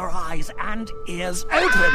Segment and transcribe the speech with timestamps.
[0.00, 1.92] your eyes and ears open.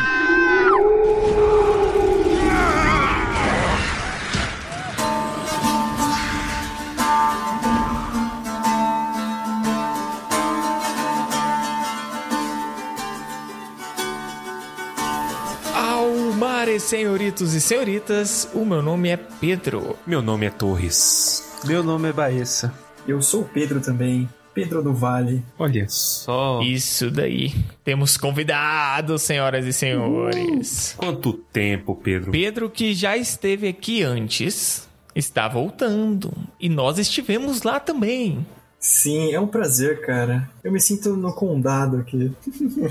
[15.74, 19.98] Almares, senhoritos e senhoritas, o meu nome é Pedro.
[20.06, 21.60] Meu nome é Torres.
[21.64, 22.72] Meu nome é Baessa.
[23.08, 24.30] Eu sou o Pedro também.
[24.56, 25.44] Pedro do Vale.
[25.60, 26.62] Olha só.
[26.64, 27.54] Isso daí.
[27.84, 30.96] Temos convidados, senhoras e senhores.
[30.98, 32.32] Quanto tempo, Pedro?
[32.32, 36.32] Pedro, que já esteve aqui antes, está voltando.
[36.58, 38.46] E nós estivemos lá também.
[38.86, 40.48] Sim, é um prazer, cara.
[40.64, 42.32] Eu me sinto no condado aqui.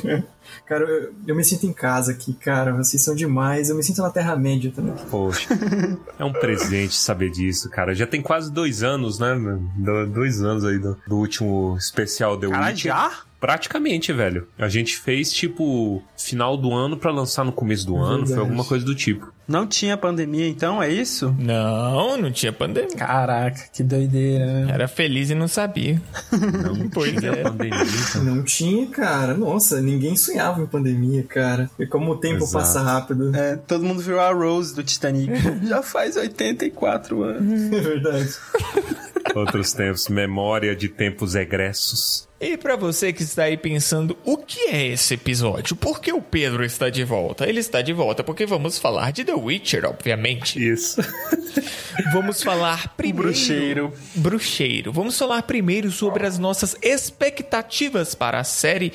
[0.66, 2.72] cara, eu, eu, me sinto em casa aqui, cara.
[2.72, 3.70] Vocês são demais.
[3.70, 4.92] Eu me sinto na Terra-média também.
[5.08, 5.48] Poxa,
[6.18, 7.94] é um presente saber disso, cara.
[7.94, 9.36] Já tem quase dois anos, né?
[10.12, 13.12] Dois anos aí do, do último especial The Cara, já?
[13.44, 14.48] Praticamente, velho.
[14.58, 18.26] A gente fez, tipo, final do ano para lançar no começo do ano.
[18.26, 19.30] Foi alguma coisa do tipo.
[19.46, 21.36] Não tinha pandemia, então, é isso?
[21.38, 22.96] Não, não tinha pandemia.
[22.96, 24.66] Caraca, que doideira.
[24.70, 26.00] Era feliz e não sabia.
[26.32, 27.42] Não pois tinha é.
[27.42, 27.84] pandemia.
[28.08, 28.24] Então.
[28.24, 29.34] Não tinha, cara.
[29.34, 31.70] Nossa, ninguém sonhava em pandemia, cara.
[31.78, 32.52] E como o tempo Exato.
[32.52, 33.36] passa rápido.
[33.36, 35.30] É, todo mundo viu a Rose do Titanic.
[35.68, 37.60] Já faz 84 anos.
[37.70, 38.34] É verdade.
[39.34, 42.26] Outros tempos, memória de tempos egressos.
[42.44, 45.74] E para você que está aí pensando, o que é esse episódio?
[45.74, 47.48] Por que o Pedro está de volta?
[47.48, 50.62] Ele está de volta porque vamos falar de The Witcher, obviamente.
[50.62, 51.00] Isso.
[52.12, 53.28] Vamos falar primeiro.
[53.28, 53.92] Bruxeiro.
[54.16, 54.92] Bruxeiro.
[54.92, 58.92] Vamos falar primeiro sobre as nossas expectativas para a série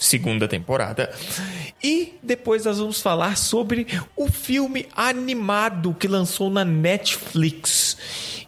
[0.00, 1.12] segunda temporada.
[1.82, 7.98] E depois nós vamos falar sobre o filme animado que lançou na Netflix.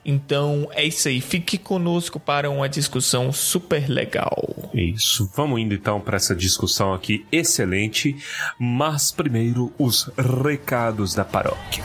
[0.04, 1.20] Então é isso aí.
[1.20, 4.39] Fique conosco para uma discussão super legal.
[4.74, 5.30] Isso.
[5.34, 8.16] Vamos indo então para essa discussão aqui excelente.
[8.58, 11.84] Mas primeiro os recados da paróquia.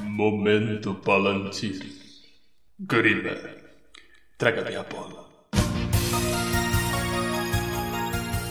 [0.00, 1.80] Momento Palantir.
[2.78, 3.36] Grima,
[4.36, 5.22] traga minha bola.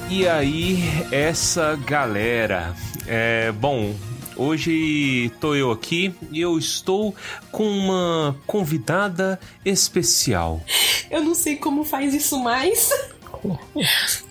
[0.09, 0.77] E aí,
[1.11, 2.75] essa galera.
[3.07, 3.95] É, bom,
[4.35, 7.13] Hoje tô eu aqui e eu estou
[7.51, 10.61] com uma convidada especial.
[11.09, 12.89] Eu não sei como faz isso mais.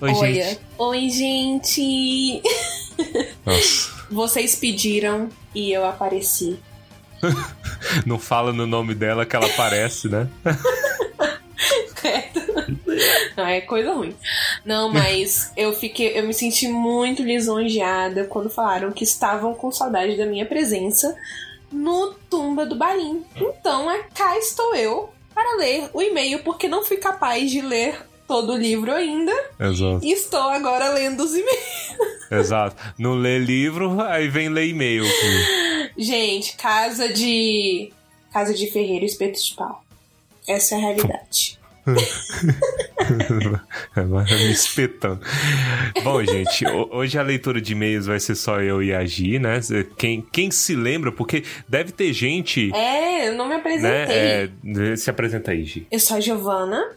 [0.01, 0.61] Oi, gente.
[0.79, 2.43] oi, gente.
[3.45, 4.01] Nossa.
[4.11, 6.59] Vocês pediram e eu apareci.
[8.07, 10.29] não fala no nome dela que ela aparece, né?
[13.37, 14.15] Não, é coisa ruim.
[14.65, 16.19] Não, mas eu fiquei.
[16.19, 21.17] Eu me senti muito lisonjeada quando falaram que estavam com saudade da minha presença
[21.73, 23.25] no Tumba do Balim.
[23.37, 27.99] Então, é, cá estou eu para ler o e-mail, porque não fui capaz de ler
[28.27, 29.33] todo o livro ainda.
[29.59, 30.01] Exato.
[30.05, 31.97] E estou agora lendo os e-mails.
[32.31, 32.77] Exato.
[32.99, 35.05] Não lê livro, aí vem ler e-mail.
[35.99, 37.93] Gente, casa de.
[38.33, 39.85] Casa de Ferreiro Espeto de Pau.
[40.47, 41.60] Essa é a realidade.
[44.37, 45.21] Me espetando.
[46.03, 49.61] Bom, gente, hoje a leitura de e-mails vai ser só eu e a Gi, né?
[49.97, 52.75] Quem, quem se lembra, porque deve ter gente.
[52.75, 54.51] É, eu não me apresentei.
[54.63, 54.93] Né?
[54.93, 55.87] É, se apresenta aí, Gi.
[55.91, 56.97] Eu sou a Giovana.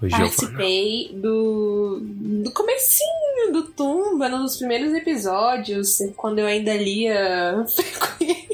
[0.00, 7.64] Oi, Participei do, do comecinho do Tumba, nos primeiros episódios, quando eu ainda lia.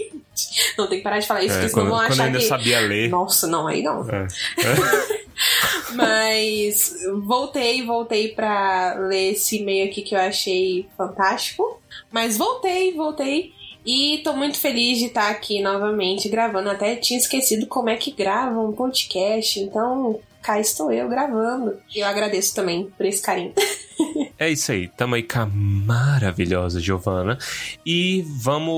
[0.76, 2.38] Não, tem que parar de falar isso, É, porque quando, senão vão quando achar ainda
[2.38, 2.44] que...
[2.44, 3.08] sabia ler.
[3.08, 4.06] Nossa, não, aí não.
[4.08, 4.26] É.
[5.94, 6.94] Mas
[7.24, 11.80] voltei, voltei pra ler esse e-mail aqui que eu achei fantástico.
[12.10, 13.52] Mas voltei, voltei.
[13.84, 16.70] E tô muito feliz de estar aqui novamente gravando.
[16.70, 19.58] Até tinha esquecido como é que grava um podcast.
[19.58, 21.78] Então, cá estou eu gravando.
[21.94, 23.54] E eu agradeço também por esse carinho.
[24.40, 27.36] É isso aí, tamo aí com a maravilhosa Giovana.
[27.84, 28.72] E vamos.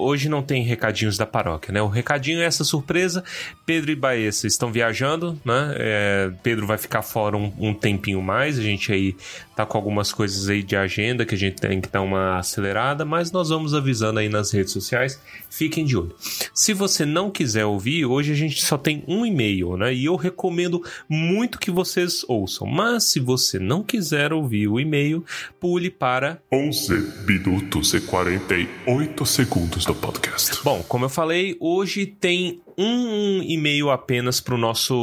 [0.00, 1.80] Hoje não tem recadinhos da paróquia, né?
[1.80, 3.24] O recadinho é essa surpresa.
[3.64, 5.74] Pedro e Baessa estão viajando, né?
[5.76, 8.58] É, Pedro vai ficar fora um, um, tempinho mais.
[8.58, 9.16] A gente aí
[9.56, 13.02] tá com algumas coisas aí de agenda que a gente tem que dar uma acelerada,
[13.04, 15.18] mas nós vamos avisando aí nas redes sociais.
[15.48, 16.14] Fiquem de olho.
[16.52, 19.94] Se você não quiser ouvir, hoje a gente só tem um e-mail, né?
[19.94, 22.66] E eu recomendo muito que vocês ouçam.
[22.66, 25.24] Mas se você não quiser ouvir o e-mail,
[25.60, 30.62] pule para 11 minutos e 48 segundos do podcast.
[30.64, 34.94] Bom, como eu falei, hoje tem um e-mail apenas para o nosso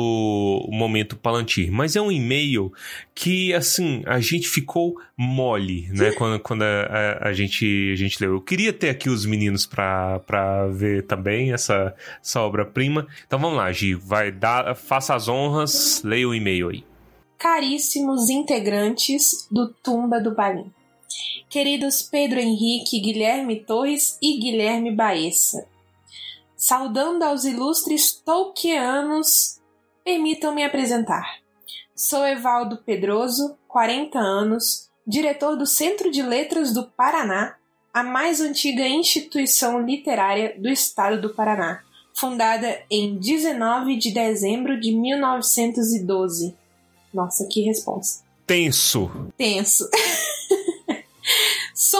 [0.71, 2.71] momento Palantir, mas é um e-mail
[3.13, 8.17] que, assim, a gente ficou mole, né, quando, quando a, a, a, gente, a gente
[8.21, 8.35] leu.
[8.35, 11.93] Eu queria ter aqui os meninos para ver também essa,
[12.23, 13.07] essa obra-prima.
[13.27, 16.83] Então vamos lá, Gi, vai dar, faça as honras, leia o e-mail aí.
[17.37, 20.71] Caríssimos integrantes do Tumba do Balim.
[21.49, 25.67] Queridos Pedro Henrique, Guilherme Torres e Guilherme Baessa.
[26.55, 29.59] Saudando aos ilustres tolkianos,
[30.03, 31.39] permitam-me apresentar.
[31.95, 37.55] Sou Evaldo Pedroso, 40 anos, diretor do Centro de Letras do Paraná,
[37.93, 41.81] a mais antiga instituição literária do estado do Paraná,
[42.13, 46.55] fundada em 19 de dezembro de 1912.
[47.15, 48.23] Nossa, que resposta.
[48.45, 49.09] Tenso.
[49.37, 49.89] Tenso.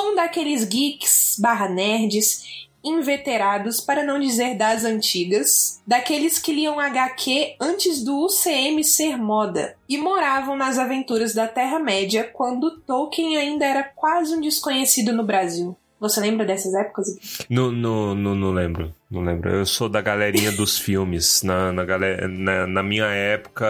[0.06, 2.44] Um daqueles geeks barra nerds
[2.84, 9.76] inveterados, para não dizer das antigas, daqueles que liam HQ antes do UCM ser moda
[9.90, 15.76] e moravam nas aventuras da Terra-média quando Tolkien ainda era quase um desconhecido no Brasil.
[16.00, 17.08] Você lembra dessas épocas?
[17.50, 18.94] Não, não, não, não lembro.
[19.10, 19.50] Não lembro.
[19.50, 21.42] Eu sou da galerinha dos filmes.
[21.42, 23.66] Na, na, galera, na, na, minha época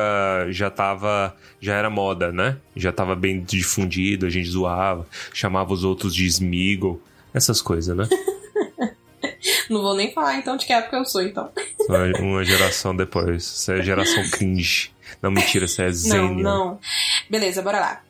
[0.50, 1.36] já tava.
[1.62, 2.57] Já era moda, né?
[2.75, 7.00] Já tava bem difundido, a gente zoava, chamava os outros de Smeagol,
[7.33, 8.07] essas coisas, né?
[9.69, 11.51] Não vou nem falar então de que época eu sou, então.
[12.19, 13.44] Uma geração depois.
[13.44, 14.92] Você é geração cringe.
[15.22, 16.44] Não, mentira, você é Zênio.
[16.44, 16.80] Não, não.
[17.30, 18.01] Beleza, bora lá.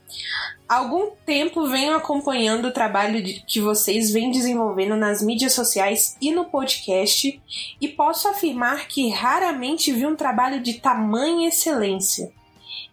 [0.67, 6.31] Algum tempo venho acompanhando o trabalho de, que vocês vêm desenvolvendo nas mídias sociais e
[6.31, 7.39] no podcast
[7.79, 12.31] e posso afirmar que raramente vi um trabalho de tamanha excelência.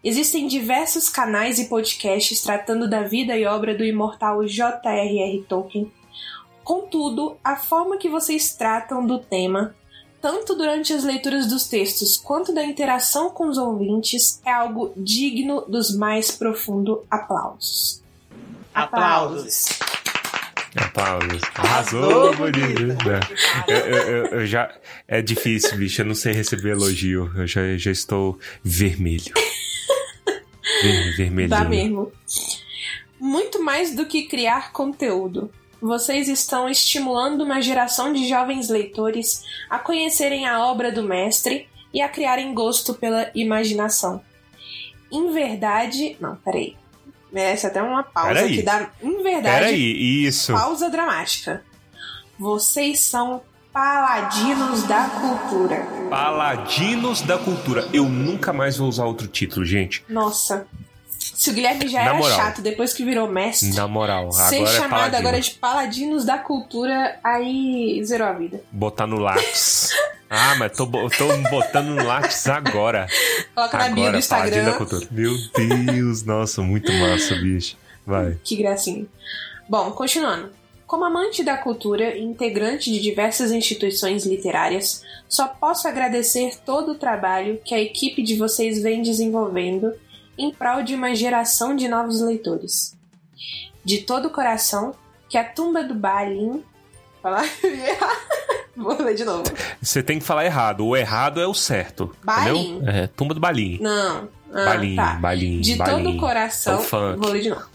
[0.05, 5.45] Existem diversos canais e podcasts tratando da vida e obra do imortal J.R.R.
[5.49, 5.91] Tolkien
[6.65, 9.75] Contudo, a forma que vocês tratam do tema,
[10.23, 15.63] tanto durante as leituras dos textos quanto da interação com os ouvintes, é algo digno
[15.63, 18.01] dos mais profundos aplausos.
[18.73, 19.65] Aplausos.
[20.77, 21.43] Aplausos.
[21.57, 23.21] Arrasou, bonita.
[23.67, 24.73] Eu, eu, eu, já.
[25.07, 26.01] É difícil, bicho.
[26.01, 27.31] Eu não sei receber elogio.
[27.37, 29.35] Eu já, já estou vermelho.
[30.83, 31.51] Ver, vermelhinho.
[31.51, 32.13] Dá mesmo.
[33.21, 35.51] Muito mais do que criar conteúdo
[35.83, 42.01] vocês estão estimulando uma geração de jovens leitores a conhecerem a obra do mestre e
[42.01, 44.23] a criarem gosto pela imaginação.
[45.11, 46.17] Em verdade.
[46.21, 46.77] Não, peraí.
[47.33, 48.57] Merece até uma pausa Peraí.
[48.57, 48.91] que dá.
[49.03, 49.59] Em verdade.
[49.59, 50.53] Peraí, isso.
[50.53, 51.65] Pausa dramática.
[52.39, 53.43] Vocês são
[53.73, 55.87] paladinos da cultura.
[56.09, 57.89] Paladinos da cultura.
[57.93, 60.05] Eu nunca mais vou usar outro título, gente.
[60.09, 60.67] Nossa.
[61.43, 62.37] Se o Guilherme já Na era moral.
[62.37, 65.17] chato depois que virou mestre, Na moral, ser agora é chamado paladino.
[65.19, 68.63] agora de paladinos da cultura, aí zerou a vida.
[68.71, 69.91] Botar no lápis.
[70.31, 73.09] ah, mas tô, tô botando no lápis agora.
[73.57, 74.51] Coloca na bio do Agora, Instagram.
[74.51, 75.09] Paladino da cultura.
[75.11, 77.77] Meu Deus, nossa, muito massa, bicho.
[78.07, 78.39] Vai.
[78.45, 79.05] Que gracinha.
[79.69, 80.51] Bom, continuando.
[80.87, 86.99] Como amante da cultura e integrante de diversas instituições literárias, só posso agradecer todo o
[86.99, 89.93] trabalho que a equipe de vocês vem desenvolvendo
[90.45, 92.97] em prol de uma geração de novos leitores.
[93.85, 94.95] De todo o coração,
[95.29, 96.63] que a tumba do Balin.
[97.23, 97.45] Falar?
[98.77, 99.45] Vou ler de novo.
[99.81, 100.87] Você tem que falar errado.
[100.87, 102.15] O errado é o certo.
[102.25, 102.77] Balim.
[102.77, 102.95] Entendeu?
[102.95, 103.79] É, tumba do balim.
[103.81, 104.29] Não.
[104.53, 105.15] Ah, balim, tá.
[105.15, 106.05] balim, De balim.
[106.05, 106.75] todo o coração.
[106.75, 107.19] É o funk.
[107.19, 107.67] Vou ler de novo.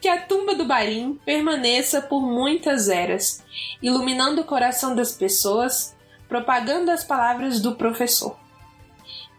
[0.00, 3.42] Que a tumba do Balim permaneça por muitas eras,
[3.82, 5.96] iluminando o coração das pessoas,
[6.28, 8.36] propagando as palavras do professor.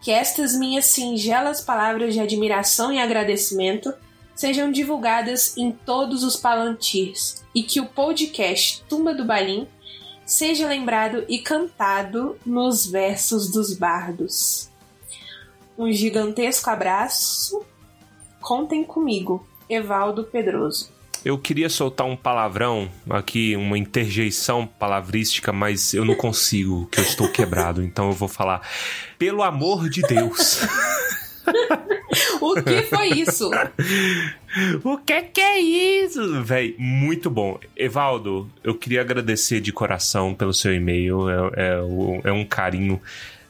[0.00, 3.92] Que estas minhas singelas palavras de admiração e agradecimento
[4.34, 9.68] sejam divulgadas em todos os palantirs e que o podcast Tumba do Balim
[10.24, 14.70] seja lembrado e cantado nos versos dos bardos.
[15.76, 17.62] Um gigantesco abraço.
[18.40, 20.88] Contem comigo, Evaldo Pedroso.
[21.22, 27.04] Eu queria soltar um palavrão aqui, uma interjeição palavrística, mas eu não consigo, que eu
[27.04, 27.82] estou quebrado.
[27.82, 28.66] Então eu vou falar,
[29.20, 30.62] pelo amor de Deus.
[32.40, 33.50] O que foi isso?
[34.82, 36.42] o que que é isso?
[36.42, 37.58] Véi, muito bom.
[37.76, 41.28] Evaldo, eu queria agradecer de coração pelo seu e-mail.
[41.30, 43.00] É, é é um carinho,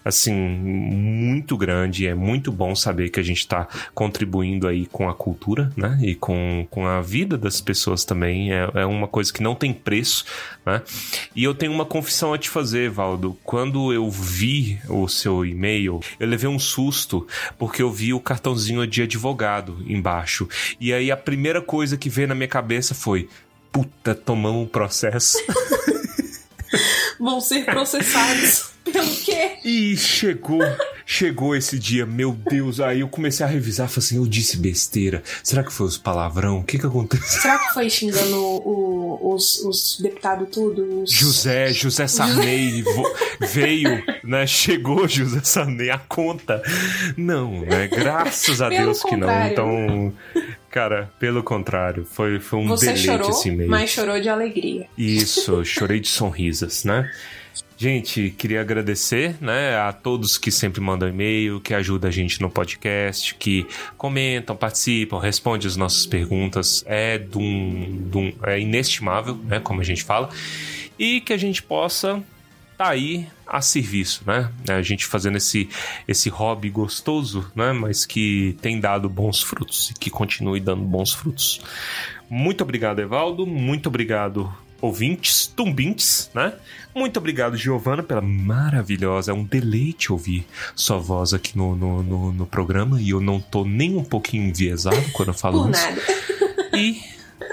[0.05, 2.07] assim, muito grande.
[2.07, 5.99] É muito bom saber que a gente está contribuindo aí com a cultura, né?
[6.03, 8.53] E com, com a vida das pessoas também.
[8.53, 10.25] É, é uma coisa que não tem preço,
[10.65, 10.83] né?
[11.35, 13.37] E eu tenho uma confissão a te fazer, Evaldo.
[13.45, 17.27] Quando eu vi o seu e-mail, eu levei um susto,
[17.59, 20.49] porque eu vi o cartãozinho de advogado embaixo.
[20.81, 23.29] E aí a primeira coisa que veio na minha cabeça foi:
[23.71, 25.39] puta, tomamos um processo.
[27.21, 29.59] Vão ser processados pelo quê?
[29.65, 30.61] E chegou,
[31.05, 35.23] chegou esse dia, meu Deus, aí eu comecei a revisar, falei assim, eu disse besteira.
[35.45, 36.59] Será que foi os palavrão?
[36.61, 37.43] O que que aconteceu?
[37.43, 41.03] Será que foi xingando o- os, os deputados tudo?
[41.03, 41.11] Os...
[41.13, 42.83] José, José Sarney
[43.53, 44.47] veio, né?
[44.47, 46.63] Chegou José Sarney a conta.
[47.17, 47.87] Não, né?
[47.87, 49.47] Graças a Deus que não.
[49.47, 50.13] Então,
[50.71, 53.69] cara, pelo contrário, foi, foi um Você deleite chorou, esse meio.
[53.71, 54.87] mas chorou de alegria.
[54.97, 57.11] Isso, chorei de sorrisas, né?
[57.77, 62.51] Gente, queria agradecer, né, a todos que sempre mandam e-mail, que ajudam a gente no
[62.51, 66.85] podcast, que comentam, participam, respondem as nossas perguntas.
[66.87, 70.29] É, de um, de um- é inestimável, né, como a gente fala.
[70.99, 72.23] E que a gente possa
[72.81, 74.51] tá aí a serviço, né?
[74.67, 75.69] A gente fazendo esse,
[76.09, 77.75] esse hobby gostoso, né?
[77.75, 81.61] Mas que tem dado bons frutos e que continue dando bons frutos.
[82.31, 83.47] Muito obrigado, Evaldo.
[83.47, 86.55] Muito obrigado, ouvintes, tumbintes, né?
[86.95, 89.31] Muito obrigado, Giovana, pela maravilhosa.
[89.31, 93.43] É um deleite ouvir sua voz aqui no, no, no, no programa e eu não
[93.43, 95.83] tô nem um pouquinho enviesado quando eu falo Por isso.
[95.87, 96.03] nada.
[96.79, 96.99] E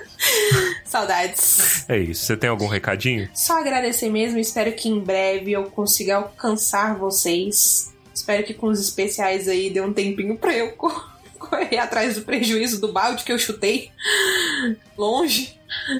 [0.87, 1.85] Saudades.
[1.87, 2.25] é isso.
[2.25, 3.29] Você tem algum recadinho?
[3.33, 4.39] Só agradecer mesmo.
[4.39, 7.93] Espero que em breve eu consiga alcançar vocês.
[8.13, 10.71] Espero que com os especiais aí dê um tempinho pra eu
[11.49, 13.91] correr atrás do prejuízo do balde que eu chutei
[14.97, 15.55] longe.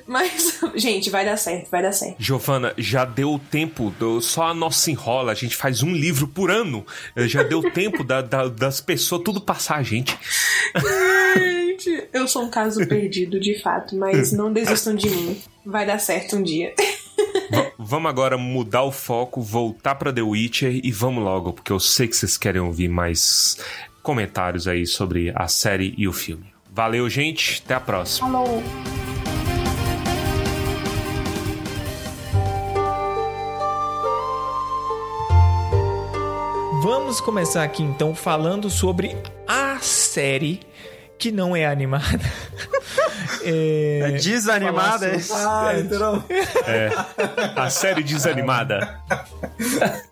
[0.08, 2.15] Mas, gente, vai dar certo, vai dar certo.
[2.20, 6.50] Giovana, já deu tempo, do- só a nossa enrola, a gente faz um livro por
[6.50, 6.86] ano.
[7.15, 10.17] Eh, Já deu tempo da- da- das pessoas tudo passar a gente.
[11.38, 15.41] Gente, eu sou um caso perdido, de fato, mas não desistam de mim.
[15.65, 16.74] Vai dar certo um dia.
[17.51, 21.79] Va- vamos agora mudar o foco, voltar pra The Witcher e vamos logo, porque eu
[21.79, 23.58] sei que vocês querem ouvir mais
[24.08, 26.46] comentários aí sobre a série e o filme.
[26.72, 28.32] Valeu, gente, até a próxima.
[28.32, 28.64] Falou!
[36.82, 40.62] Vamos começar aqui então falando sobre a série
[41.20, 42.24] que não é animada.
[43.44, 45.20] é, É desanimada, é?
[45.34, 46.24] Ah, literal.
[47.58, 49.02] A série desanimada.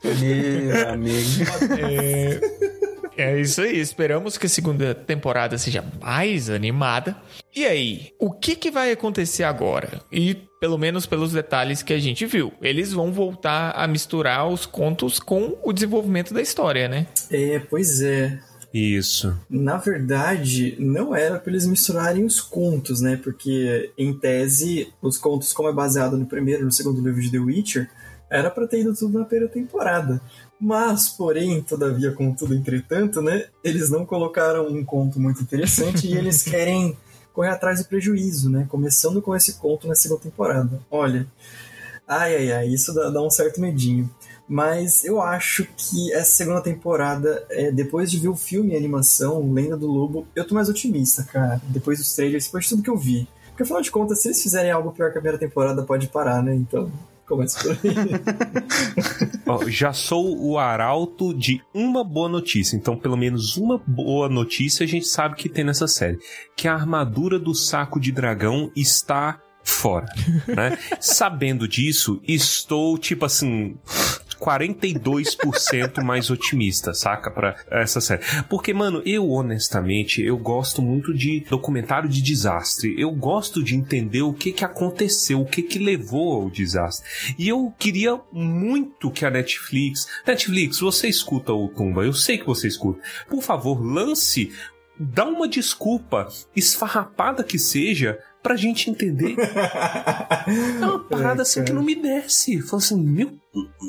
[0.03, 1.45] Meu amigo.
[1.79, 2.84] É
[3.17, 7.15] isso aí, esperamos que a segunda temporada seja mais animada.
[7.55, 10.01] E aí, o que, que vai acontecer agora?
[10.11, 14.65] E pelo menos pelos detalhes que a gente viu, eles vão voltar a misturar os
[14.65, 17.07] contos com o desenvolvimento da história, né?
[17.29, 18.39] É, pois é.
[18.73, 19.39] Isso.
[19.49, 23.15] Na verdade, não era pra eles misturarem os contos, né?
[23.15, 27.31] Porque, em tese, os contos, como é baseado no primeiro e no segundo livro de
[27.31, 27.89] The Witcher,
[28.29, 30.21] era pra ter ido tudo na primeira temporada.
[30.59, 33.45] Mas, porém, todavia, contudo, entretanto, né?
[33.63, 36.97] Eles não colocaram um conto muito interessante e eles querem
[37.33, 38.65] correr atrás do prejuízo, né?
[38.69, 40.79] Começando com esse conto na segunda temporada.
[40.89, 41.27] Olha,
[42.07, 44.09] ai, ai, ai, isso dá, dá um certo medinho.
[44.47, 48.77] Mas eu acho que essa segunda temporada, é, depois de ver o filme e a
[48.77, 51.59] animação, Lenda do Lobo, eu tô mais otimista, cara.
[51.67, 53.27] Depois dos trailers, depois de tudo que eu vi.
[53.49, 56.43] Porque afinal de contas, se eles fizerem algo pior que a primeira temporada, pode parar,
[56.43, 56.53] né?
[56.53, 56.91] Então,
[57.25, 57.95] começa por aí.
[59.45, 62.75] Ó, já sou o arauto de uma boa notícia.
[62.75, 66.19] Então, pelo menos uma boa notícia a gente sabe que tem nessa série.
[66.55, 70.05] Que a armadura do saco de dragão está fora,
[70.47, 70.77] né?
[71.01, 73.77] Sabendo disso, estou, tipo assim...
[74.39, 77.31] 42% mais otimista, saca?
[77.31, 78.21] Pra essa série.
[78.49, 82.95] Porque, mano, eu honestamente, eu gosto muito de documentário de desastre.
[82.99, 87.35] Eu gosto de entender o que que aconteceu, o que que levou ao desastre.
[87.37, 90.07] E eu queria muito que a Netflix.
[90.25, 93.01] Netflix, você escuta o Tumba, eu sei que você escuta.
[93.29, 94.51] Por favor, lance.
[94.97, 99.35] Dá uma desculpa, esfarrapada que seja, pra gente entender.
[100.47, 102.61] É uma parada assim que não me desce.
[102.61, 103.33] Fala assim, meu.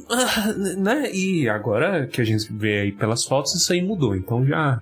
[0.09, 1.13] ah, Né?
[1.13, 4.17] E agora que a gente vê aí pelas fotos, isso aí mudou.
[4.17, 4.81] Então já.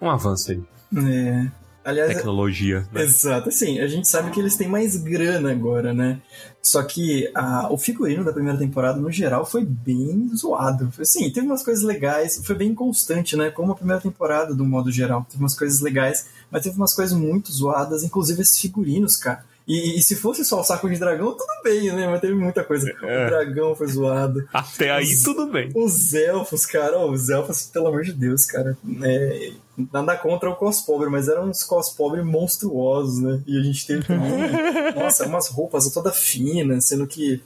[0.00, 0.60] Um avanço aí.
[0.94, 1.50] É.
[1.86, 2.86] Aliás, Tecnologia.
[2.92, 3.02] Né?
[3.04, 6.20] Exato, assim, a gente sabe que eles têm mais grana agora, né?
[6.60, 10.92] Só que a- o figurino da primeira temporada, no geral, foi bem zoado.
[11.00, 13.50] Assim, teve umas coisas legais, foi bem constante, né?
[13.50, 15.24] Como a primeira temporada, do modo geral.
[15.30, 19.44] Teve umas coisas legais, mas teve umas coisas muito zoadas, inclusive esses figurinos, cara.
[19.66, 22.06] E, e se fosse só o saco de dragão, tudo bem, né?
[22.06, 22.88] Mas teve muita coisa.
[23.02, 23.26] É.
[23.26, 24.46] O dragão foi zoado.
[24.52, 25.70] Até aí tudo bem.
[25.74, 28.78] Os elfos, cara, ó, os elfos, pelo amor de Deus, cara.
[29.02, 29.52] É,
[29.92, 33.42] nada contra o cos pobre, mas eram uns cos pobre monstruosos, né?
[33.46, 34.30] E a gente teve também,
[34.94, 37.42] nossa, umas roupas toda finas, sendo que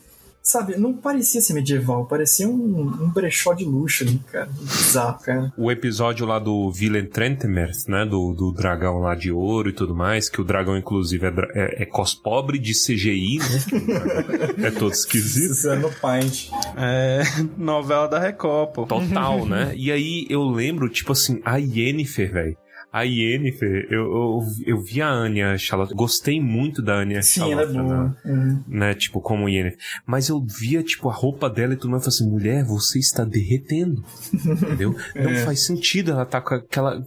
[0.51, 4.51] sabe, não parecia ser medieval, parecia um, um brechó de luxo ali, cara.
[4.61, 5.53] Bizarro, cara.
[5.57, 8.05] O episódio lá do Villain Trentmers, né?
[8.05, 11.83] Do, do dragão lá de ouro e tudo mais, que o dragão, inclusive, é, é,
[11.83, 14.67] é cos pobre de CGI, né?
[14.67, 15.53] é todo esquisito.
[15.53, 16.51] Isso é no Paint.
[16.77, 17.23] É,
[17.57, 18.87] novela da Record, pô.
[18.87, 19.73] Total, né?
[19.81, 22.57] E aí eu lembro, tipo assim, a Yennefer, velho.
[22.93, 27.63] A Yennefer, eu, eu, eu vi a Anya Charlotte, gostei muito da Anya Sim, ela
[27.63, 28.05] é Charlotte, boa.
[28.05, 28.15] né?
[28.25, 28.65] Uhum.
[28.67, 29.79] né, tipo, como Yennefer.
[30.05, 32.99] Mas eu via, tipo, a roupa dela e tudo mais, eu falei assim, mulher, você
[32.99, 34.05] está derretendo,
[34.35, 34.97] entendeu?
[35.15, 35.45] Não É.
[35.45, 37.05] faz sentido ela tá com aquela...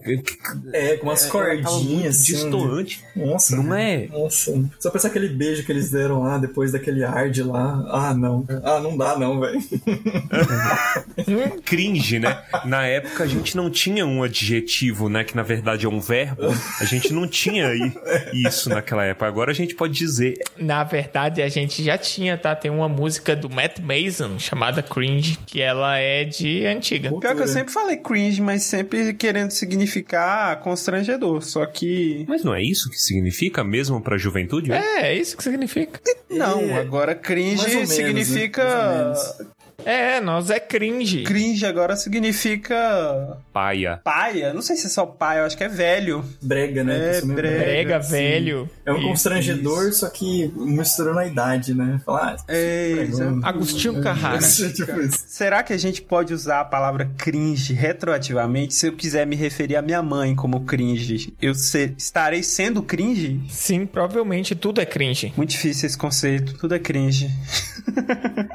[0.72, 2.32] É, com umas muito cordinhas assim.
[2.32, 3.56] destoante, Nossa.
[3.56, 4.08] não é?
[4.10, 4.64] Nossa.
[4.78, 7.84] Só pensar aquele beijo que eles deram lá depois daquele hard lá.
[7.90, 8.46] Ah, não.
[8.62, 9.60] Ah, não dá não, velho.
[11.64, 12.42] cringe, né?
[12.64, 15.24] Na época a gente não tinha um adjetivo, né?
[15.24, 16.42] Que na verdade é um verbo.
[16.80, 17.70] A gente não tinha
[18.32, 19.26] isso naquela época.
[19.26, 20.34] Agora a gente pode dizer.
[20.56, 22.54] Na verdade, a gente já tinha, tá?
[22.54, 27.08] Tem uma música do Matt Mason chamada Cringe, que ela é de antiga.
[27.18, 31.42] Pior que eu sempre falei cringe, mas sempre querendo significar constrangedor.
[31.42, 32.24] Só que.
[32.28, 34.70] Mas não é isso que significa mesmo pra juventude?
[34.70, 34.78] né?
[34.78, 36.00] É, é isso que significa.
[36.30, 37.94] Não, É, agora cringe menos, né?
[37.94, 39.14] significa.
[39.84, 41.22] É, nós é cringe.
[41.24, 43.38] Cringe agora significa.
[43.52, 44.00] Paia.
[44.04, 44.52] Paia?
[44.52, 46.24] Não sei se é só paia, eu acho que é velho.
[46.42, 47.18] Brega, né?
[47.18, 47.58] É, brega.
[47.64, 48.10] Brega, sim.
[48.10, 48.70] velho.
[48.86, 52.00] É um Isso, constrangedor, só que misturando a idade, né?
[52.04, 53.06] Falar, ah, É.
[53.42, 54.38] Agostinho Carrara.
[54.74, 55.24] tipo isso.
[55.26, 58.74] Será que a gente pode usar a palavra cringe retroativamente?
[58.74, 63.40] Se eu quiser me referir à minha mãe como cringe, eu ser- estarei sendo cringe?
[63.48, 65.32] Sim, provavelmente tudo é cringe.
[65.36, 67.30] Muito difícil esse conceito, tudo é cringe.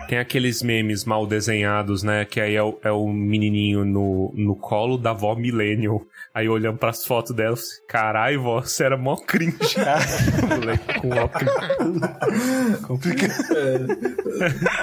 [0.08, 2.24] Tem aqueles memes mal desenhados, né?
[2.24, 6.04] Que aí é o, é o menininho no, no colo da vó Millennial.
[6.32, 9.58] Aí olhando pras fotos dela, assim, caralho, vó, você era mó cringe.
[10.48, 12.82] Moleque com óculos.
[12.86, 13.34] Complicado.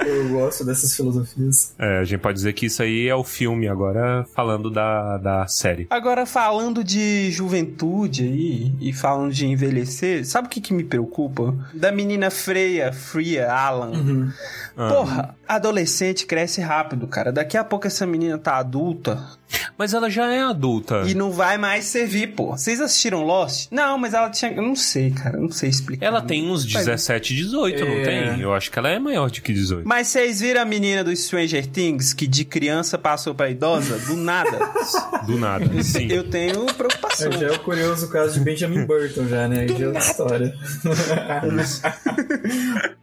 [0.05, 1.73] Eu gosto dessas filosofias.
[1.79, 5.47] É, a gente pode dizer que isso aí é o filme, agora falando da, da
[5.47, 5.87] série.
[5.89, 11.55] Agora, falando de juventude aí, e falando de envelhecer, sabe o que, que me preocupa?
[11.73, 14.33] Da menina Freya, Freya Alan.
[14.75, 14.89] Ah.
[14.89, 17.31] Porra, adolescente cresce rápido, cara.
[17.31, 19.37] Daqui a pouco essa menina tá adulta
[19.77, 21.03] Mas ela já é adulta.
[21.07, 22.47] e não vai mais servir, pô.
[22.57, 23.67] Vocês assistiram Lost?
[23.71, 24.51] Não, mas ela tinha.
[24.51, 25.37] Eu não sei, cara.
[25.37, 26.05] eu Não sei explicar.
[26.05, 28.03] Ela tem uns 17, 18, não É.
[28.03, 28.41] tem?
[28.41, 29.87] Eu acho que ela é maior do que 18.
[29.87, 33.97] Mas vocês viram a menina do Stranger Things que de criança passou pra idosa?
[33.99, 34.59] Do nada.
[35.25, 35.65] Do nada.
[35.83, 36.07] Sim.
[36.11, 37.31] Eu tenho preocupação.
[37.31, 39.61] É, já é o curioso caso de Benjamin Burton já, né?
[39.61, 40.53] Aí já é outra história.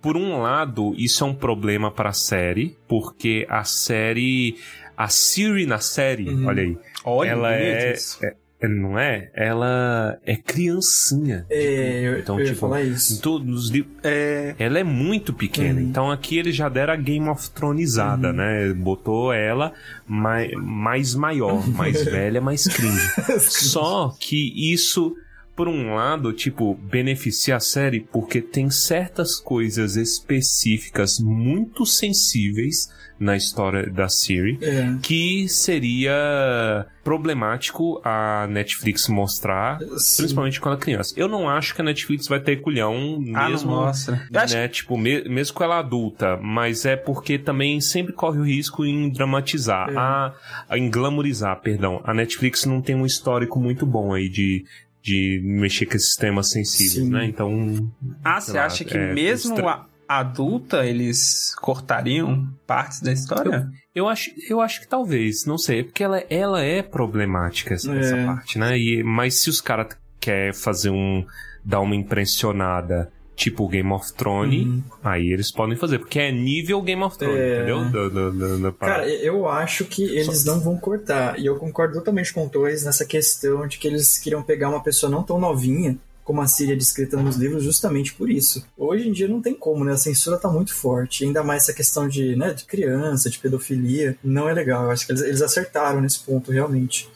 [0.00, 4.56] Por um lado, isso é um problema pra série, porque a série.
[4.96, 6.46] A Siri na série, Uhum.
[6.46, 6.78] olha aí.
[7.04, 9.30] Olha, ela é, é- é- Não é?
[9.34, 11.44] Ela é criancinha.
[11.50, 13.20] É, eu, Então, eu ia tipo, falar Em isso.
[13.20, 13.92] todos os livros.
[14.02, 14.54] É.
[14.58, 15.80] Ela é muito pequena.
[15.80, 15.86] Uhum.
[15.86, 18.72] Então aqui eles já deram a Game of Thronesada, né?
[18.72, 19.72] Botou ela
[20.06, 23.10] mais, mais maior, mais velha, mais cringe.
[23.40, 25.14] Só que isso,
[25.54, 33.36] por um lado, tipo, beneficia a série porque tem certas coisas específicas muito sensíveis na
[33.36, 34.96] história da Siri É.
[35.02, 40.22] que seria problemático a Netflix mostrar, Sim.
[40.22, 41.14] principalmente quando é criança.
[41.16, 44.26] Eu não acho que a Netflix vai ter culhão Ah, mesmo, não mostra.
[44.32, 48.38] Eu acho né, tipo, me- mesmo com ela adulta, mas é porque também sempre corre
[48.38, 49.96] o risco em dramatizar, É.
[49.96, 50.32] a,
[50.68, 52.00] a- em glamorizar, perdão.
[52.04, 54.64] A Netflix não tem um histórico muito bom aí de
[55.06, 57.10] de mexer com esses temas sensíveis, Sim.
[57.10, 57.26] né?
[57.26, 57.92] Então,
[58.24, 59.86] Ah, você lá, acha que é, mesmo estra- a
[60.20, 63.68] adulta eles cortariam partes da história?
[63.94, 67.98] Eu acho, eu acho que talvez, não sei, porque ela, ela é problemática essa, É.
[68.00, 68.76] essa parte, né?
[68.78, 69.88] E, mas se os caras
[70.20, 71.24] querem fazer um.
[71.66, 74.82] dar uma impressionada tipo Game of Thrones, Uhum.
[75.02, 77.56] aí eles podem fazer, porque é nível Game of Thrones, É.
[77.56, 77.84] entendeu?
[77.86, 79.00] Da- da- da- da parada.
[79.00, 81.38] Cara, eu acho que eles não vão cortar.
[81.38, 84.82] E eu concordo totalmente com o Torres nessa questão de que eles queriam pegar uma
[84.82, 88.66] pessoa não tão novinha como a Síria é descrita nos livros justamente por isso.
[88.76, 89.92] Hoje em dia não tem como, né?
[89.92, 91.24] A censura tá muito forte.
[91.24, 94.16] Ainda mais essa questão de, né, de criança, de pedofilia.
[94.24, 94.84] Não é legal.
[94.84, 97.08] Eu acho que eles, eles acertaram nesse ponto, realmente.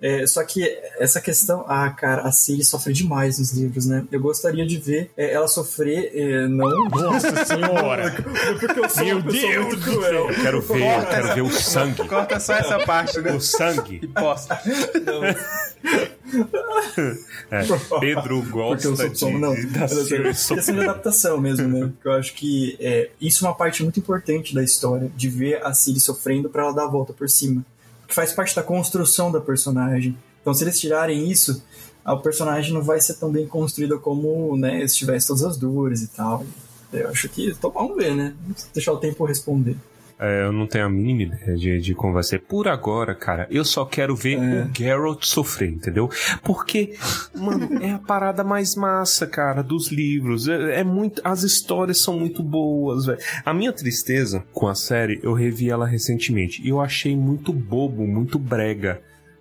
[0.00, 0.64] É, só que
[0.98, 4.06] essa questão, ah, cara, a Siri sofre demais nos livros, né?
[4.12, 6.84] Eu gostaria de ver é, ela sofrer, é, não.
[6.88, 8.14] Nossa senhora!
[8.60, 10.30] Porque eu sou Meu uma Deus muito do cruel.
[10.30, 12.08] Eu quero ver, eu quero ver o sangue.
[12.08, 13.32] Corta só essa parte, né?
[13.32, 14.00] O sangue.
[14.02, 14.60] E posta.
[17.50, 17.62] É,
[18.00, 19.54] Pedro Porque eu gosta sou de, som, não.
[19.72, 21.86] da assim, Siri questão de adaptação mesmo, né?
[21.86, 25.64] Porque eu acho que é, isso é uma parte muito importante da história, de ver
[25.64, 27.64] a Siri sofrendo pra ela dar a volta por cima.
[28.08, 30.16] Faz parte da construção da personagem.
[30.40, 31.62] Então, se eles tirarem isso,
[32.04, 36.02] a personagem não vai ser tão bem construída como, né, se tivesse todas as dores
[36.02, 36.44] e tal.
[36.92, 37.50] Eu acho que.
[37.50, 38.34] Então vamos ver, né?
[38.72, 39.76] Deixar o tempo responder.
[40.20, 42.40] É, eu não tenho a mínima ideia de, de como vai ser.
[42.40, 44.64] Por agora, cara, eu só quero ver É.
[44.64, 46.10] o Geralt sofrer, entendeu?
[46.42, 46.94] Porque,
[47.36, 50.48] mano, é a parada mais massa, cara, dos livros.
[50.48, 51.20] É, é muito.
[51.24, 53.18] As histórias são muito boas, velho.
[53.44, 56.60] A minha tristeza com a série, eu revi ela recentemente.
[56.64, 59.00] E eu achei muito bobo, muito brega.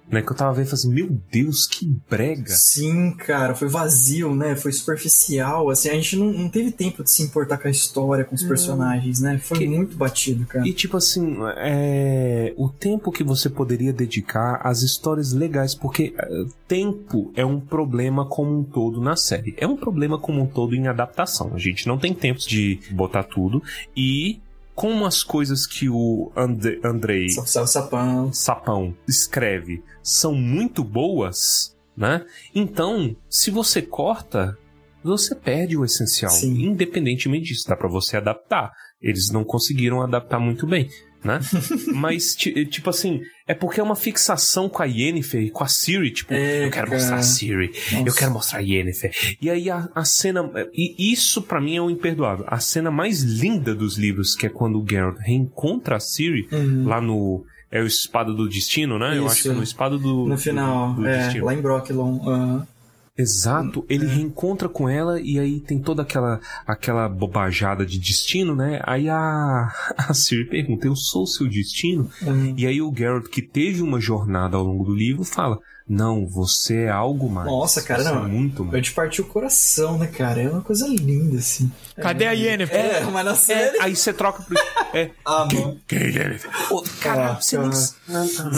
[0.10, 2.50] Né, que eu tava vendo e falei assim, meu Deus, que brega.
[2.50, 4.56] Sim, cara, foi vazio, né?
[4.56, 5.70] Foi superficial.
[5.70, 8.43] Assim, a gente não, não teve tempo de se importar com a história, com os
[8.43, 9.38] personagens, né?
[9.38, 10.65] Foi Que- muito batido, cara.
[10.67, 12.54] E tipo assim, é...
[12.56, 18.26] o tempo que você poderia dedicar às histórias legais, porque é, tempo é um problema
[18.26, 19.56] como um todo na série.
[19.58, 21.52] É um problema como um todo em adaptação.
[21.54, 23.62] A gente não tem tempo de botar tudo
[23.96, 24.39] e
[24.78, 28.32] como as coisas que o And Andrei sapão.
[28.32, 32.24] Sapão escreve são muito boas, né?
[32.54, 34.56] Então, se você corta,
[35.04, 36.30] você perde o essencial.
[36.30, 36.62] Sim.
[36.66, 38.72] Independentemente disso, dá pra você adaptar.
[39.02, 40.88] Eles não conseguiram adaptar muito bem,
[41.24, 41.40] né?
[41.96, 45.68] Mas, ti- tipo assim, é porque é uma fixação com a Yennefer e com a
[45.68, 46.12] Siri.
[46.12, 47.00] Tipo, É, eu quero cara.
[47.00, 48.18] mostrar a Siri, eu Nossa.
[48.20, 49.38] quero mostrar a Yennefer.
[49.42, 50.50] E aí a, a cena.
[50.74, 52.46] E isso pra mim é o imperdoável.
[52.48, 56.86] A cena mais linda dos livros, que é quando o Geralt reencontra a Siri Uhum.
[56.88, 57.46] lá no.
[57.70, 59.18] É o Espada do Destino, né?
[59.18, 59.34] Eu Isso.
[59.34, 60.26] acho que é no Espada do.
[60.26, 61.46] No final, do, do é, Destino.
[61.46, 62.20] lá em Brocklon.
[62.30, 62.68] aham.
[63.17, 68.80] Exato, ele reencontra com ela e aí tem toda aquela aquela bobajada de destino, né?
[68.84, 72.10] Aí a, a Siri pergunta: Eu sou o seu destino?
[72.21, 72.53] Uhum.
[72.56, 76.84] E aí o Geralt, que teve uma jornada ao longo do livro, fala: Não, você
[76.84, 77.47] é algo mais.
[77.47, 78.26] Nossa, cara, você não.
[78.26, 78.84] É muito Eu mais.
[78.86, 80.41] te parti o coração, né, cara?
[80.41, 81.71] É uma coisa linda, assim.
[81.95, 82.76] Cadê a Yennefer?
[82.78, 83.78] É, mas na série.
[83.80, 84.56] Aí você troca pro.
[84.93, 85.10] É.
[85.26, 85.80] Ah, mano.
[85.88, 86.52] Quem é Yennefer?
[86.71, 87.71] Ô, Cara, Ah, você cara.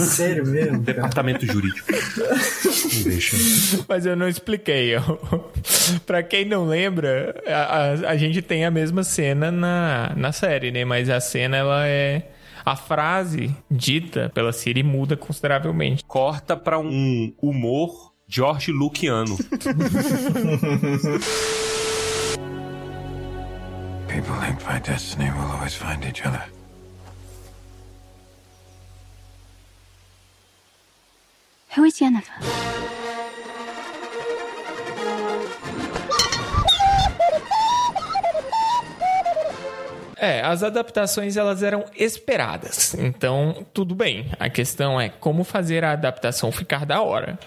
[0.05, 0.93] Sério mesmo, cara.
[0.95, 1.87] Departamento jurídico.
[1.91, 3.35] Não deixa.
[3.87, 4.95] Mas eu não expliquei.
[4.95, 5.01] ó.
[6.05, 7.51] pra quem não lembra, a,
[8.07, 10.83] a- a gente tem a mesma cena na, na série, né?
[10.85, 12.23] Mas a cena, ela é...
[12.69, 16.03] A frase dita pela Siri muda consideravelmente.
[16.05, 19.35] Corta pra um humor George Luciano.
[24.07, 26.45] People linked by destiny will always find each other.
[31.75, 32.98] Who is Yennefer?
[40.19, 42.93] É, as adaptações elas eram esperadas.
[42.95, 44.27] Então, tudo bem.
[44.39, 47.39] A questão é como fazer a adaptação ficar da hora.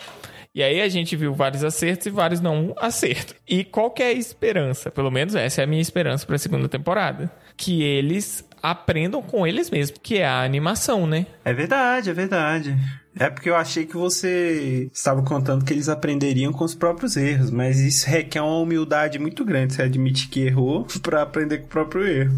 [0.54, 3.34] E aí a gente viu vários acertos e vários não acertos.
[3.48, 4.90] E qual que é a esperança?
[4.90, 7.30] Pelo menos essa é a minha esperança para a segunda temporada.
[7.56, 11.26] Que eles aprendam com eles mesmos, que é a animação, né?
[11.44, 12.76] É verdade, é verdade.
[13.14, 17.50] É porque eu achei que você estava contando que eles aprenderiam com os próprios erros,
[17.50, 19.74] mas isso requer uma humildade muito grande.
[19.74, 22.34] Você admite que errou pra aprender com o próprio erro.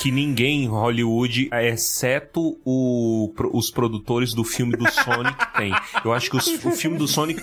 [0.00, 5.72] Que ninguém em Hollywood, exceto o- os produtores do filme do Sonic, tem.
[6.04, 7.42] Eu acho que os- o filme do Sonic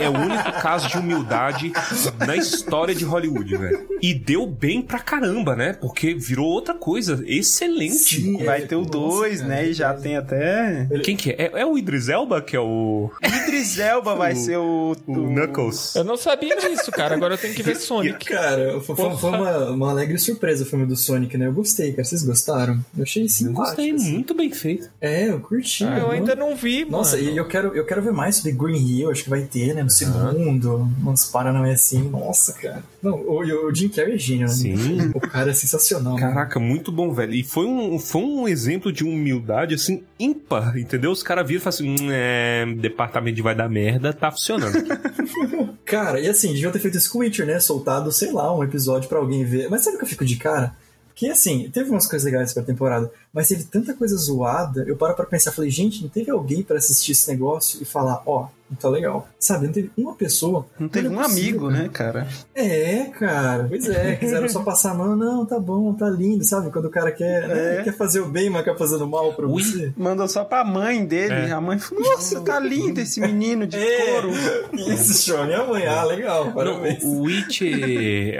[0.00, 1.72] é o único caso de humildade
[2.18, 3.86] na história de Hollywood, velho.
[4.00, 5.72] E deu bem pra caramba, né?
[5.74, 7.94] Porque virou outra coisa excelente.
[8.20, 9.66] Sim, Vai é, ter o nossa, 2, cara, né?
[9.68, 10.88] E já tem até.
[11.02, 11.50] Quem que é?
[11.54, 11.60] é?
[11.62, 14.96] É o Idris Elba que é o, Idris Elba vai O- ser o.
[15.06, 15.94] o Knuckles?
[15.94, 17.14] Eu não sabia disso, cara.
[17.14, 18.24] Agora eu tenho que ver Sonic.
[18.26, 21.46] Cara, foi, foi- foi uma, uma alegre surpresa o filme do Sonic, né?
[21.46, 22.04] Eu gostei, cara.
[22.04, 22.84] Vocês gostaram?
[22.96, 23.64] Eu achei Eu simpático.
[23.66, 24.12] gostei, assim.
[24.12, 24.88] muito bem feito.
[25.00, 25.84] É, eu curti.
[25.84, 26.98] Ah, eu ainda não vi, mano.
[26.98, 29.74] Nossa, e eu quero, eu quero ver mais sobre Green Hill, acho que vai ter,
[29.74, 29.82] né?
[29.82, 32.08] No segundo, uns Paranauê assim.
[32.08, 32.82] Nossa, cara.
[33.02, 34.52] Não, o, o Jim Carrey é gênio, né?
[34.52, 35.10] Sim.
[35.14, 36.16] O cara é sensacional.
[36.16, 37.34] Caraca, muito bom, velho.
[37.34, 41.10] E foi um, foi um exemplo de humildade, assim, ímpar, entendeu?
[41.10, 44.74] Os caras viram e falaram assim, "Hum, é, departamento de vai dar merda, tá funcionando.
[45.84, 47.60] Cara, e assim, deviam ter feito isso com o Witcher, né?
[47.60, 49.68] Soltado, sei lá, um episódio pra alguém ver.
[49.70, 50.74] Mas sabe o que eu fico de cara?
[51.14, 55.14] Porque, assim, teve umas coisas legais pra temporada, mas teve tanta coisa zoada, eu paro
[55.14, 58.63] pra pensar, falei, gente, não teve alguém pra assistir esse negócio e falar, ó, não
[58.74, 59.28] tá legal.
[59.38, 60.66] Sabe, não teve uma pessoa.
[60.78, 62.26] Não teve um possível, amigo, né, cara?
[62.54, 63.66] É, cara.
[63.68, 66.70] Pois é, quiseram só passar a mão, não, tá bom, tá lindo, sabe?
[66.70, 67.82] Quando o cara quer, né, É.
[67.82, 69.62] quer fazer o bem, mas quer fazer o mal pra Ui.
[69.62, 69.92] você.
[69.96, 71.34] Mandou só pra mãe dele.
[71.34, 71.52] É.
[71.52, 74.12] A mãe falou: Nossa, tá lindo esse menino de É.
[74.12, 74.30] couro.
[74.72, 77.02] Isso, Sean, e amanhã, ah, legal, Não, parabéns.
[77.04, 77.62] o Witch,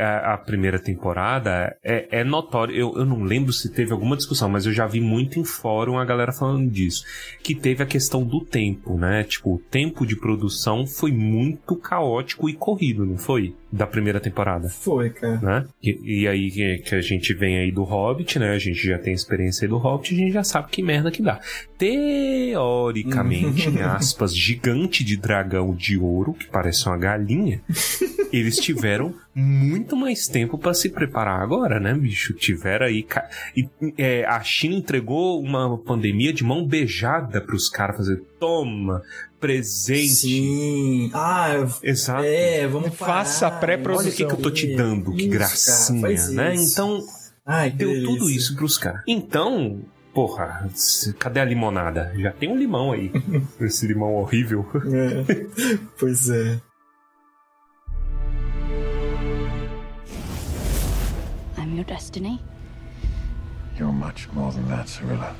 [0.00, 2.74] a, a primeira temporada, é, é notório.
[2.74, 5.98] Eu, eu não lembro se teve alguma discussão, mas eu já vi muito em fórum
[5.98, 7.04] a galera falando disso.
[7.42, 9.24] Que teve a questão do tempo, né?
[9.24, 13.54] Tipo, o tempo de produção foi muito caótico e corrido, não foi?
[13.70, 14.70] Da primeira temporada.
[14.70, 15.38] Foi, cara.
[15.38, 15.66] Né?
[15.82, 18.52] E, e aí que, a gente vem aí do Hobbit, né?
[18.52, 21.20] A gente já tem experiência aí do Hobbit, a gente já sabe que merda que
[21.20, 21.40] dá.
[21.76, 27.60] Teoricamente, em aspas, gigante de dragão de ouro, que parece uma galinha,
[28.32, 32.32] eles tiveram muito mais tempo pra se preparar agora, né, bicho?
[32.34, 33.02] Tiveram aí.
[33.02, 33.68] ca- E,
[33.98, 38.22] é, a China entregou uma pandemia de mão beijada pros caras fazer.
[38.38, 39.02] Toma,
[39.40, 40.08] presente.
[40.08, 41.10] Sim.
[41.12, 42.22] Ah, Exato.
[42.24, 44.04] é, vamos Faça a pré-produção.
[44.06, 46.54] Olha o que, que eu tô te dando, que Isso, cara, gracinha, faz né?
[46.54, 46.72] isso.
[46.72, 47.00] Então,
[47.46, 48.06] Ai, deu delícia.
[48.08, 49.02] tudo isso pros caras.
[49.06, 49.80] Então,
[50.14, 50.68] porra,
[51.18, 52.12] cadê a limonada?
[52.16, 53.10] Já tem um limão aí.
[53.60, 54.64] Esse limão horrível.
[54.86, 55.46] É.
[55.98, 56.58] Pois é.
[61.84, 62.40] Your destiny.
[63.78, 65.34] You're much more than that, Cirilla.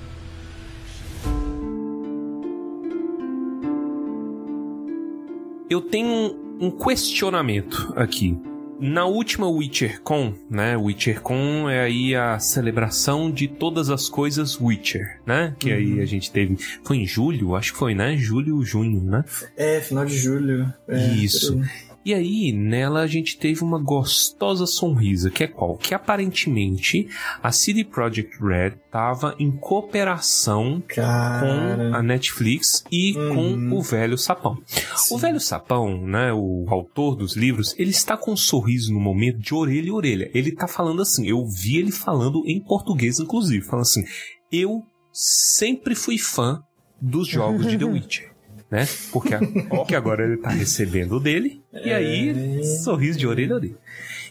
[5.71, 8.39] Eu tenho um, questionamento aqui.
[8.81, 10.77] Na última WitcherCon, né?
[10.77, 15.55] WitcherCon é aí a celebração de todas as coisas Witcher, né?
[15.59, 16.57] Que aí a gente teve.
[16.83, 17.55] Foi em julho?
[17.55, 18.17] Acho que foi, né?
[18.17, 19.25] Julho, junho, né?
[19.57, 20.73] É, final de julho.
[20.89, 21.61] É, Isso.
[22.05, 25.77] E aí, nela a gente teve uma gostosa sonrisa, que é qual?
[25.77, 27.09] Que aparentemente
[27.43, 31.41] a CD Projekt Red tava em cooperação Cara.
[31.91, 33.71] com a Netflix e Uhum.
[33.71, 34.59] com o Velho Sapão.
[35.11, 39.39] O Velho Sapão, né, o autor dos livros, ele está com um sorriso no momento
[39.39, 40.31] de orelha a orelha.
[40.35, 44.05] Ele tá falando assim, eu vi ele falando em português, inclusive, falando assim,
[44.53, 46.63] eu sempre fui fã
[47.01, 48.34] dos jogos de The Witcher.
[48.71, 48.87] Né?
[49.13, 53.57] Porque, a- porque agora ele tá recebendo o dele, e aí, sorriso de orelha a
[53.57, 53.77] orelha.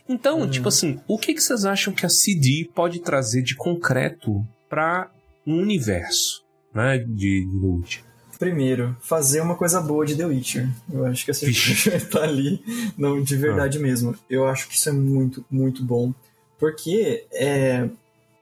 [0.09, 4.45] Então, tipo assim, o que, que vocês acham que a CD pode trazer de concreto
[4.69, 5.09] para
[5.47, 6.43] um universo,
[6.73, 7.47] né, de,
[7.85, 8.03] de?
[8.37, 10.67] Primeiro, fazer uma coisa boa de The Witcher.
[10.91, 12.61] Eu acho que essa gente tá ali,
[12.97, 14.13] não de verdade mesmo.
[14.29, 16.13] Eu acho que isso é muito, muito bom.
[16.59, 17.87] Porque é,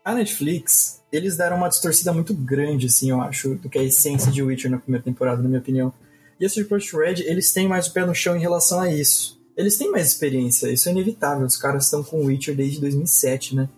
[0.03, 4.31] a Netflix, eles deram uma distorcida muito grande, assim, eu acho, do que a essência
[4.31, 5.93] de Witcher na primeira temporada, na minha opinião.
[6.39, 9.39] E a CD Red, eles têm mais o pé no chão em relação a isso.
[9.55, 11.45] Eles têm mais experiência, isso é inevitável.
[11.45, 13.69] Os caras estão com Witcher desde 2007, né?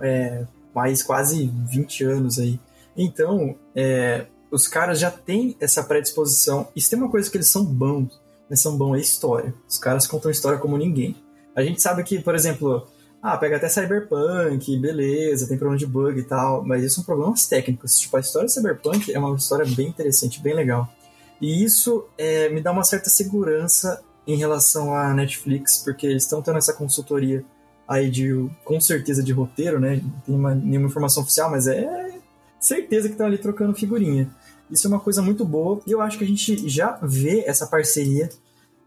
[0.00, 2.58] É, mais quase 20 anos aí.
[2.96, 6.68] Então, é, os caras já têm essa predisposição.
[6.76, 9.54] Se tem uma coisa que eles são bons, eles são bons é história.
[9.66, 11.16] Os caras contam história como ninguém.
[11.56, 12.86] A gente sabe que, por exemplo,
[13.22, 17.46] ah, pega até Cyberpunk, beleza, tem problema de bug e tal, mas isso são problemas
[17.46, 17.98] técnicos.
[17.98, 20.92] Tipo, a história de Cyberpunk é uma história bem interessante, bem legal.
[21.40, 26.42] E isso é, me dá uma certa segurança em relação à Netflix, porque eles estão
[26.42, 27.44] tendo essa consultoria
[27.86, 30.00] aí de, com certeza, de roteiro, né?
[30.02, 32.12] Não tem uma- nenhuma informação oficial, mas é
[32.58, 34.30] certeza que estão ali trocando figurinha.
[34.70, 37.66] Isso é uma coisa muito boa e eu acho que a gente já vê essa
[37.66, 38.30] parceria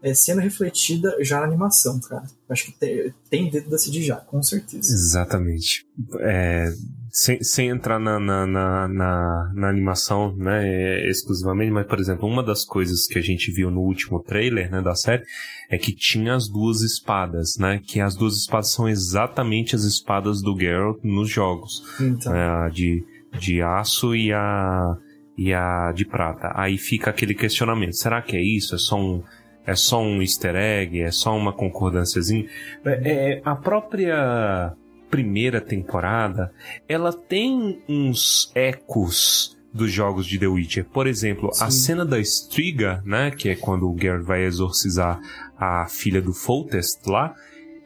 [0.02, 2.24] é, sendo refletida já na animação, cara.
[2.48, 4.92] Acho que te- tem dedo da CD já, com certeza.
[4.92, 5.84] Exatamente.
[6.20, 6.66] É,
[7.10, 12.28] sem, sem entrar na, na, na, na, na animação, né, é, exclusivamente, mas, por exemplo,
[12.28, 15.24] uma das coisas que a gente viu no último trailer, né, da série,
[15.70, 20.42] é que tinha as duas espadas, né, que as duas espadas são exatamente as espadas
[20.42, 23.02] do Geralt nos jogos, Então, né, a de,
[23.40, 24.94] de aço e a,
[25.38, 26.52] e a de prata.
[26.54, 28.74] Aí fica aquele questionamento, será que é isso?
[28.74, 29.22] É só um,
[29.66, 31.02] é só um easter egg?
[31.02, 32.46] É só uma concordânciazinha?
[32.84, 34.72] É, é, a própria
[35.10, 36.52] primeira temporada,
[36.88, 40.84] ela tem uns ecos dos jogos de The Witcher.
[40.86, 41.78] Por exemplo, a Sim.
[41.78, 45.20] cena da Striga, né, que é quando o Geralt vai exorcizar
[45.56, 47.34] a filha do Foltest lá,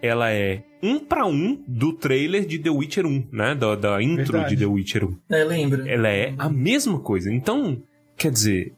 [0.00, 4.32] ela é um pra um do trailer de The Witcher 1, né, da, da intro
[4.32, 4.56] Verdade.
[4.56, 5.90] de The Witcher 1 é, lembra?
[5.90, 7.30] ela é a mesma coisa.
[7.30, 7.82] Então,
[8.16, 8.72] quer dizer,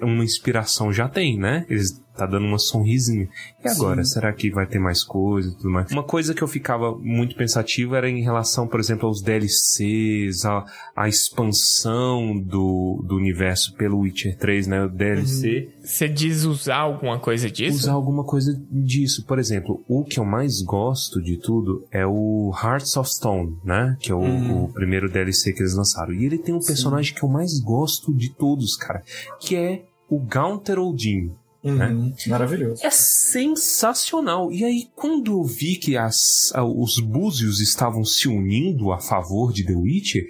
[0.00, 1.64] uma inspiração já tem, né?
[1.68, 3.28] Eles tá dando uma sonrisinha.
[3.64, 4.12] E agora, Sim.
[4.12, 5.90] será que vai ter mais coisa e tudo mais?
[5.90, 10.64] Uma coisa que eu ficava muito pensativo era em relação, por exemplo, aos DLCs, a,
[10.94, 14.84] a expansão do, do universo pelo Witcher 3, né?
[14.84, 17.76] O DLC Você diz usar alguma coisa disso?
[17.78, 19.24] usar alguma coisa disso.
[19.26, 23.96] Por exemplo, o que eu mais gosto de tudo é o Hearts of Stone, né?
[24.00, 24.64] Que é o, Uhum.
[24.64, 26.12] o primeiro DLC que eles lançaram.
[26.12, 29.02] E ele tem um personagem que eu mais gosto de todos, cara,
[29.40, 31.32] que é o Gaunter Odin.
[31.64, 32.84] Uhum, Maravilhoso.
[32.84, 34.52] É sensacional.
[34.52, 39.64] E aí, quando eu vi que as, os búzios estavam se unindo a favor de
[39.64, 40.26] The Witcher,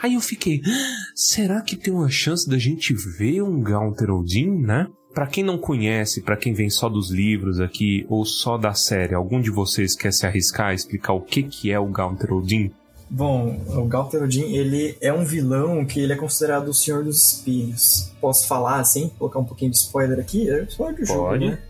[0.00, 4.48] aí eu fiquei, "Ah, será que tem uma chance da gente ver um Gaunter Odin,
[4.62, 4.86] né?
[5.12, 9.14] Pra quem não conhece, pra quem vem só dos livros aqui ou só da série,
[9.14, 12.70] algum de vocês quer se arriscar a explicar o que que é o Gaunter Odin?
[13.08, 17.32] Bom, o Galter Odin, ele é um vilão que ele é considerado o Senhor dos
[17.32, 18.12] Espelhos.
[18.20, 20.50] Posso falar, assim, colocar um pouquinho de spoiler aqui?
[20.50, 21.46] É spoiler do jogo, Pode.
[21.46, 21.62] né?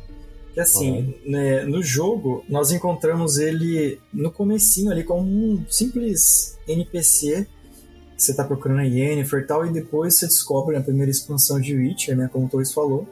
[0.55, 7.47] Que assim, né, no jogo, nós encontramos ele no comecinho ali como um simples NPC
[8.17, 11.77] você tá procurando a Yennefer e tal, e depois você descobre na primeira expansão de
[11.77, 13.07] Witcher, né, como o Torres falou,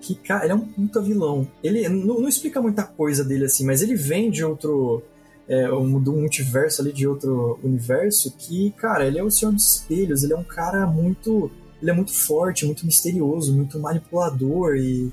[0.00, 1.46] que, cara, ele é um puta vilão.
[1.62, 5.02] Ele não, não explica muita coisa dele assim, mas ele vem de outro
[5.48, 9.76] é, um, do multiverso ali de outro universo que, cara, ele é o Senhor dos
[9.76, 11.50] Espelhos, ele é um cara muito.
[11.80, 15.10] Ele é muito forte, muito misterioso, muito manipulador e.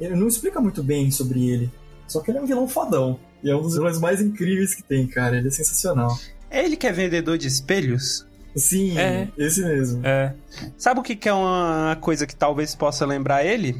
[0.00, 1.70] Ele não explica muito bem sobre ele.
[2.06, 3.18] Só que ele é um vilão fodão.
[3.42, 5.36] E é um dos vilões mais incríveis que tem, cara.
[5.38, 6.16] Ele é sensacional.
[6.50, 8.26] É ele que é vendedor de espelhos?
[8.56, 9.28] Sim, É.
[9.36, 10.04] esse mesmo.
[10.04, 10.34] É.
[10.76, 13.76] Sabe o que, que é uma coisa que talvez possa lembrar ele?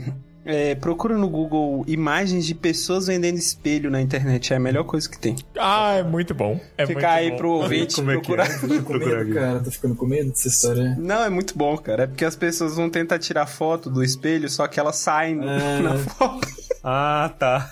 [0.50, 4.50] É, procura no Google imagens de pessoas vendendo espelho na internet.
[4.52, 5.37] É a melhor coisa que tem.
[5.58, 6.58] Ah, é muito bom.
[6.78, 7.37] É Fica muito aí bom.
[7.37, 8.46] pro ouvinte Como é que procurar.
[8.50, 8.58] é?
[8.58, 9.61] Tô com medo, cara.
[9.61, 10.96] Tô ficando com medo dessa história.
[10.98, 12.04] Não, é muito bom, cara.
[12.04, 15.78] É porque as pessoas vão tentar tirar foto do espelho, só que elas saem É.
[15.82, 16.48] na foto.
[16.82, 17.70] Ah, tá.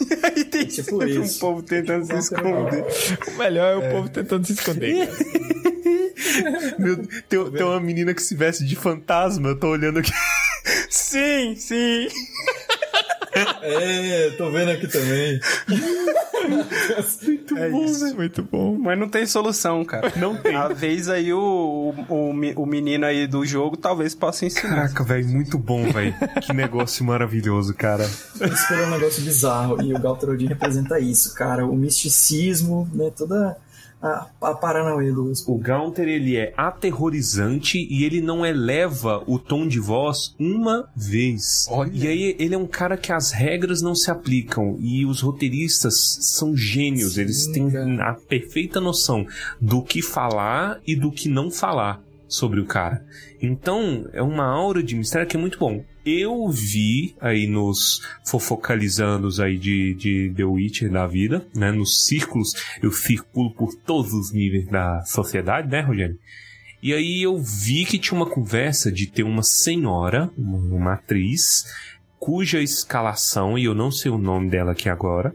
[0.00, 1.38] E aí tem Tipo sempre um isso.
[1.38, 2.86] povo tentando se esconder.
[3.28, 5.06] O melhor é o povo tentando se esconder.
[6.78, 6.96] Meu,
[7.28, 10.12] tem, tem uma menina que se veste de fantasma, eu tô olhando aqui.
[10.90, 12.08] Sim, sim.
[13.62, 15.40] É, tô vendo aqui também.
[17.22, 18.00] Muito É bom, isso.
[18.04, 18.16] velho.
[18.16, 18.76] Muito bom.
[18.78, 20.12] Mas não tem solução, cara.
[20.16, 20.54] Não tem.
[20.54, 24.68] A vez aí o, o, o me- o menino aí do jogo talvez possa ensinar.
[24.74, 26.14] Caraca, velho, muito bom, velho.
[26.42, 28.04] Que negócio maravilhoso, cara.
[28.04, 29.82] Isso é um negócio bizarro.
[29.82, 31.64] E o Galtrodin representa isso, cara.
[31.66, 33.10] O misticismo, né?
[33.16, 33.56] Toda
[34.02, 39.66] a, a Paranauê do O Gaunter, ele é aterrorizante e ele não eleva o tom
[39.66, 41.66] de voz uma vez.
[41.70, 41.90] Olha.
[41.92, 46.16] E aí ele é um cara que as regras não se aplicam e os roteiristas
[46.20, 48.10] são gênios, Sim, eles têm cara.
[48.10, 49.26] a perfeita noção
[49.60, 53.04] do que falar e do que não falar sobre o cara.
[53.42, 55.84] Então, é uma aura de mistério que é muito bom.
[56.04, 61.70] Eu vi aí nos fofocalizandos aí de, de The Witcher da vida, né?
[61.70, 66.18] Nos círculos, eu circulo por todos os níveis da sociedade, né, Rogério?
[66.82, 71.66] E aí eu vi que tinha uma conversa de ter uma senhora, uma, atriz,
[72.18, 75.34] cuja escalação, e eu não sei o nome dela aqui agora,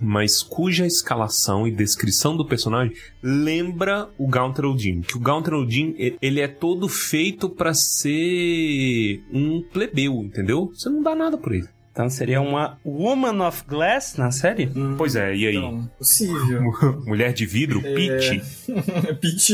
[0.00, 5.00] mas cuja escalação e descrição do personagem lembra o Gaunter Odin.
[5.00, 10.70] Que o Gaunter Odin, ele é todo feito pra ser um plebeu, entendeu?
[10.74, 11.68] Você não dá nada por ele.
[11.96, 14.70] Então seria uma Woman of Glass na série?
[14.98, 15.56] Pois é, e aí?
[15.56, 16.60] Então, possível.
[17.06, 18.42] Mulher de vidro, Peach.
[19.18, 19.52] Pitch.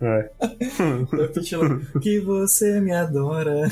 [0.00, 0.30] É.
[1.22, 1.80] É Pitch lá.
[2.00, 3.68] Que você me adora.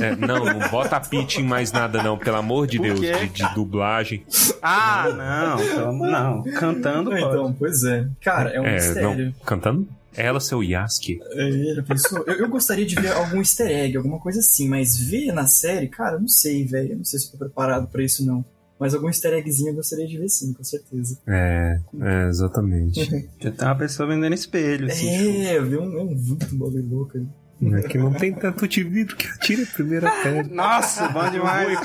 [0.00, 3.28] É, não, não bota Peach em mais nada não, pelo amor de Por Deus, de,
[3.28, 4.24] de dublagem.
[4.62, 5.08] Ah,
[5.56, 5.62] não.
[5.62, 6.42] então, não.
[6.54, 7.22] Cantando pode.
[7.22, 8.06] Então, pois é.
[8.20, 9.26] Cara, é um É, mistério.
[9.26, 9.88] não, cantando?
[10.16, 11.20] Ela, seu Yasuke.
[11.32, 12.24] É, pensou?
[12.26, 15.86] Eu, eu gostaria de ver algum easter egg, alguma coisa assim, mas ver na série,
[15.86, 16.92] cara, eu não sei, velho.
[16.92, 18.44] Eu não sei se eu tô preparado pra isso, não.
[18.78, 21.18] Mas algum easter eggzinho eu gostaria de ver sim, com certeza.
[21.26, 23.04] É, é, exatamente.
[23.40, 25.10] Já tem uma pessoa vendendo espelho, assim.
[25.10, 27.28] tipo, É, eu vi um, um vulto um bagulho louco ali.
[27.60, 30.44] É que não tem tanto de vidro que atira a primeira pedra.
[30.54, 31.76] Nossa, bom demais.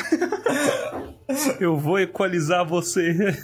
[1.60, 3.12] Eu vou equalizar você.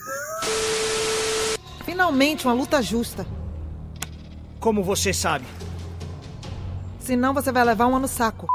[1.85, 3.25] Finalmente uma luta justa.
[4.59, 5.43] Como você sabe?
[6.99, 8.45] Senão você vai levar uma no saco.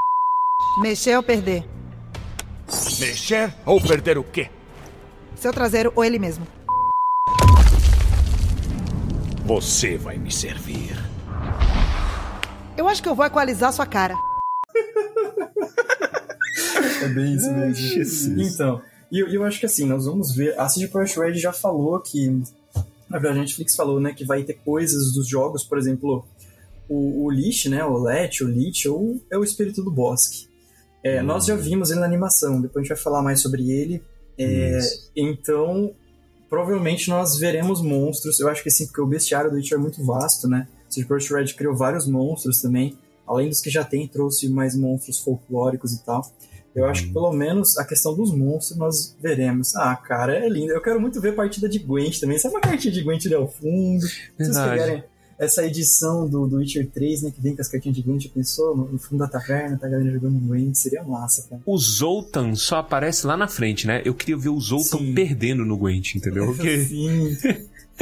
[0.80, 1.64] Mexer ou perder.
[3.00, 4.48] Mexer ou perder o quê?
[5.44, 6.46] Seu traseiro ou ele mesmo.
[9.44, 10.96] Você vai me servir.
[12.78, 14.14] Eu acho que eu vou equalizar sua cara.
[17.02, 18.40] É bem isso mesmo.
[18.40, 18.80] Então,
[19.12, 20.58] e eu, eu acho que assim, nós vamos ver.
[20.58, 22.26] A CD Projekt Red já falou que.
[23.06, 26.24] Na verdade, a Netflix falou, né, que vai ter coisas dos jogos, por exemplo,
[26.88, 30.48] o, o Lich, né, o Let, o Lich, ou é o Espírito do Bosque.
[31.02, 34.02] É, Nós já vimos ele na animação, depois a gente vai falar mais sobre ele.
[34.38, 34.78] É,
[35.16, 35.94] então,
[36.48, 38.40] provavelmente nós veremos monstros.
[38.40, 40.68] Eu acho que sim, porque o bestiário do Witcher é muito vasto, né?
[40.88, 42.96] O CD Projekt Red criou vários monstros também.
[43.26, 46.30] Além dos que já tem, trouxe mais monstros folclóricos e tal.
[46.74, 49.76] Eu acho que pelo menos a questão dos monstros nós veremos.
[49.76, 50.72] Ah, cara, é lindo.
[50.72, 52.36] Eu quero muito ver a partida de Gwent também.
[52.36, 54.02] Sabe uma cartinha de Gwent ali ao fundo?
[54.02, 55.04] Se vocês pegarem
[55.38, 58.30] essa edição do, do Witcher 3, né, que vem com as cartinhas de Gwent, já
[58.30, 58.76] pensou?
[58.76, 61.60] No, no fundo da taverna, tá a galera jogando Gwent, seria massa, cara.
[61.66, 64.02] O Zoltan só aparece lá na frente, né?
[64.04, 65.14] Eu queria ver o Zoltan Sim.
[65.14, 66.46] perdendo no Gwent, entendeu?
[66.46, 67.36] Porque Sim,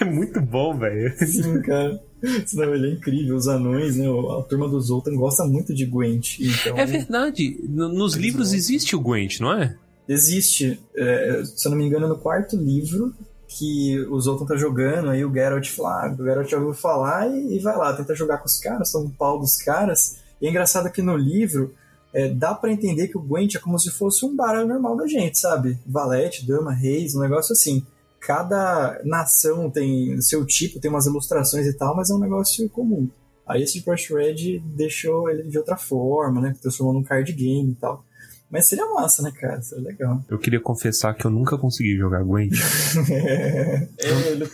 [0.00, 1.14] é muito bom, velho.
[1.26, 2.00] sim, cara.
[2.46, 3.34] Senão ele é incrível.
[3.36, 4.06] Os anões, né?
[4.06, 6.38] A turma do Zoltan gosta muito de Gwent.
[6.38, 7.58] Então, É verdade.
[7.68, 9.76] No- Nos livros existe o Gwent, não é?
[10.08, 13.12] Existe, é, se eu não me engano, no quarto livro,
[13.58, 17.28] que o Zoltan tá jogando, aí o Geralt fala, ah, o Geralt já ouviu falar
[17.28, 20.16] e, e vai lá, tenta jogar com os caras, toma um pau dos caras.
[20.40, 21.74] E é engraçado que no livro
[22.12, 25.06] é, dá para entender que o Gwent é como se fosse um baralho normal da
[25.06, 25.78] gente, sabe?
[25.86, 27.84] Valete, dama, reis, um negócio assim.
[28.20, 33.08] Cada nação tem seu tipo, tem umas ilustrações e tal, mas é um negócio comum.
[33.46, 36.54] Aí esse Brush Red deixou ele de outra forma, né?
[36.60, 38.04] Transformou num card game e tal.
[38.52, 39.60] Mas seria massa, né, cara?
[39.62, 40.22] Seria legal.
[40.28, 42.52] Eu queria confessar que eu nunca consegui jogar Gwent.
[43.10, 43.88] é,
[44.28, 44.46] ele-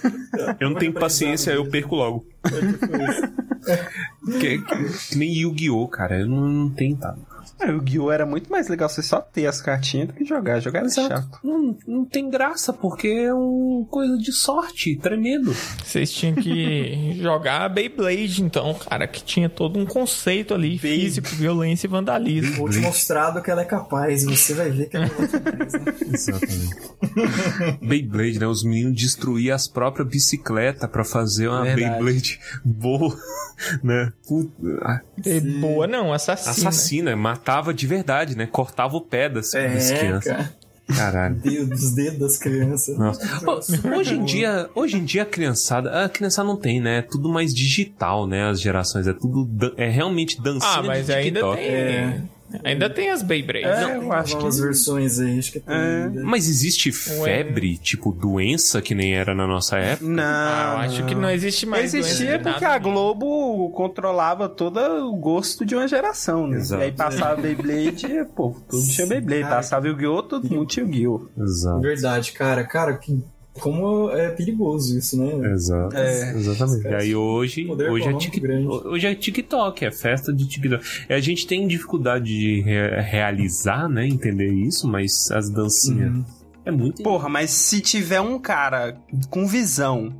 [0.60, 2.24] Eu não tenho paciência, eu perco logo.
[4.40, 6.20] que, que- que nem Yu-Gi-Oh, cara.
[6.20, 7.16] Eu não, não tenho, tá?
[7.60, 10.60] É, o Guiô era muito mais legal você só ter as cartinhas do que jogar.
[10.60, 11.38] Jogar era chato.
[11.42, 15.54] Não, não tem graça, porque é uma coisa de sorte, tremendo.
[15.84, 21.86] Vocês tinham que jogar Beyblade, então, cara, que tinha todo um conceito ali, físico, violência
[21.86, 22.56] e vandalismo.
[22.56, 25.08] Vou te mostrar do que ela é capaz, e você vai ver que ela é
[25.08, 25.94] capaz, né?
[26.12, 27.78] Exatamente.
[27.82, 28.46] Beyblade, né?
[28.46, 32.04] Os meninos destruíam as próprias bicicletas pra fazer uma Verdade.
[32.04, 33.16] Beyblade boa,
[33.82, 34.12] né?
[34.26, 35.00] Puta, ah,
[35.60, 36.68] boa não, assassina.
[36.68, 38.46] assassina, matava de verdade, né?
[38.46, 40.32] Cortava o pé das, das É, crianças.
[40.32, 40.52] cara.
[40.96, 41.34] Caralho.
[41.36, 42.96] Dedo, dos dedos das crianças.
[42.98, 43.42] Nossa.
[43.44, 43.60] Pô,
[43.98, 46.98] hoje em dia, hoje em dia a criançada, a criançada não tem, né?
[46.98, 48.48] É tudo mais digital, né?
[48.48, 51.64] As gerações é tudo dan- é realmente dancinha Ah, mas de ainda tem.
[51.66, 52.22] É.
[52.64, 53.64] Ainda tem as Beyblade.
[53.66, 54.60] É, Não, eu acho que...
[54.60, 55.74] versões aí, acho que tem.
[55.74, 56.22] ainda.
[56.24, 60.08] Mas existe febre, tipo doença que nem era na nossa época?
[60.08, 60.22] Não.
[60.22, 61.92] Ah, eu acho que não existe mais.
[61.94, 66.56] Existia porque a Globo controlava todo o gosto de uma geração, né?
[66.56, 66.82] Exato.
[66.82, 69.42] E aí passava Beyblade, pô, tudo tinha Beyblade.
[69.42, 71.28] Cara, Passava Yu-Gi-Oh!, todo mundo tinha Yu-Gi-Oh!
[71.42, 71.80] Exato.
[71.80, 72.64] Verdade, cara.
[72.64, 73.22] Cara, que,
[73.54, 75.52] como é perigoso isso, né?
[75.52, 75.96] Exato.
[75.96, 76.32] É.
[76.34, 76.86] Exatamente.
[76.86, 78.66] E aí hoje, hoje, é tic, grande.
[78.68, 80.84] hoje é TikTok, é festa de TikTok.
[81.08, 84.06] E a gente tem dificuldade de re- realizar, né?
[84.06, 86.10] Entender isso, mas as dancinhas.
[86.12, 86.24] Uhum.
[86.64, 87.02] É muito.
[87.02, 88.96] Porra, mas se tiver um cara
[89.30, 90.14] com visão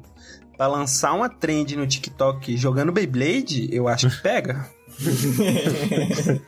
[0.56, 4.66] pra lançar uma trend no TikTok jogando Beyblade, eu acho que pega.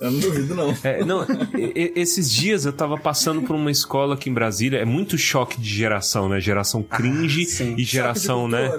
[0.00, 0.76] É, eu não duvido, não.
[0.82, 1.24] É, não,
[1.56, 5.60] e- esses dias eu tava passando por uma escola aqui em Brasília, é muito choque
[5.60, 6.40] de geração, né?
[6.40, 7.74] Geração cringe sim.
[7.78, 8.70] e geração, né?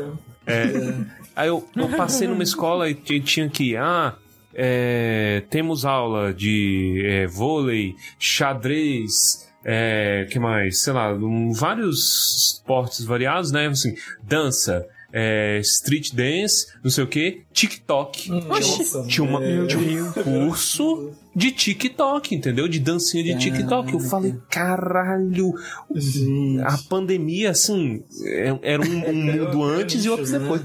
[0.45, 0.93] É.
[1.35, 4.15] Aí eu, eu passei numa escola e tinha que, ah,
[4.53, 10.81] é, temos aula de é, vôlei, xadrez, é, que mais?
[10.81, 13.67] Sei lá, um, vários esportes variados, né?
[13.67, 13.93] Assim,
[14.23, 18.29] dança, é, street dance, não sei o que, TikTok.
[18.29, 22.67] Nossa, tinha, uma, tinha um curso de TikTok, entendeu?
[22.67, 23.93] De dancinha de TikTok.
[23.93, 25.53] Eu falei, caralho,
[25.93, 26.61] Gente.
[26.61, 30.39] a pandemia, assim, é- era um, um mundo antes e outro né?
[30.39, 30.61] depois.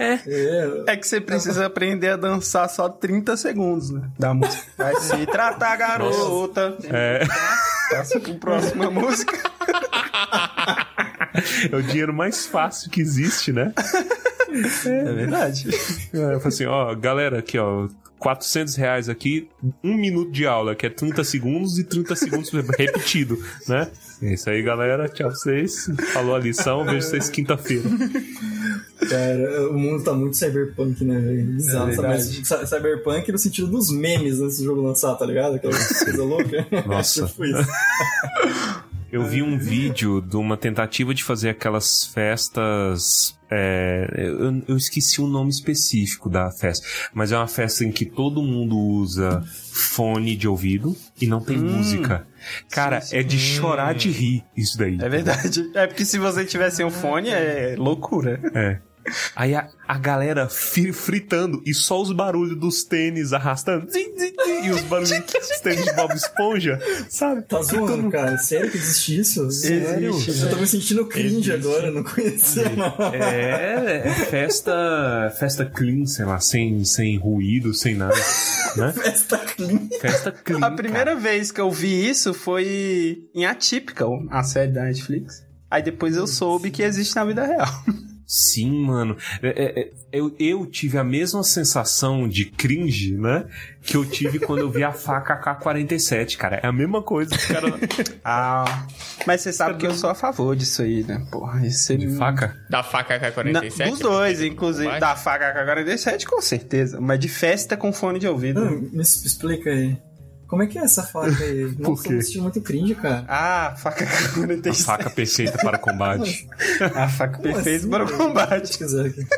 [0.00, 4.08] É, É, É que você precisa aprender a dançar só 30 segundos, né?
[4.16, 4.62] Da música.
[4.76, 6.76] Vai se tratar, garota.
[6.84, 7.24] é,
[7.90, 9.36] Passa pro próxima música.
[11.70, 13.72] É o dinheiro mais fácil que existe, né?
[14.86, 15.68] É verdade.
[16.12, 17.88] É, eu falei assim, ó, galera, aqui, ó,
[18.18, 19.48] 400 reais aqui,
[19.84, 23.38] um minuto de aula, que é 30 segundos e 30 segundos repetido,
[23.68, 23.88] né?
[24.20, 25.08] É isso aí, galera.
[25.08, 25.88] Tchau pra vocês.
[26.12, 27.88] Falou a lição, vejo vocês quinta-feira.
[29.08, 31.44] cara, o mundo tá muito cyberpunk, né, velho?
[31.52, 31.96] Bizarro, É?
[31.96, 32.44] Mas verdade.
[32.44, 35.54] cy- cyberpunk no sentido dos memes antes do jogo lançar, tá ligado?
[35.54, 36.66] Aquela coisa louca.
[36.84, 37.26] Nossa.
[37.28, 37.68] tipo isso.
[39.10, 43.38] Eu vi um vídeo de uma tentativa de fazer aquelas festas.
[43.50, 48.04] é, eu, eu esqueci o nome específico da festa, mas é uma festa em que
[48.04, 49.42] todo mundo usa
[49.72, 52.26] fone de ouvido e não tem música.
[52.70, 54.98] Cara, é de chorar de rir isso daí.
[55.00, 55.70] É verdade.
[55.74, 58.40] É porque se você tiver sem o fone, é loucura.
[58.54, 58.87] É.
[59.34, 63.88] Aí a, a galera fritando e só os barulhos dos tênis arrastando.
[63.94, 66.78] E os barulhos dos tênis de Bob Esponja,
[67.08, 67.42] sabe?
[67.42, 68.38] Tá zoando, cara?
[68.38, 69.50] Sério que existe isso?
[69.50, 70.14] Sério?
[70.14, 72.94] Eu tô me sentindo cringe agora, não conhecia não.
[73.12, 78.14] É, é festa, festa clean, sei lá, sem, sem ruído, sem nada,
[78.76, 78.92] né?
[79.08, 79.88] Festa clean.
[80.00, 80.60] Festa clean.
[80.60, 85.42] A primeira vez que eu vi isso foi em Atypical, a série da Netflix.
[85.70, 87.68] Aí depois eu soube que existe na vida real.
[88.28, 89.16] Sim, mano.
[89.42, 93.46] É, é, é, eu, eu tive a mesma sensação de cringe, né?
[93.82, 96.60] Que eu tive quando eu vi a faca AK-47, cara.
[96.62, 97.34] É a mesma coisa.
[97.38, 97.68] Cara...
[98.22, 98.86] Ah,
[99.26, 101.26] mas você sabe que eu sou a favor disso aí, né?
[101.30, 102.54] Porra, isso De faca?
[102.68, 103.88] Da faca Na, K-47?
[103.90, 104.86] dos dois, inclusive.
[104.86, 105.00] Vai?
[105.00, 107.00] Da faca K-47, com certeza.
[107.00, 108.62] Mas de festa com fone de ouvido.
[108.62, 109.96] Ah, Me explica aí.
[110.48, 111.72] Como é que é essa faca aí?
[111.78, 112.14] Nossa, quê?
[112.14, 113.24] me sentindo muito cringe, cara.
[113.28, 114.82] Ah, faca A K-47.
[114.82, 116.48] faca perfeita para combate.
[116.94, 118.78] A faca Como perfeita assim, para o combate.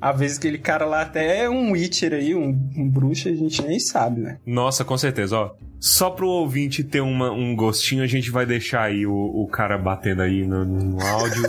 [0.00, 3.60] Às vezes aquele cara lá até é um Witcher aí, um, um bruxo, a gente
[3.62, 4.38] nem sabe, né?
[4.46, 5.50] Nossa, com certeza, ó.
[5.82, 9.76] Só pro ouvinte ter uma, um gostinho, a gente vai deixar aí o, o cara
[9.76, 11.42] batendo aí no, no áudio.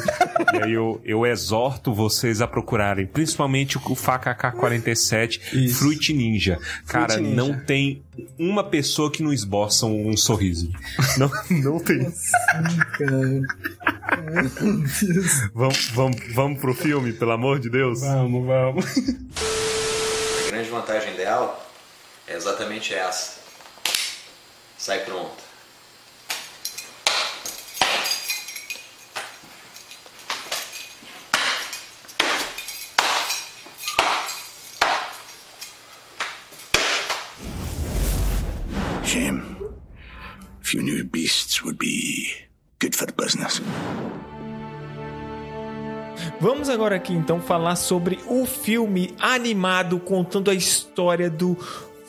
[0.52, 5.78] e aí eu, eu exorto vocês a procurarem, principalmente o faca AK-47 Isso.
[5.78, 6.58] Fruit Ninja.
[6.88, 7.36] Cara, Ninja.
[7.36, 8.02] não tem
[8.36, 10.72] uma pessoa que não esboça um, um sorriso.
[11.16, 12.12] Não, não tem.
[15.54, 18.02] Vamos, vamos, vamos pro filme, pelo amor de Deus?
[18.02, 18.86] Vamos, vamos.
[20.48, 21.64] A grande vantagem dela
[22.28, 23.43] é exatamente essa.
[24.84, 25.42] Sai pronta.
[40.62, 42.28] If you knew beasts would be
[42.80, 43.62] good for business.
[46.42, 51.56] Vamos agora aqui então falar sobre o filme animado contando a história do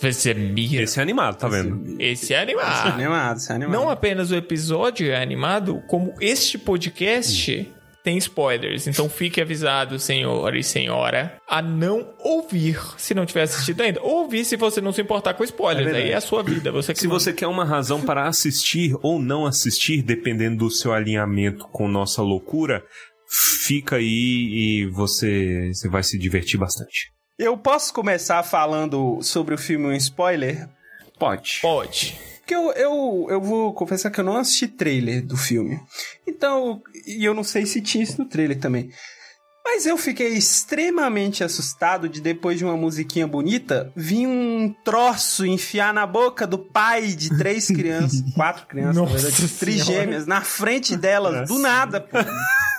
[0.05, 0.81] Vesemir.
[0.81, 1.97] Esse é animado, tá vendo?
[2.01, 2.73] Esse é animado.
[2.73, 3.73] Isso é animado, isso é animado.
[3.75, 7.71] Não apenas o episódio é animado, como este podcast
[8.05, 8.87] tem spoilers.
[8.87, 14.03] Então fique avisado, senhor e senhora, a não ouvir se não tiver assistido ainda.
[14.03, 15.91] Ouvir se você não se importar com spoilers.
[15.91, 15.97] É.
[15.97, 16.71] Aí é a sua vida.
[16.71, 17.19] Você que Se manda.
[17.19, 22.21] você quer uma razão para assistir ou não assistir, dependendo do seu alinhamento com nossa
[22.21, 22.85] loucura,
[23.27, 24.05] fica aí
[24.85, 27.11] e você, você vai se divertir bastante.
[27.39, 30.69] Eu posso começar falando sobre o filme um spoiler?
[31.19, 31.59] Pode.
[31.61, 32.17] Pode.
[32.39, 35.81] Porque eu, eu, eu vou confessar que eu não assisti trailer do filme.
[36.27, 38.91] Então, e eu não sei se tinha isso no trailer também.
[39.65, 45.93] Mas eu fiquei extremamente assustado de depois de uma musiquinha bonita, vir um troço enfiar
[45.93, 50.97] na boca do pai de três crianças, quatro crianças, na Nossa verdade, trigêmeas, na frente
[50.97, 52.19] delas, do nada, pô.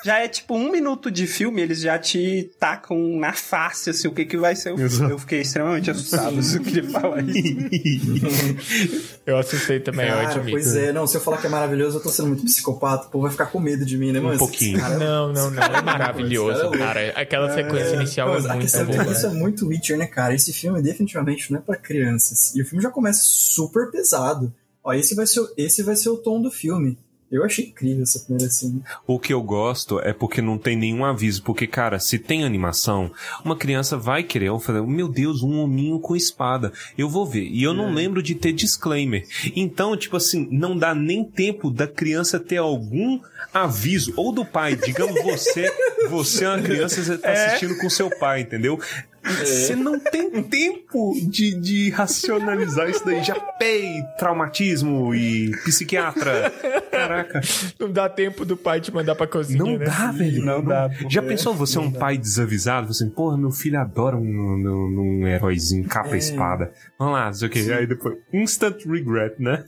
[0.05, 4.11] Já é tipo um minuto de filme, eles já te tacam na face, assim, o
[4.11, 5.11] que que vai ser o filme.
[5.13, 9.15] Eu fiquei extremamente assustado, eu queria falar isso.
[9.25, 10.51] Eu assustei também, eu Cara, admito.
[10.51, 13.09] pois é, não, se eu falar que é maravilhoso, eu tô sendo muito psicopata, o
[13.09, 14.35] povo vai ficar com medo de mim, né, mano?
[14.35, 14.79] Um pouquinho.
[14.79, 15.63] Cara, Não, não, não.
[15.63, 17.09] É maravilhoso, cara.
[17.15, 19.11] Aquela sequência inicial Mas é a muito questão é boa.
[19.11, 20.35] isso é muito Witcher, né, cara?
[20.35, 22.53] Esse filme definitivamente não é pra crianças.
[22.55, 24.53] E o filme já começa super pesado.
[24.83, 26.95] Ó, esse vai ser, esse vai ser o tom do filme.
[27.31, 28.81] Eu achei incrível essa primeira cena.
[29.07, 31.41] O que eu gosto é porque não tem nenhum aviso.
[31.41, 33.11] Porque, cara, se tem animação,
[33.43, 34.49] uma criança vai querer.
[34.49, 36.71] Eu falei, meu Deus, um hominho com espada.
[36.97, 37.45] Eu vou ver.
[37.45, 39.25] E eu não lembro de ter disclaimer.
[39.55, 43.19] Então, tipo assim, não dá nem tempo da criança ter algum
[43.53, 44.13] aviso.
[44.15, 44.75] Ou do pai.
[44.75, 45.73] Digamos você,
[46.09, 48.79] você é uma criança, você tá assistindo com seu pai, entendeu?
[49.25, 53.23] Você não tem tempo de, de racionalizar isso daí.
[53.23, 56.51] Já pei, traumatismo e psiquiatra.
[56.91, 57.41] Caraca.
[57.79, 59.85] Não dá tempo do pai te mandar pra cozinha, Não né?
[59.85, 60.45] dá, velho.
[60.45, 61.09] Não dá, pô.
[61.09, 62.93] Já pensou você é um pai desavisado?
[62.93, 66.71] Você, porra, meu filho adora um, um, um heróizinho capa espada.
[66.99, 67.71] Vamos lá, não sei o que.
[67.73, 69.63] Aí depois, instant regret, né?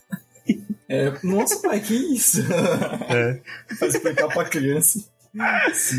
[0.90, 2.42] É, nossa, pai, que isso?
[3.10, 3.42] É.
[3.78, 5.04] Vai explicar pra criança.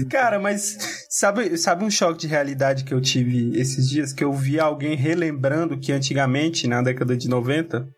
[0.08, 4.12] Cara, mas sabe, sabe um choque de realidade que eu tive esses dias?
[4.12, 7.88] Que eu vi alguém relembrando que antigamente, na década de 90,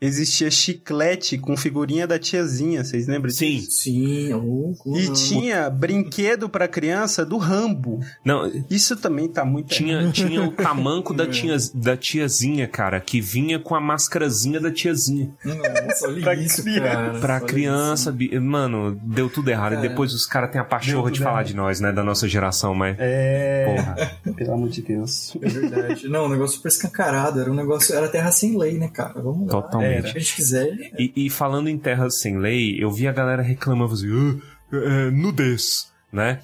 [0.00, 3.38] existia chiclete com figurinha da tiazinha, vocês lembram disso?
[3.38, 3.60] Sim.
[3.70, 8.00] Sim, oh, E tinha brinquedo pra criança do Rambo.
[8.24, 13.20] Não, Isso também tá muito tinha, tinha o tamanco da, tia, da tiazinha, cara, que
[13.20, 15.30] vinha com a máscarazinha da tiazinha.
[15.44, 16.80] Nossa, olha Pra isso, criança.
[16.82, 17.18] cara.
[17.20, 19.74] Pra Olha criança, bi- mano, deu tudo errado.
[19.74, 21.46] Cara, e depois os caras têm a pachorra de falar errado.
[21.46, 21.92] de nós, né?
[21.92, 22.96] Da nossa geração, mas.
[22.98, 23.64] É.
[23.66, 24.34] Porra.
[24.34, 25.36] Pelo amor de Deus.
[25.40, 26.08] É verdade.
[26.08, 27.40] Não, um negócio super escancarado.
[27.40, 27.94] Era um negócio.
[27.94, 29.20] Era terra sem lei, né, cara?
[29.20, 29.62] Vamos lá.
[29.62, 29.86] Totalmente.
[29.86, 30.68] É, o que a gente quiser.
[30.98, 34.40] E, e falando em terras sem lei, eu vi a galera reclamando assim,
[34.72, 36.40] "Ah, é, nudez, né?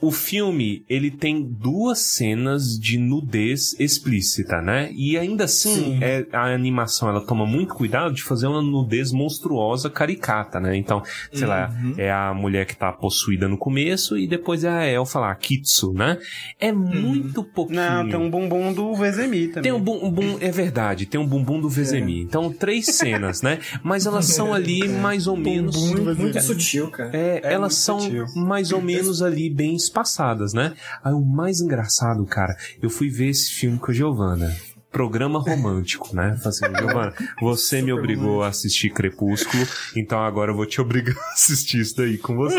[0.00, 4.90] O filme, ele tem duas cenas de nudez explícita, né?
[4.94, 9.88] E ainda assim, é, a animação, ela toma muito cuidado de fazer uma nudez monstruosa,
[9.88, 10.76] caricata, né?
[10.76, 11.94] Então, sei lá, Uhum.
[11.96, 15.34] é a mulher que tá possuída no começo e depois é a elfa lá, a
[15.34, 16.18] Kitsu, né?
[16.60, 17.80] É muito pouquinho.
[17.80, 19.62] Não, tem um bumbum do Vezemi também.
[19.62, 22.20] Tem um bum, um bum- é verdade, tem um bumbum do Vezemi.
[22.20, 23.58] Então, três cenas, né?
[23.82, 25.76] Mas elas são ali mais ou menos.
[25.76, 27.10] Muito, muito sutil, cara.
[27.16, 28.26] É, É elas são sutil.
[28.36, 30.74] mais ou menos ali bem espaçadas, né?
[31.02, 34.54] Aí o mais engraçado, cara, eu fui ver esse filme com a Giovana.
[34.90, 36.36] Programa romântico, né?
[36.40, 39.66] Falei assim, Giovana, você me obrigou a assistir Crepúsculo,
[39.96, 42.58] então agora eu vou te obrigar a assistir isso daí com você.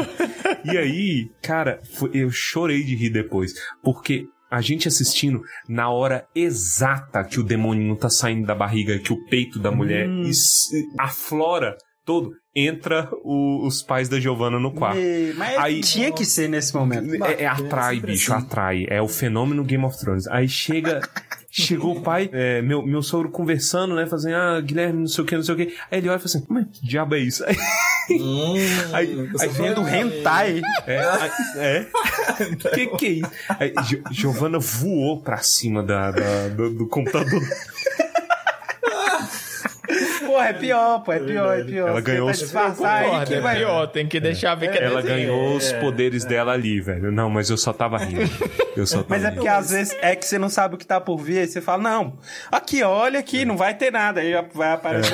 [0.66, 1.80] E aí, cara,
[2.14, 7.96] eu chorei de rir depois, porque a gente assistindo na hora exata que o demoninho
[7.96, 10.68] tá saindo da barriga, que o peito da mulher es-
[11.00, 14.98] aflora todo, entra o- os pais da Giovanna no quarto.
[15.00, 17.14] E- Mas Aí- tinha que ser nesse momento.
[17.26, 18.46] É, é atrai, bicho, assim.
[18.46, 18.86] atrai.
[18.90, 20.26] É o fenômeno Game of Thrones.
[20.28, 21.02] Aí chega.
[21.58, 24.06] Chegou o pai, é, meu, meu sogro conversando, né?
[24.06, 25.74] Fazendo, ah, Guilherme, não sei o que, não sei o que.
[25.90, 27.46] Aí ele olha e fala assim, mas que diabo é isso?
[27.48, 28.60] Aí,
[28.94, 30.62] aí, aí Vendo hentai.
[30.86, 31.00] é,
[31.56, 31.86] é.
[32.76, 33.32] que que é isso?
[33.58, 37.42] Aí, Gio- Giovanna voou pra cima da, da- do, do computador.
[40.36, 41.88] Porra, é pior, pô, é pior, é pior.
[41.88, 44.84] Ela Você ganhou tenta os- Concordo, é vai- pior, tem que deixar ver que é
[44.84, 47.10] Ela ganhou os poderes dela ali, velho.
[47.12, 48.30] Não, mas eu só tava rindo.
[48.76, 50.86] Eu só tava Mas é porque às vezes é que você não sabe o que
[50.86, 52.18] tá por vir, aí você fala, não,
[52.52, 54.20] aqui, olha aqui, não vai ter nada.
[54.20, 55.14] Aí já vai aparecer.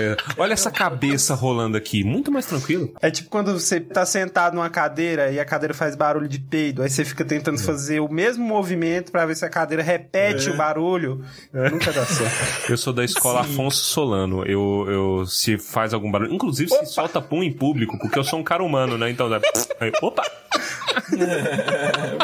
[0.00, 0.16] É.
[0.40, 2.02] Olha essa cabeça rolando aqui.
[2.02, 2.94] Muito mais tranquilo.
[3.02, 6.82] É tipo quando você tá sentado numa cadeira e a cadeira faz barulho de peido,
[6.82, 10.56] aí você fica tentando fazer o mesmo movimento pra ver se a cadeira repete o
[10.56, 11.22] barulho.
[11.52, 12.70] Nunca dá certo.
[12.70, 14.13] Eu sou da escola Afonso Solano.
[14.46, 18.38] Eu, eu se faz algum barulho, inclusive se solta pum em público, porque eu sou
[18.38, 19.10] um cara humano, né?
[19.10, 19.28] Então,
[19.80, 20.22] aí, opa!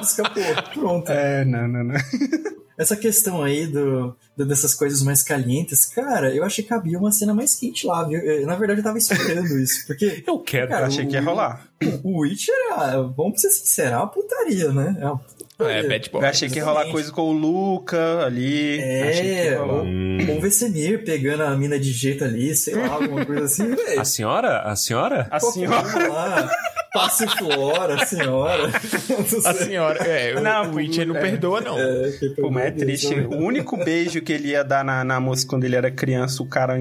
[0.02, 0.42] Escapou.
[0.74, 1.10] Pronto.
[1.10, 1.94] É, não, não, não.
[2.78, 7.12] Essa questão aí do, do- dessas coisas mais calientes, cara, eu achei que cabia uma
[7.12, 8.18] cena mais quente lá, viu?
[8.20, 10.24] Eu, na verdade, eu tava esperando isso, porque.
[10.26, 10.68] Eu quero.
[10.68, 11.68] Cara, Eu achei que ia o- rolar.
[12.02, 14.96] O Witcher, ah, vamos ser sinceros, é uma putaria, né?
[14.98, 15.20] É uma.
[15.68, 16.22] É, bad boy.
[16.22, 18.80] Eu achei que ia rolar coisa com o Luca ali.
[18.80, 19.86] É, ou,
[20.30, 24.00] ou o Vesemir pegando a mina de jeito ali, sei lá, alguma coisa assim, velho.
[24.00, 24.60] A senhora?
[24.60, 25.28] A senhora?
[25.30, 26.69] Assim, ó.
[26.92, 28.68] Passiflora, a senhora.
[29.44, 31.20] A senhora, é, o, Não, o Witcher não é.
[31.20, 31.78] perdoa, não.
[31.78, 32.10] É,
[32.40, 33.14] Pô, mas é triste.
[33.14, 36.48] O único beijo que ele ia dar na, na moça quando ele era criança, o
[36.48, 36.78] cara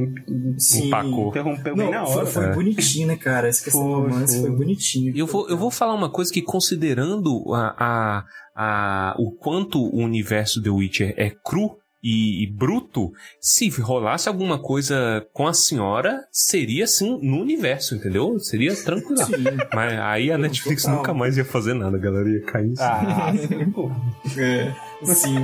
[0.57, 0.87] Sim.
[0.87, 1.29] Empacou.
[1.29, 2.25] interrompeu Não, bem na foi, hora.
[2.25, 2.53] foi É.
[2.53, 3.47] bonitinho, né, cara?
[3.47, 4.57] Essa questão do Foi, romance foi, foi.
[4.57, 5.13] bonitinho.
[5.15, 8.23] Eu vou, eu vou falar uma coisa que, considerando a, a,
[8.55, 14.57] a- o quanto o universo The Witcher é cru e, e bruto, se rolasse alguma
[14.59, 18.39] coisa com a senhora, seria assim no universo, entendeu?
[18.39, 19.17] Seria tranquilo.
[19.25, 19.33] Sim.
[19.73, 20.97] Mas aí a Netflix Total.
[20.97, 22.67] nunca mais ia fazer nada, a galera ia cair.
[22.71, 22.87] em cima.
[22.87, 23.33] Ah,
[24.25, 24.39] sim.
[24.41, 24.73] É,
[25.13, 25.35] sim.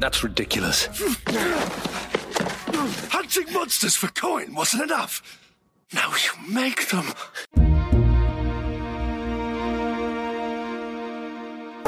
[0.00, 0.88] That's ridiculous.
[3.10, 5.22] Hunting monsters for coin wasn't enough.
[5.92, 7.06] Now you make them.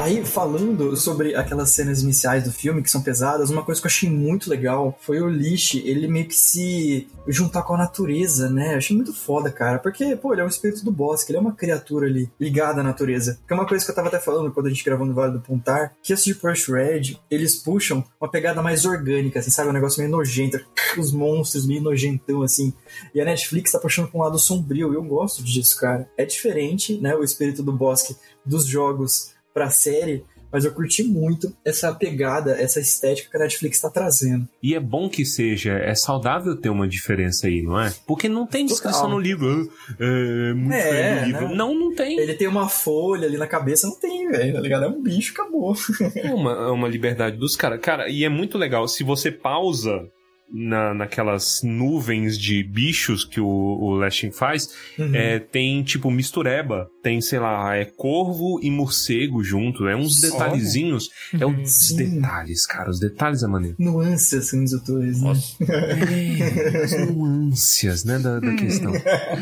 [0.07, 3.89] Aí, falando sobre aquelas cenas iniciais do filme que são pesadas, uma coisa que eu
[3.89, 8.71] achei muito legal foi o Lich, ele meio que se juntar com a natureza, né?
[8.71, 9.79] Eu achei muito foda, cara.
[9.79, 12.83] Porque, pô, ele é um espírito do bosque, ele é uma criatura ali ligada à
[12.85, 13.37] natureza.
[13.45, 15.33] Que é uma coisa que eu tava até falando quando a gente gravou no Vale
[15.33, 19.71] do Pontar, que esses de Push Red, eles puxam uma pegada mais orgânica, assim, sabe?
[19.71, 20.57] Um negócio meio nojento,
[20.97, 22.73] os monstros meio nojentão, assim.
[23.13, 26.09] E a Netflix tá puxando pra um lado sombrio, e eu gosto disso, cara.
[26.17, 27.13] É diferente, né?
[27.13, 32.79] O espírito do bosque dos jogos pra série, mas eu curti muito essa pegada, essa
[32.79, 34.47] estética que a Netflix tá trazendo.
[34.61, 37.91] E é bom que seja, é saudável ter uma diferença aí, não é?
[38.05, 39.15] Porque não tem descrição Total.
[39.15, 39.69] no livro.
[39.89, 41.49] ah, É, muito É, diferente do livro.
[41.49, 41.55] né?
[41.55, 42.19] Não, não tem.
[42.19, 44.85] Ele tem uma folha ali na cabeça, não tem, velho, tá ligado?
[44.85, 45.75] É um bicho, acabou.
[46.15, 47.79] É uma, é uma liberdade dos caras.
[47.81, 48.87] Cara, e é muito legal.
[48.87, 50.07] Se você pausa
[50.51, 55.13] na, naquelas nuvens de bichos que o, o faz, Uhum.
[55.13, 56.87] é, tem tipo mistureba.
[57.03, 59.87] Tem, sei lá, é corvo e morcego junto.
[59.87, 61.09] É uns detalhezinhos.
[61.39, 61.97] É os Sim.
[62.19, 62.89] detalhes, cara.
[62.89, 63.75] Os detalhes é maneiro.
[63.79, 65.33] Nuances, assim, dos autores, né?
[65.69, 68.93] É, as nuances, né, da, da questão.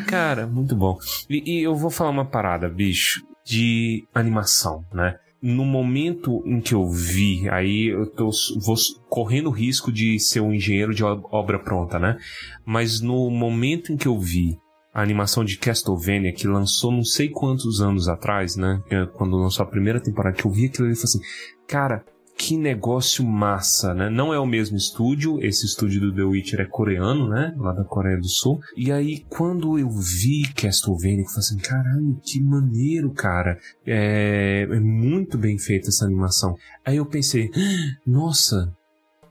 [0.08, 0.98] Cara, muito bom.
[1.30, 5.18] E, e eu vou falar uma parada, bicho, de animação, né?
[5.42, 8.76] No momento em que eu vi, aí eu tô vou
[9.10, 12.18] correndo o risco de ser um engenheiro de ob- obra pronta, né?
[12.66, 14.58] Mas no momento em que eu vi
[14.94, 18.82] a animação de Castlevania, que lançou não sei quantos anos atrás, né?
[19.14, 21.20] Quando lançou a primeira temporada, que eu vi aquilo ali e falei assim,
[21.68, 22.04] cara,
[22.38, 24.10] que negócio massa, né?
[24.10, 27.54] Não é o mesmo estúdio, esse estúdio do The Witcher é coreano, né?
[27.58, 28.60] Lá da Coreia do Sul.
[28.76, 33.58] E aí, quando eu vi Castlevania, eu falei assim, caralho, que maneiro, cara.
[33.86, 36.56] É, é muito bem feita essa animação.
[36.86, 38.76] Aí eu pensei, "Ah, nossa,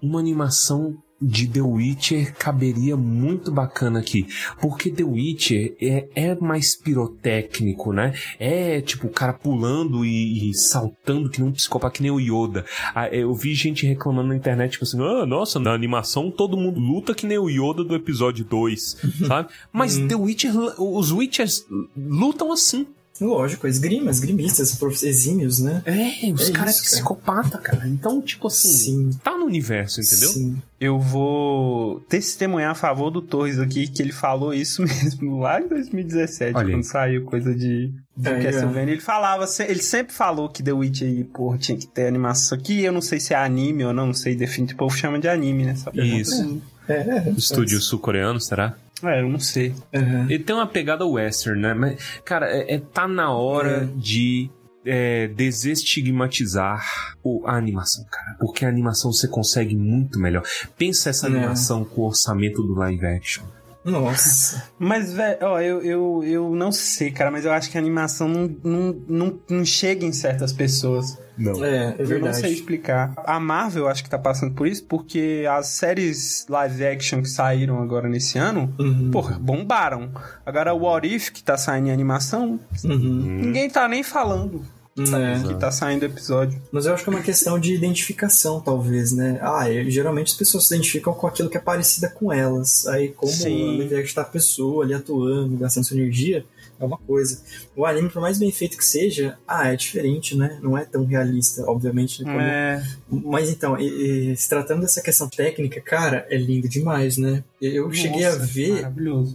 [0.03, 4.27] uma animação de The Witcher caberia muito bacana aqui.
[4.61, 8.13] Porque The Witcher é, é mais pirotécnico, né?
[8.39, 12.21] É tipo o cara pulando e, e saltando que nem um psicopata, que nem o
[12.21, 12.65] Yoda.
[12.95, 16.79] Ah, Eu vi gente reclamando na internet, tipo assim, ah, nossa, na animação todo mundo
[16.79, 18.97] luta que nem o Yoda do episódio 2,
[19.27, 19.49] sabe?
[19.73, 21.65] Mas The Witcher, os Witchers
[21.97, 22.87] lutam assim.
[23.21, 25.83] Lógico, esgrima, esgrimistas, exímios, né?
[25.85, 27.87] É, os É caras é psicopata, cara.
[27.87, 29.11] Então, tipo assim, Sim.
[29.23, 30.29] tá no universo, entendeu?
[30.31, 30.57] Sim.
[30.81, 35.69] Eu vou testemunhar a favor do Torres aqui, que ele falou isso mesmo lá em
[35.69, 38.43] 2017, Olha quando saiu coisa de, de ó.
[38.43, 38.93] Castlevania.
[38.95, 42.83] Ele falava, ele sempre falou que The Witch aí, porra, tinha que ter animação aqui.
[42.83, 45.29] Eu não sei se é anime ou não, não sei, definitivamente o povo chama de
[45.29, 45.73] anime, né?
[45.73, 46.21] Essa pergunta.
[46.21, 46.63] Isso.
[46.89, 47.35] É, é.
[47.37, 48.77] Estúdio sul-coreano, será?
[49.05, 49.75] É, eu não sei.
[49.95, 50.27] Aham.
[50.31, 51.75] Ele tem uma pegada western, né?
[51.75, 54.51] Mas, cara, é, é- tá na hora de
[54.87, 58.37] é, desestigmatizar o- a animação, cara.
[58.39, 60.43] Porque a animação você consegue muito melhor.
[60.77, 61.31] Pensa essa É.
[61.31, 63.45] animação com o orçamento do live action.
[63.85, 64.63] Nossa.
[64.79, 68.29] Mas, velho, ó, eu, eu, eu não sei, cara, mas eu acho que a animação
[68.29, 71.19] não, não, não, não chega em certas pessoas.
[71.37, 71.65] Não.
[71.65, 73.13] É, é Eu não sei explicar.
[73.25, 77.83] A Marvel acho que tá passando por isso, porque as séries live action que saíram
[77.83, 79.11] agora nesse ano, Uhum.
[79.11, 80.11] porra, bombaram.
[80.47, 83.39] Agora o What If, que tá saindo em animação, Uhum.
[83.43, 84.63] ninguém tá nem falando
[84.97, 85.49] É.
[85.49, 86.61] que tá saindo episódio.
[86.71, 89.41] Mas eu acho que é uma questão de identificação, talvez, né?
[89.43, 92.87] Ah, e geralmente as pessoas se identificam com aquilo que é parecida com elas.
[92.87, 93.75] Aí, como Sim.
[93.75, 96.45] a live action tá a pessoa ali atuando, gastando sua energia,
[96.81, 97.43] é uma coisa.
[97.77, 100.59] O anime, por mais bem feito que seja, ah, é diferente, né?
[100.63, 102.23] Não é tão realista, obviamente.
[102.25, 102.35] né?
[102.81, 107.43] É, Mas então, e- e se tratando dessa questão técnica, cara, é lindo demais, né?
[107.61, 108.87] Eu cheguei a nossa, ver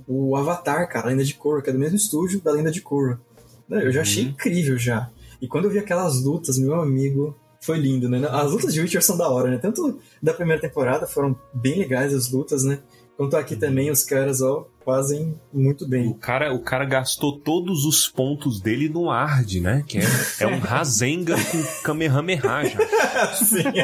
[0.07, 2.81] o Avatar, cara, a Lenda de Korra, que é do mesmo estúdio da Lenda de
[2.81, 3.19] Korra.
[3.67, 5.09] Né, Eu já achei incrível já.
[5.41, 8.19] E quando eu vi aquelas lutas, meu amigo, foi lindo, né?
[8.31, 9.57] As lutas de Witcher são da hora, né?
[9.57, 12.79] Tanto da primeira temporada foram bem legais as lutas, né?
[13.19, 16.13] Quanto aqui também os caras, ó, fazem muito O bem.
[16.13, 19.83] cara, o cara gastou todos os pontos dele no Ard, né?
[19.85, 20.03] Que é,
[20.39, 22.79] é um Rasengan com Kamehameha já.
[23.35, 23.57] Sim,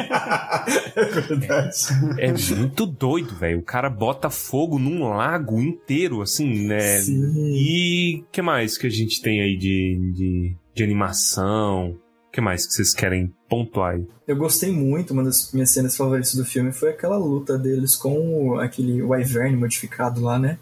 [0.96, 1.76] é verdade.
[2.18, 3.58] É muito doido, velho.
[3.58, 7.00] O cara bota fogo num lago inteiro, assim, né?
[7.00, 7.52] Sim.
[7.54, 11.94] E que mais que a gente tem aí de, de, de animação?
[12.36, 14.06] O que mais que vocês querem pontuar aí?
[14.28, 18.50] Eu gostei muito, uma das minhas cenas favoritas do filme foi aquela luta deles com
[18.50, 20.58] o- aquele Wyvern modificado lá, né?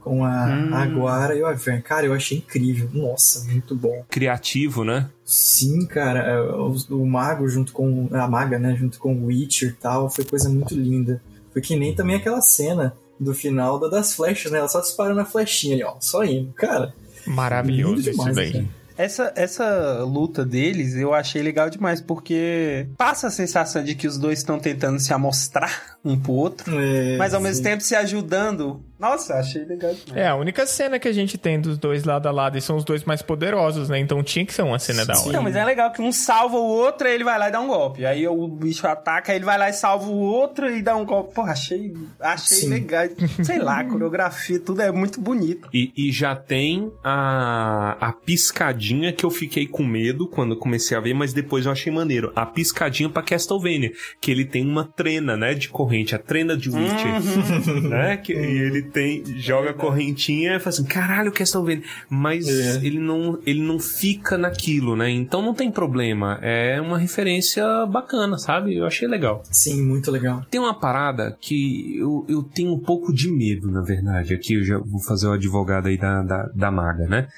[0.00, 0.74] Com a Hum.
[0.74, 1.80] Aguara e o Wyvern.
[1.80, 2.90] Cara, eu achei incrível.
[2.92, 4.04] Nossa, muito bom.
[4.10, 5.08] Criativo, né?
[5.24, 9.70] Sim, cara, é, o, o mago junto com a maga, né, junto com o Witcher
[9.70, 11.22] e tal, foi coisa muito linda.
[11.50, 14.58] Foi que nem também aquela cena do final da- das flechas, né?
[14.58, 16.52] Ela só disparando a flechinha ali, ó, só indo.
[16.52, 16.92] Cara,
[17.26, 18.52] Maravilhoso isso demais, daí.
[18.52, 18.64] cara.
[18.96, 24.18] Essa, essa luta deles eu achei legal demais, porque passa a sensação de que os
[24.18, 27.62] dois estão tentando se amostrar um pro outro, é, mas ao mesmo sim.
[27.62, 28.82] tempo se ajudando.
[28.98, 30.16] Nossa, achei legal demais.
[30.16, 32.76] É, a única cena que a gente tem dos dois lado a lado e são
[32.76, 33.98] os dois mais poderosos, né?
[33.98, 35.32] Então tinha que ser uma cena da hora.
[35.32, 37.60] Não, mas é legal que um salva o outro, aí ele vai lá e dá
[37.60, 38.06] um golpe.
[38.06, 41.04] Aí o bicho ataca, aí ele vai lá e salva o outro e dá um
[41.04, 41.34] golpe.
[41.34, 42.68] Porra, achei, achei Sim.
[42.70, 43.06] legal.
[43.44, 45.68] Sei lá, a coreografia, tudo é muito bonito.
[45.72, 51.00] E, e já tem a, a piscadinha que eu fiquei com medo quando comecei a
[51.00, 52.32] ver, mas depois eu achei maneiro.
[52.34, 56.70] A piscadinha pra Castlevania, que ele tem uma trena, né, de corrente, a trena de
[56.70, 62.48] Witcher, né, que e ele tem, joga a correntinha e fala assim, caralho, Castlevania, mas
[62.48, 62.76] É.
[62.84, 68.38] ele não, ele não fica naquilo, né, então não tem problema, é uma referência bacana,
[68.38, 69.42] sabe, eu achei legal.
[69.50, 70.44] Sim, muito legal.
[70.50, 74.34] Tem uma parada que eu, eu tenho um pouco de medo, na verdade.
[74.34, 77.28] Aqui eu já vou fazer o advogado aí da, da, da maga, né?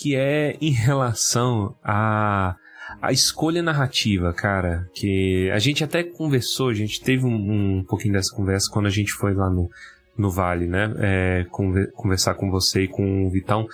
[0.00, 2.56] Que é em relação a
[3.00, 4.86] a escolha narrativa, cara.
[4.94, 8.90] Que a gente até conversou, a gente teve um, um pouquinho dessa conversa quando a
[8.90, 9.68] gente foi lá no,
[10.16, 10.92] no Vale, né?
[10.98, 13.66] É, conver- conversar com você e com o Vitão.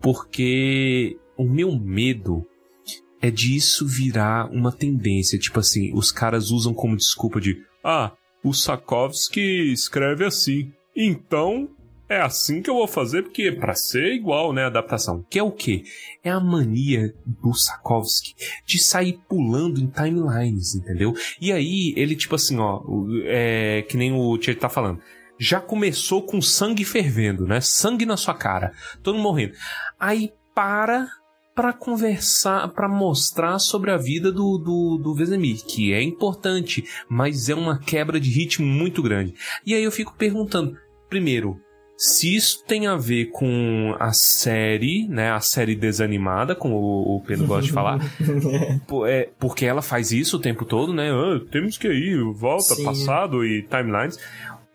[0.00, 2.46] Porque o meu medo
[3.20, 5.38] é disso virar uma tendência.
[5.38, 8.12] Tipo assim, os caras usam como desculpa de ah,
[8.44, 10.72] o Sakovsky escreve assim.
[10.94, 11.68] Então,
[12.08, 15.24] é assim que eu vou fazer, porque é pra ser igual, né, a adaptação.
[15.28, 15.82] Que é o quê?
[16.24, 21.14] É a mania do Sakovsky de sair pulando em timelines, entendeu?
[21.40, 22.82] E aí, ele tipo assim, ó,
[23.24, 25.00] é que nem o Tia tá falando.
[25.38, 27.60] Já começou com sangue fervendo, né?
[27.60, 28.72] Sangue na sua cara.
[29.02, 29.54] Todo mundo morrendo.
[29.98, 31.08] Aí para
[31.54, 37.48] para conversar, para mostrar sobre a vida do, do, do Vesemir, que é importante, mas
[37.48, 39.34] é uma quebra de ritmo muito grande.
[39.66, 40.76] E aí eu fico perguntando,
[41.08, 41.60] primeiro,
[41.96, 47.48] se isso tem a ver com a série, né, a série desanimada, como o Pedro
[47.48, 47.98] gosta de falar,
[49.08, 51.10] é, porque ela faz isso o tempo todo, né?
[51.10, 52.84] Ah, temos que ir, volta, Sim.
[52.84, 54.16] passado e timelines.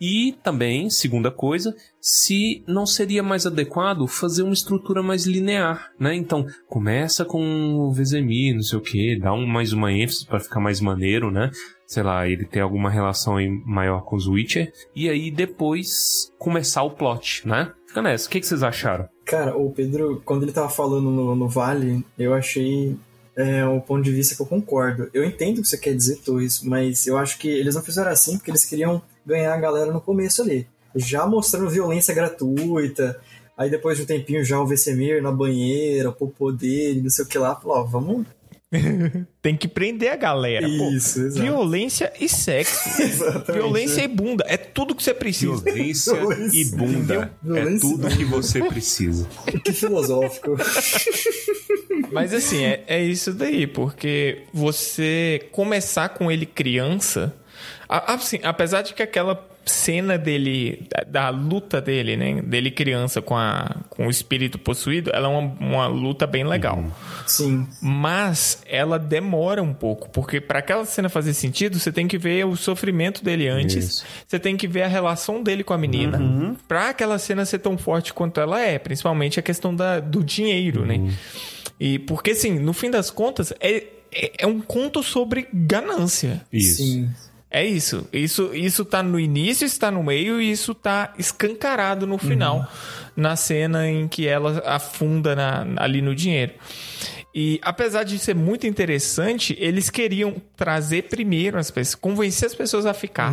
[0.05, 6.13] E também, segunda coisa, se não seria mais adequado fazer uma estrutura mais linear, né?
[6.13, 7.39] Então, começa com
[7.75, 11.31] o Vezemir, não sei o que, dá um, mais uma ênfase para ficar mais maneiro,
[11.31, 11.49] né?
[11.87, 13.35] Sei lá, ele ter alguma relação
[13.65, 14.73] maior com os Witcher.
[14.93, 17.71] E aí depois começar o plot, né?
[17.87, 18.27] Fica nessa.
[18.27, 19.07] O que, que vocês acharam?
[19.23, 22.97] Cara, o Pedro, quando ele tava falando no, no Vale, eu achei
[23.37, 25.09] é, um ponto de vista que eu concordo.
[25.13, 28.11] Eu entendo o que você quer dizer, Torres, mas eu acho que eles não fizeram
[28.11, 30.67] assim porque eles queriam ganhar a galera no começo ali.
[30.95, 33.19] Já mostrando violência gratuita,
[33.57, 37.25] aí depois de um tempinho já o Vesemir na banheira, o popô dele, não sei
[37.25, 38.25] o que lá, falou, ó, vamos
[39.41, 40.67] Tem que prender a galera.
[40.67, 40.89] pô.
[40.89, 41.41] Isso, exato.
[41.41, 42.89] Violência e sexo.
[43.01, 43.51] Exatamente.
[43.51, 44.45] Violência e bunda.
[44.47, 45.63] É tudo que você precisa.
[45.63, 46.13] Violência
[46.53, 47.13] e bunda.
[47.13, 49.27] É Violência e tudo que você precisa.
[49.63, 50.55] Que filosófico.
[52.11, 57.33] Mas assim, é, é isso daí, porque você começar com ele criança.
[57.93, 62.41] Assim, apesar de que aquela cena dele, da, da luta dele, né?
[62.41, 66.83] Dele criança com, a, com o espírito possuído, ela é uma, uma luta bem legal.
[67.25, 67.67] Sim.
[67.81, 72.45] Mas ela demora um pouco, porque para aquela cena fazer sentido, você tem que ver
[72.45, 74.05] o sofrimento dele antes, Isso.
[74.27, 76.19] você tem que ver a relação dele com a menina,
[76.67, 80.85] Pra aquela cena ser tão forte quanto ela é, principalmente a questão da, do dinheiro,
[80.85, 81.13] né?
[81.79, 86.41] E porque assim, no fim das contas, é, é, é um conto sobre ganância.
[86.51, 86.83] Isso.
[86.83, 87.09] Sim.
[87.55, 88.07] É isso.
[88.11, 92.67] Isso isso tá no início, está no meio e isso tá escancarado no final,
[93.15, 96.53] na cena em que ela afunda na- ali no dinheiro.
[97.35, 102.85] E apesar de ser muito interessante, eles queriam trazer primeiro as pessoas, convencer as pessoas
[102.87, 103.31] a ficar,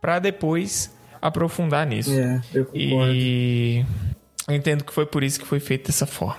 [0.00, 2.12] Pra depois aprofundar nisso.
[2.12, 3.12] É, eu concordo.
[3.14, 3.84] E
[4.46, 6.38] eu entendo que foi por isso que foi feito dessa forma.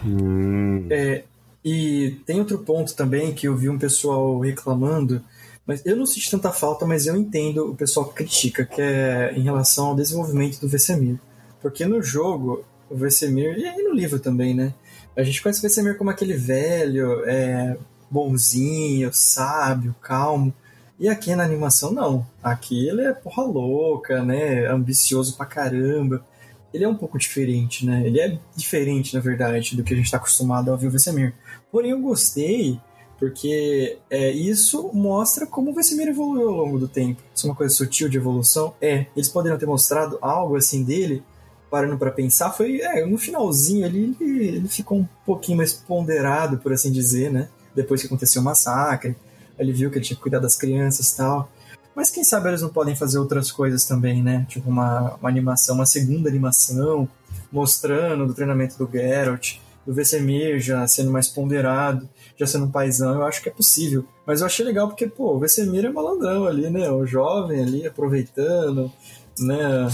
[0.90, 1.24] É,
[1.66, 5.22] e tem outro ponto também que eu vi um pessoal reclamando,
[5.70, 9.32] mas eu não senti tanta falta, mas eu entendo o pessoal que critica, que é
[9.36, 11.20] em relação ao desenvolvimento do Vesemir.
[11.62, 14.74] Porque no jogo, o Vesemir, e aí no livro também, né?
[15.16, 17.78] A gente conhece o Vesemir como aquele velho, é,
[18.10, 20.52] bonzinho, sábio, calmo.
[21.00, 22.26] E aqui na animação, não.
[22.42, 24.66] Aqui ele é porra louca, né?
[24.66, 26.26] Ambicioso pra caramba.
[26.74, 28.02] Ele é um pouco diferente, né?
[28.08, 31.36] Ele é diferente, na verdade, do que a gente está acostumado a ouvir o Vesemir.
[31.72, 32.80] Porém, eu gostei
[33.20, 37.22] porque é, isso mostra como o Vesemir evoluiu ao longo do tempo.
[37.36, 38.74] Isso é uma coisa sutil de evolução.
[38.82, 41.22] É, eles poderiam ter mostrado algo assim dele,
[41.70, 42.52] parando para pensar.
[42.52, 47.30] Foi é, no finalzinho ali, ele, ele ficou um pouquinho mais ponderado, por assim dizer,
[47.30, 47.50] né?
[47.76, 49.16] Depois que aconteceu o massacre.
[49.58, 51.52] Ele viu que ele tinha que cuidar das crianças e tal.
[51.94, 54.46] Mas quem sabe eles não podem fazer outras coisas também, né?
[54.48, 57.10] Tipo uma, uma animação, uma segunda animação,
[57.52, 62.08] mostrando do treinamento do Geralt, do Vesemir já sendo mais ponderado,
[62.40, 64.06] já sendo um paizão, eu acho que é possível.
[64.26, 66.90] Mas eu achei legal porque, pô, o Vesemir é malandrão ali, né?
[66.90, 68.92] O jovem ali, aproveitando,
[69.40, 69.88] né?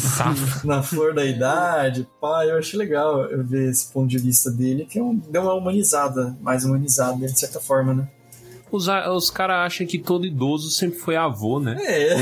[0.64, 4.86] Na flor da idade, pá, eu achei legal eu ver esse ponto de vista dele,
[4.86, 8.08] que é um- deu uma humanizada, mais humanizada, de certa forma, né?
[8.72, 11.78] Os, os caras acham que todo idoso sempre foi avô, né?
[11.82, 12.16] É.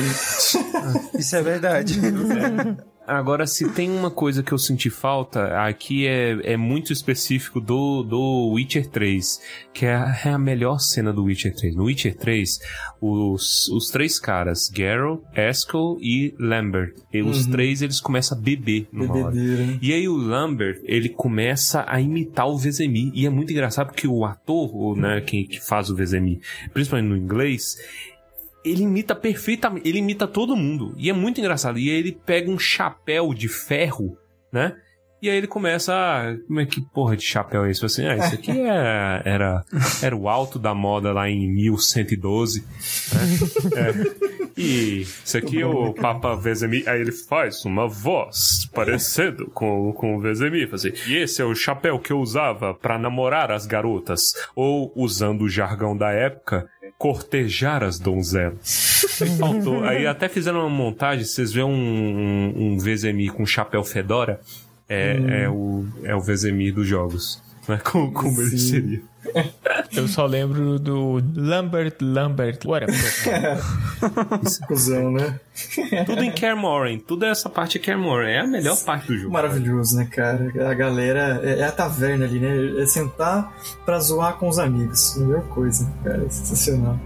[1.18, 2.00] Isso é verdade.
[3.06, 8.02] Agora, se tem uma coisa que eu senti falta, aqui é, é muito específico do,
[8.04, 9.42] do Witcher 3,
[9.74, 11.76] que é a, é a melhor cena do Witcher 3.
[11.76, 12.60] No Witcher 3,
[13.02, 17.52] os, os três caras, Geralt, Eskel e Lambert, e os Uhum.
[17.52, 19.32] três eles começam a beber numa hora.
[19.32, 19.80] Bebedeira, né?
[19.82, 23.12] E aí o Lambert, ele começa a imitar o Vezemir.
[23.14, 26.40] E é muito engraçado porque o ator, né, que, que faz o Vezemir,
[26.74, 27.76] principalmente no inglês,
[28.64, 30.94] ele imita perfeitamente, ele imita todo mundo.
[30.98, 31.78] E é muito engraçado.
[31.78, 34.18] E aí ele pega um chapéu de ferro,
[34.52, 34.76] né?
[35.22, 37.86] E aí ele começa, ah, como é que porra de chapéu é esse?
[37.86, 39.64] Assim, ah, isso aqui é, era,
[40.02, 42.68] era o alto da moda lá em 1112, né?
[43.78, 44.33] É.
[44.56, 46.88] E isso aqui é o Papa Vezemir.
[46.88, 50.70] Aí ele faz uma voz parecendo com, com o Vezemir.
[50.74, 54.34] Assim, e esse é o chapéu que eu usava pra namorar as garotas.
[54.56, 59.06] Ou, usando o jargão da época, cortejar as donzelas.
[59.40, 59.84] Faltou.
[59.84, 64.40] Aí até fizeram uma montagem, vocês vêem um, um, um Vezemir com chapéu fedora.
[64.88, 67.42] É, é, o, é o Vezemir dos jogos.
[67.68, 67.80] Né?
[67.84, 69.02] Como, como ele seria.
[69.96, 72.96] Eu só lembro do Lambert, Lambert, whatever.
[74.68, 75.40] Cusão, né?
[76.06, 77.00] Tudo em Kermoren.
[77.00, 78.32] Tudo essa parte é Kermoren.
[78.32, 79.34] É a melhor parte do jogo.
[79.34, 80.52] Maravilhoso, né, cara?
[80.70, 82.82] A galera é, é a taverna ali, né?
[82.82, 83.56] É sentar
[83.86, 85.16] pra zoar com os amigos.
[85.18, 86.30] Melhor coisa, cara.
[86.30, 87.00] Sensacional.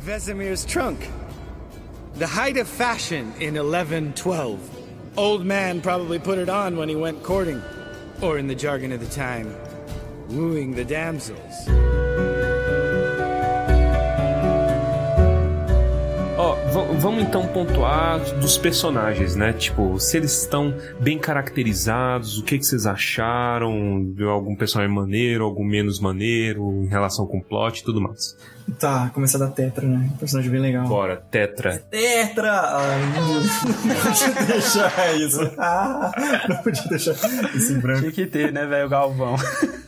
[0.00, 1.06] Vesemir's trunk.
[2.18, 5.16] The height of fashion in 1112.
[5.16, 7.62] Old man probably put it on when he went courting,
[8.20, 9.54] or in the jargon of the time,
[10.28, 11.97] wooing the damsels.
[16.98, 19.52] Vamos então pontuar dos personagens, né?
[19.52, 24.12] Tipo, se eles estão bem caracterizados, o que, que vocês acharam?
[24.14, 28.36] De algum personagem maneiro, algum menos maneiro, em relação com o plot e tudo mais.
[28.78, 30.10] Tá, começar da Tetra, né?
[30.12, 30.86] Um personagem bem legal.
[30.86, 31.78] Bora, Tetra.
[31.90, 32.52] Tetra!
[32.52, 33.00] Ai,
[33.84, 35.50] não podia deixar isso.
[35.56, 36.12] Ah,
[36.48, 37.12] não podia deixar
[37.54, 38.00] isso em branco.
[38.00, 38.88] Tinha que ter, né, velho?
[38.88, 39.36] Galvão.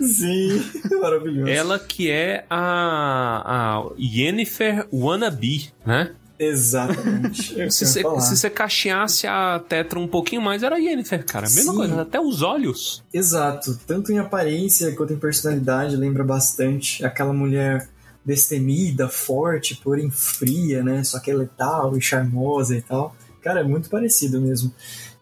[0.00, 0.62] Sim,
[1.00, 1.50] maravilhoso.
[1.50, 3.42] Ela que é a,
[3.78, 6.12] a Yennefer Wannabe, né?
[6.40, 7.52] Exatamente.
[7.70, 11.46] se, você, se você cacheasse a Tetra um pouquinho mais, era a Yennefer, cara.
[11.50, 11.78] Mesma Sim.
[11.78, 13.04] coisa, até os olhos.
[13.12, 13.78] Exato.
[13.86, 17.86] Tanto em aparência quanto em personalidade, lembra bastante aquela mulher
[18.24, 21.04] destemida, forte, porém fria, né?
[21.04, 23.14] Só que é letal e charmosa e tal.
[23.42, 24.72] Cara, é muito parecido mesmo.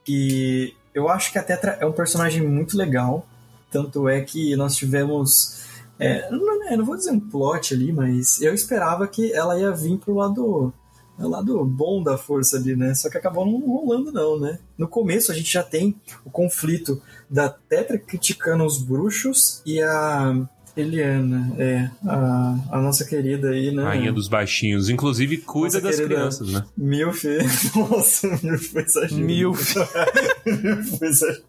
[0.07, 3.27] E eu acho que a Tetra é um personagem muito legal.
[3.73, 5.67] Tanto é que nós tivemos.
[5.99, 9.99] É, não, não vou dizer um plot ali, mas eu esperava que ela ia vir
[9.99, 10.73] pro lado
[11.19, 12.95] é o lado bom da força ali, né?
[12.95, 14.59] Só que acabou não rolando, não, né?
[14.77, 20.49] No começo a gente já tem o conflito da Tetra criticando os bruxos e a
[20.77, 23.83] Eliana, é, a, a nossa querida aí, né?
[23.83, 24.89] Rainha dos baixinhos.
[24.89, 26.65] Inclusive, cuida Nossa das crianças, né?
[26.77, 27.25] Milf.
[27.75, 29.21] Nossa, Milf foi exagero.
[29.21, 29.75] Milf.
[30.47, 31.43] Milf foi exagero.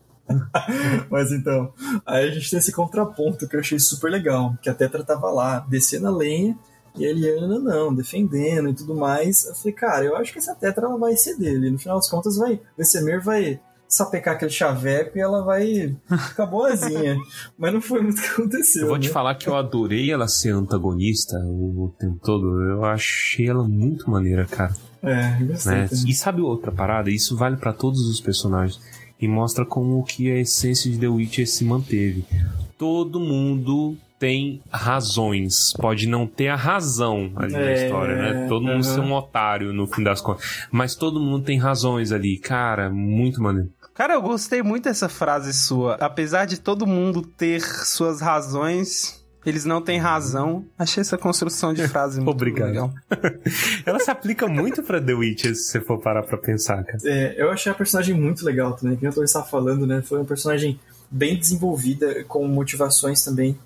[1.10, 1.74] Mas então,
[2.06, 5.30] aí a gente tem esse contraponto que eu achei super legal, que a Tetra tava
[5.32, 6.58] lá, descendo a lenha,
[7.00, 9.46] e a Eliana não, defendendo e tudo mais.
[9.46, 11.72] Eu falei, cara, eu acho que essa Tetra ela vai ser dele.
[11.72, 15.98] No final das contas, vai, o Vesemir vai sapecar aquele chaveco e ela vai
[16.30, 17.18] ficar boazinha.
[17.58, 18.84] Mas não foi muito o que aconteceu.
[18.84, 19.14] Eu vou te né?
[19.14, 22.62] falar que eu adorei ela ser antagonista o tempo todo.
[22.62, 24.76] Eu achei ela muito maneira, cara.
[25.02, 25.90] É, eu gostei né?
[26.08, 27.10] E sabe outra parada?
[27.10, 28.80] Isso vale pra todos os personagens.
[29.20, 32.26] E mostra como que a essência de The Witcher se manteve.
[32.78, 35.74] Todo mundo tem razões.
[35.80, 38.48] Pode não ter a razão ali na É, história, né?
[38.50, 38.94] Todo mundo aham.
[38.96, 40.68] ser um otário no fim das contas.
[40.70, 42.38] Mas todo mundo tem razões ali.
[42.38, 43.70] Cara, muito maneiro.
[43.94, 45.96] Cara, eu gostei muito dessa frase sua.
[45.96, 50.66] Apesar de todo mundo ter suas razões, eles não têm razão.
[50.78, 52.68] Achei essa construção de frase muito Obrigado.
[52.70, 52.94] legal.
[53.86, 56.98] Ela se aplica muito pra The Witcher, se você for parar pra pensar, cara.
[57.06, 60.02] É, eu achei a personagem muito legal também, que eu estava falando, né?
[60.02, 60.80] Foi uma personagem
[61.12, 63.58] bem desenvolvida, com motivações também.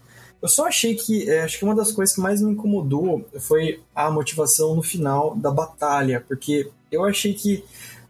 [0.43, 3.79] Eu só achei que, é, acho que uma das coisas que mais me incomodou foi
[3.95, 7.63] a motivação no final da batalha, porque eu achei que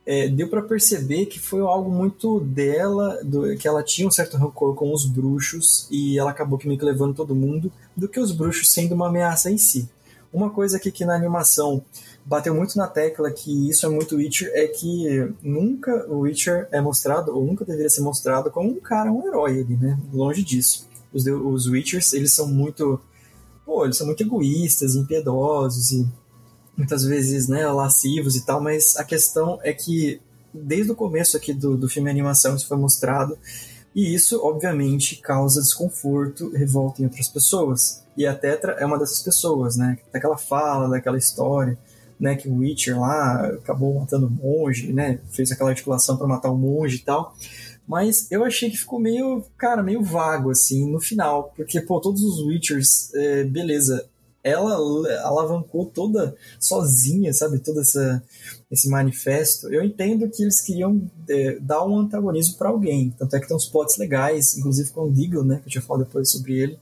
[0.05, 4.35] é, deu para perceber que foi algo muito dela, do- que ela tinha um certo
[4.35, 8.19] rancor com os bruxos e ela acabou que meio que levando todo mundo, do que
[8.19, 9.87] os bruxos sendo uma ameaça em si.
[10.33, 11.83] Uma coisa aqui que na animação
[12.25, 16.81] bateu muito na tecla que isso é muito Witcher é que nunca o Witcher é
[16.81, 19.99] mostrado, ou nunca deveria ser mostrado como um cara, um herói ali, né?
[20.11, 20.91] Longe disso.
[21.13, 22.99] Os, os Witchers, eles são muito.
[23.65, 26.05] Pô, eles são muito egoístas, impiedosos e
[26.75, 30.19] muitas vezes, né, lascivos e tal, mas a questão é que
[30.53, 33.37] desde o começo aqui do, do filme animação isso foi mostrado
[33.95, 38.03] e isso, obviamente, causa desconforto, revolta em outras pessoas.
[38.17, 39.99] E a Tetra é uma dessas pessoas, né?
[40.11, 41.77] Daquela fala, daquela história,
[42.19, 42.35] né?
[42.35, 45.19] Que o Witcher lá acabou matando o monge, né?
[45.31, 47.35] Fez aquela articulação para matar o monge e tal.
[47.87, 51.53] Mas eu achei que ficou meio, cara, meio vago, assim, no final.
[51.55, 54.07] Porque, pô, todos os Witchers, é, beleza.
[54.41, 54.75] Ela
[55.23, 57.59] alavancou toda sozinha, sabe?
[57.59, 58.21] Todo essa,
[58.69, 59.73] esse manifesto.
[59.73, 63.13] Eu entendo que eles queriam é, dar um antagonismo para alguém.
[63.17, 65.59] Tanto é que tem uns plots legais, inclusive com o Deagle, né?
[65.59, 66.79] Que eu tinha falado depois sobre ele.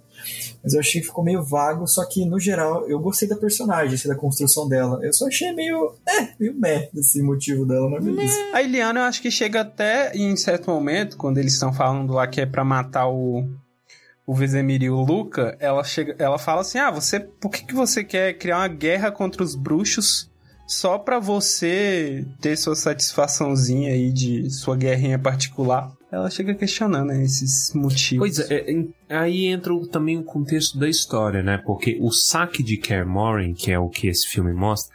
[0.63, 3.95] Mas eu achei que ficou meio vago, só que no geral eu gostei da personagem,
[3.95, 4.99] assim, da construção dela.
[5.03, 5.95] Eu só achei meio.
[6.07, 8.35] É, meio meh desse motivo dela, mas beleza.
[8.53, 12.27] A Eliana, eu acho que chega até em certo momento, quando eles estão falando lá
[12.27, 13.47] que é pra matar o,
[14.25, 17.19] o Vesemir e o Luca, ela, chega, ela fala assim: Ah, você.
[17.19, 20.29] Por que, que você quer criar uma guerra contra os bruxos
[20.67, 25.91] só pra você ter sua satisfaçãozinha aí de sua guerrinha particular?
[26.11, 28.35] Ela chega questionando né, esses motivos.
[28.37, 28.65] Pois é,
[29.07, 31.57] é, aí entra o- também o contexto da história, né?
[31.65, 34.93] Porque o saque de Kaer Morhen, que é o que esse filme mostra,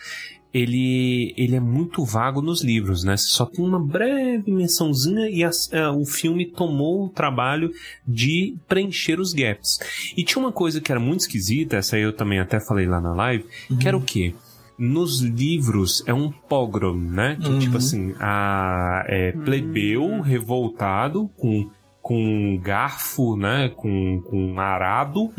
[0.52, 3.16] ele, ele é muito vago nos livros, né?
[3.16, 7.70] Só tem uma breve mençãozinha e as- é, o filme tomou o trabalho
[8.06, 9.78] de preencher os gaps.
[10.16, 13.00] E tinha uma coisa que era muito esquisita, essa aí eu também até falei lá
[13.00, 13.44] na live,
[13.80, 14.34] que era o quê?
[14.78, 17.36] Nos livros é um pogrom, né?
[17.40, 17.58] Que Uhum.
[17.58, 21.70] tipo assim, a é, plebeu revoltado com
[22.02, 25.32] com um garfo, né, com, com um arado,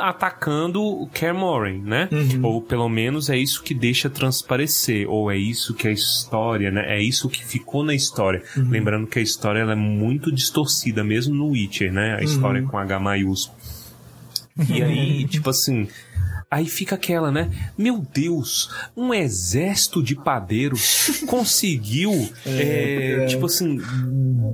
[0.00, 2.08] atacando o Kaer Morhen, né?
[2.44, 6.84] Ou pelo menos é isso que deixa transparecer, ou é isso que a história, né?
[6.86, 8.40] É isso que ficou na história.
[8.56, 8.68] Uhum.
[8.70, 12.16] Lembrando que a história ela é muito distorcida, mesmo no Witcher, né?
[12.20, 12.68] A história Uhum.
[12.68, 13.58] com H maiúsculo.
[14.68, 15.88] E aí, tipo assim,
[16.48, 17.50] Aí fica aquela, né?
[17.76, 22.12] Meu Deus, um exército de padeiros conseguiu,
[22.46, 23.26] é, é.
[23.26, 23.80] tipo assim,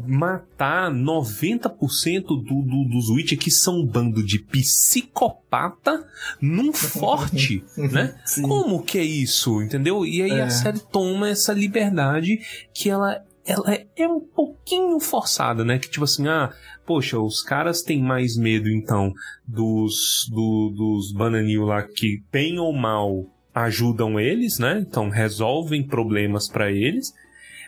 [0.07, 6.07] matar 90% do, do, dos Witcher que são um bando de psicopata
[6.41, 8.15] num forte, né?
[8.41, 10.07] Como que é isso, entendeu?
[10.07, 10.43] E aí É.
[10.43, 12.41] a série toma essa liberdade
[12.75, 15.77] que ela ela é um pouquinho forçada, né?
[15.77, 16.53] Que tipo assim, ah,
[16.87, 19.13] poxa, os caras têm mais medo então
[19.47, 24.85] dos do, dos bananil lá que bem ou mal ajudam eles, né?
[24.87, 27.13] Então resolvem problemas pra eles.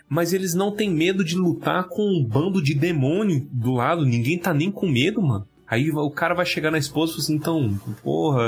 [0.07, 4.05] Mas eles não têm medo de lutar com um bando de demônio do lado.
[4.05, 5.47] Ninguém tá nem com medo, mano.
[5.67, 8.43] Aí o cara vai chegar na esposa e fala assim, então, porra,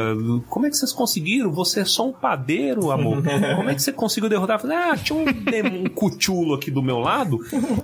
[0.49, 1.51] como é que vocês conseguiram?
[1.51, 3.23] Você é só um padeiro, amor.
[3.57, 4.59] Como é que você conseguiu derrotar?
[4.59, 7.39] Falei, ah, tinha um, dem- um cuchulo aqui do meu lado.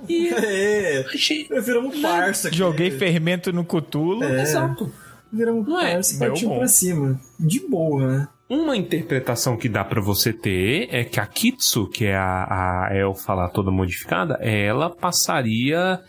[0.08, 1.48] E É, achei.
[1.48, 2.56] viramos um parça aqui.
[2.56, 4.22] Joguei fermento no cutulo.
[4.22, 4.42] É.
[4.42, 4.92] Exato.
[5.32, 5.94] Viramos um Não é?
[5.94, 6.58] parça e partimos bom.
[6.58, 7.20] pra cima.
[7.40, 8.28] De boa, né?
[8.48, 12.94] Uma interpretação que dá pra você ter é que a Kitsu, que é a, a
[12.94, 16.00] elfa lá toda modificada, ela passaria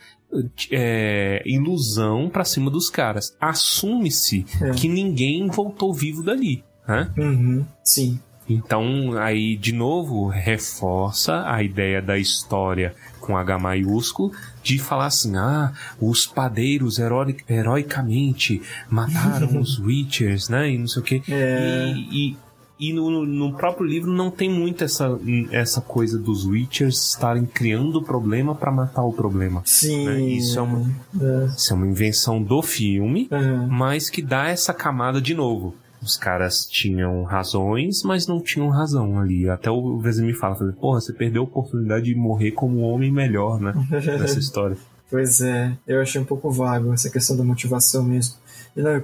[0.72, 3.36] é, ilusão pra cima dos caras.
[3.40, 4.72] Assume-se É.
[4.72, 7.10] que ninguém voltou vivo dali, né?
[7.18, 8.20] Uhum, sim.
[8.48, 14.32] Então, aí, de novo, reforça a ideia da história com H maiúsculo
[14.62, 20.70] de falar assim: ah, os padeiros heroi- heroicamente mataram os Witchers, né?
[20.70, 21.22] E não sei o quê.
[21.28, 21.92] É.
[21.96, 22.38] E, e,
[22.80, 25.17] e no, no próprio livro não tem muito essa,
[25.51, 29.61] essa coisa dos Witchers estarem criando o problema pra matar o problema.
[29.65, 30.05] Sim.
[30.05, 30.19] né?
[30.21, 30.80] Isso é uma,
[31.21, 31.45] É.
[31.55, 33.67] isso é uma invenção do filme, Uhum.
[33.67, 35.73] mas que dá essa camada de novo.
[36.01, 39.49] Os caras tinham razões, mas não tinham razão ali.
[39.49, 43.11] Até o Vesemir fala, fala, porra, você perdeu a oportunidade de morrer como um homem
[43.11, 43.73] melhor, né?
[44.19, 44.78] Nessa história.
[45.09, 48.36] Pois é, eu achei um pouco vago essa questão da motivação mesmo.
[48.76, 49.01] E não, eu,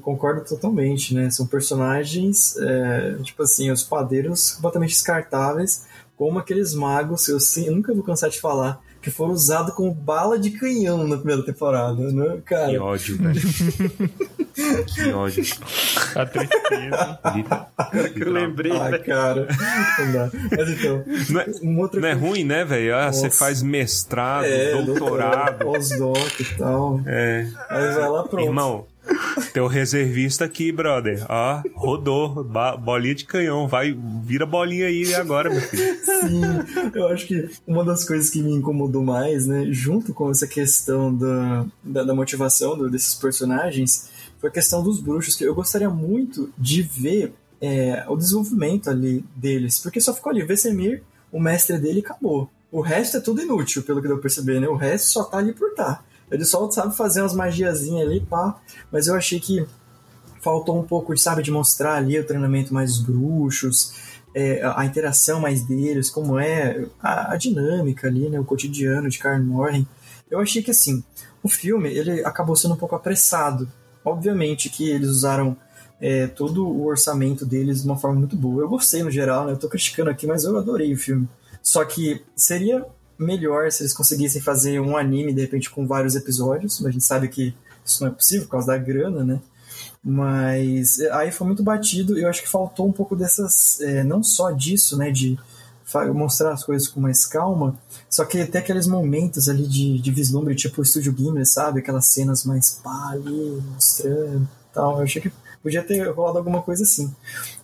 [0.00, 1.28] concordo totalmente, né?
[1.30, 5.86] São personagens, é, tipo assim, os padeiros completamente descartáveis,
[6.16, 9.92] como aqueles magos, eu, sim, eu nunca vou cansar de falar, que foram usados como
[9.92, 12.36] bala de canhão na primeira temporada, né?
[12.36, 13.40] Que Cara, ódio, velho.
[14.94, 15.44] que ódio.
[16.14, 17.18] A tristeza.
[18.14, 19.48] Que eu lembrei, ah, cara,
[19.98, 20.30] não dá.
[20.56, 22.94] Mas então, Não é, uma outra não é ruim, né, velho?
[22.94, 25.64] Ah, você faz mestrado, é, doutorado.
[25.64, 27.00] pós-doc e tal.
[27.06, 27.48] É.
[27.70, 28.44] Aí vai lá pronto.
[28.44, 28.86] Irmão,
[29.52, 31.24] teu reservista aqui, brother.
[31.28, 32.44] Ó, rodou.
[32.82, 33.66] Bolinha de canhão.
[33.68, 35.82] Vai, vira bolinha aí agora, meu filho.
[36.04, 36.40] Sim,
[36.94, 41.14] eu acho que uma das coisas que me incomodou mais, né, junto com essa questão
[41.14, 44.08] da, da, da motivação do- desses personagens,
[44.40, 49.24] foi a questão dos bruxos, que eu gostaria muito de ver é, o desenvolvimento ali
[49.36, 52.48] deles, porque só ficou ali, o Vesemir, o mestre dele, acabou.
[52.72, 54.68] O resto é tudo inútil, pelo que deu pra perceber, né?
[54.68, 56.02] O resto só tá ali por tá.
[56.30, 58.60] Ele só sabe fazer umas magiazinhas ali, pá.
[58.90, 59.66] Mas eu achei que
[60.40, 63.92] faltou um pouco, sabe, de mostrar ali o treinamento mais bruxos,
[64.34, 69.08] é, a a interação mais deles, como é a, a dinâmica ali, né, o cotidiano
[69.08, 69.86] de Karen Morhen.
[70.30, 71.04] Eu achei que, assim,
[71.42, 73.70] o filme, ele acabou sendo um pouco apressado.
[74.04, 75.56] Obviamente que eles usaram
[76.00, 78.62] é, todo o orçamento deles de uma forma muito boa.
[78.62, 81.28] Eu gostei no geral, né, eu tô criticando aqui, mas eu adorei o filme.
[81.62, 82.86] Só que seria
[83.20, 87.04] melhor se eles conseguissem fazer um anime, de repente, com vários episódios, mas a gente
[87.04, 87.54] sabe que
[87.84, 89.40] isso não é possível por causa da grana, né?
[90.02, 93.80] Mas é, aí foi muito batido eu acho que faltou um pouco dessas.
[93.80, 95.10] é, não só disso, né?
[95.10, 95.38] De
[96.14, 97.76] mostrar as coisas com mais calma,
[98.08, 101.80] só que até aqueles momentos ali de, de vislumbre, tipo o Estúdio Gimli, sabe?
[101.80, 104.98] Aquelas cenas mais pá ali, mostrando tal.
[104.98, 107.12] Eu achei que podia ter rolado alguma coisa assim.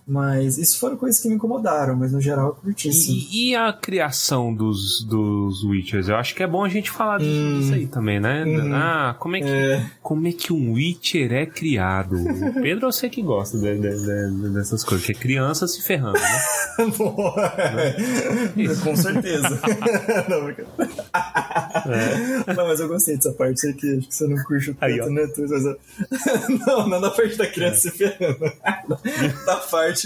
[0.09, 3.27] Mas isso foram coisas que me incomodaram, mas no geral eu curti sim.
[3.29, 6.07] E, e a criação dos, dos Witchers?
[6.07, 7.59] Eu acho que é bom a gente falar disso, Hum.
[7.59, 8.45] disso aí também, né?
[8.45, 8.73] Uhum.
[8.73, 9.85] Ah, como é, que, É.
[10.01, 12.15] como é que um Witcher é criado?
[12.15, 15.81] O Pedro, eu sei que gosta de- de- de- dessas coisas, que é criança se
[15.81, 16.41] ferrando, né?
[18.83, 19.49] Com certeza.
[20.29, 20.65] não, porque-
[22.55, 23.59] não, mas eu gostei dessa parte.
[23.59, 25.13] Sei que acho que você não curte o Aí, tanto, ó.
[25.13, 25.27] né?
[26.67, 28.39] Não, não na parte da criança se ferrando.
[29.45, 29.96] da parte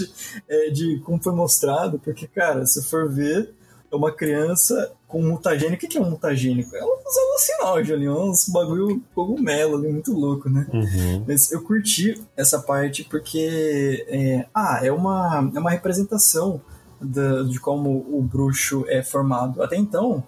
[0.48, 3.54] é, de como foi mostrado, porque, cara, se for ver,
[3.90, 5.74] é uma criança com mutagênico.
[5.74, 6.74] O que que é um mutagênico?
[6.74, 10.66] É uns alucinógenos ali, uns bagulho cogumelo ali, muito louco, né?
[10.72, 11.24] Uhum.
[11.28, 16.60] Mas eu curti essa parte porque é, ah, é, uma, é uma representação
[17.00, 19.62] da- de como o bruxo é formado.
[19.62, 20.24] Até então,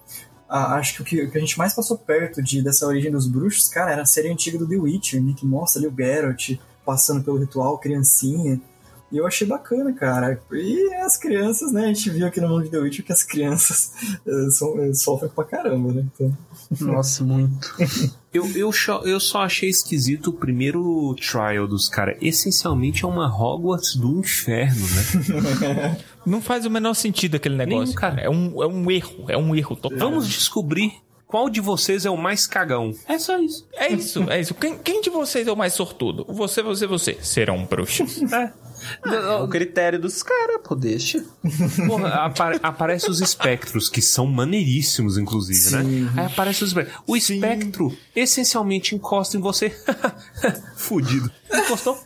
[0.47, 3.11] a- acho que o, que o que a gente mais passou perto de, dessa origem
[3.11, 5.97] dos bruxos, cara, era a série antiga do The Witcher, né, que mostra ali o
[5.97, 8.61] Geralt passando pelo ritual, criancinha.
[9.15, 10.41] E eu achei bacana, cara.
[10.53, 11.85] E as crianças, né?
[11.85, 13.93] A gente viu aqui no mundo de The Witcher que as crianças
[14.27, 16.05] eh, são- eh, sofrem pra caramba, né?
[16.15, 16.37] Então...
[16.81, 17.75] Nossa, muito.
[18.35, 22.17] Eu, eu, só- eu só achei esquisito o primeiro trial dos caras.
[22.21, 25.97] Essencialmente é uma Hogwarts do inferno, né?
[26.27, 27.85] Não faz o menor sentido aquele negócio.
[27.85, 28.21] Nenhum, cara.
[28.21, 29.97] É um, é um erro, é um erro total.
[30.01, 30.95] Vamos descobrir
[31.29, 32.93] qual de vocês é o mais cagão.
[33.07, 33.69] É só isso.
[33.77, 34.53] É isso, é isso.
[34.57, 36.27] Quem, quem de vocês é o mais sortudo?
[36.29, 37.17] Você, você, você.
[37.23, 38.21] Serão bruxos.
[38.33, 38.53] É
[39.43, 41.25] o critério dos caras, pô, deixa.
[41.87, 46.11] Porra, apa aparece os espectros, que são maneiríssimos, inclusive, né?
[46.17, 47.03] Aí aparece os espectros.
[47.07, 49.71] O espectro essencialmente encosta em você.
[50.77, 51.31] Fudido.
[51.53, 51.99] Encostou,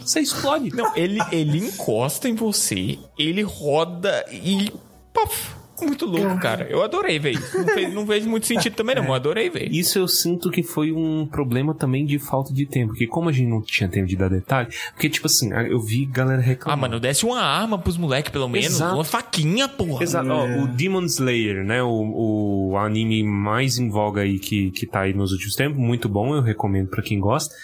[0.00, 0.74] você explode.
[0.74, 4.72] Não, ele, ele encosta em você, ele roda e.
[5.12, 5.61] Puff.
[5.80, 6.66] Muito louco, cara.
[6.68, 7.58] Eu adorei ver isso.
[7.58, 9.02] Não, fez- não vejo muito sentido também, não.
[9.04, 9.70] mas adorei ver.
[9.72, 12.88] Isso eu sinto que foi um problema também de falta de tempo.
[12.92, 16.04] Porque como a gente não tinha tempo de dar detalhe, porque, tipo assim, eu vi
[16.04, 16.80] galera Ah, reclamando.
[16.80, 18.66] mano, desce uma arma pros moleques, pelo menos.
[18.68, 18.94] Exato.
[18.94, 20.02] Uma faquinha, porra.
[20.02, 20.28] Exato.
[20.30, 21.82] Ó, o Demon Slayer, né?
[21.82, 25.78] O, o anime mais em voga aí que, que tá aí nos últimos tempos.
[25.78, 27.54] Muito bom, eu recomendo pra quem gosta.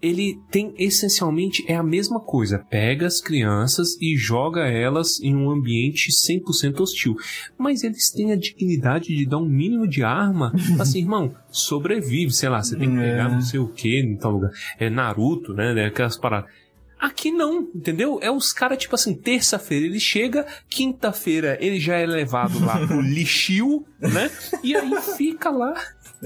[0.00, 2.58] Ele tem essencialmente é a mesma coisa.
[2.70, 7.16] Pega as crianças e joga elas em um ambiente 100% hostil.
[7.58, 10.52] Mas eles têm a dignidade de dar um mínimo de arma.
[10.78, 12.30] Assim, irmão, sobrevive.
[12.32, 14.50] Sei lá, você tem que pegar não sei o que em tal lugar.
[14.78, 15.72] É Naruto, né?
[15.72, 16.50] né, Aquelas paradas.
[16.98, 18.18] Aqui não, entendeu?
[18.22, 23.00] É os caras, tipo assim, terça-feira ele chega, quinta-feira ele já é levado lá pro
[23.04, 24.30] lixio, né?
[24.62, 25.74] E aí fica lá,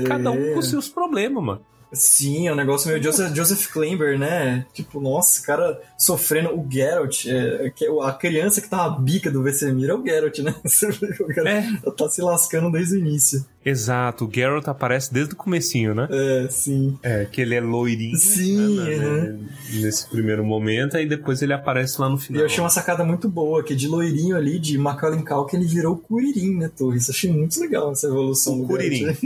[0.06, 0.54] cada um É.
[0.54, 1.66] com seus problemas, mano.
[1.92, 4.64] Sim, é um negócio meio Joseph, Joseph Klimber, né?
[4.72, 6.50] Tipo, nossa, o cara sofrendo.
[6.50, 7.72] O Geralt, é, é
[8.06, 10.54] a criança que tá na bica do Vesemir é o Geralt, né?
[11.20, 11.90] O cara É.
[11.96, 13.44] tá se lascando desde o início.
[13.64, 16.08] Exato, o Geralt aparece desde o comecinho, né?
[16.10, 16.98] É, sim.
[17.02, 18.16] É, que ele é loirinho.
[18.16, 19.38] Sim, né, né,
[19.74, 22.40] Nesse primeiro momento, aí depois ele aparece lá no E final.
[22.42, 25.94] eu achei uma sacada muito boa, que de loirinho ali, de Macaulay Culkin, ele virou
[25.94, 27.10] o Curirim, né, Torres?
[27.10, 28.96] Achei muito legal essa evolução do Curirim.
[28.98, 29.18] Geralt.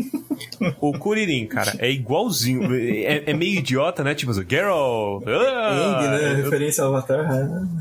[0.80, 2.74] O Kuririn, cara, é igualzinho.
[2.74, 4.14] É, é meio idiota, né?
[4.14, 5.22] Tipo assim, Geralt!
[5.26, 6.32] ah, Eng, né?
[6.40, 7.24] eu- Referência ao Avatar.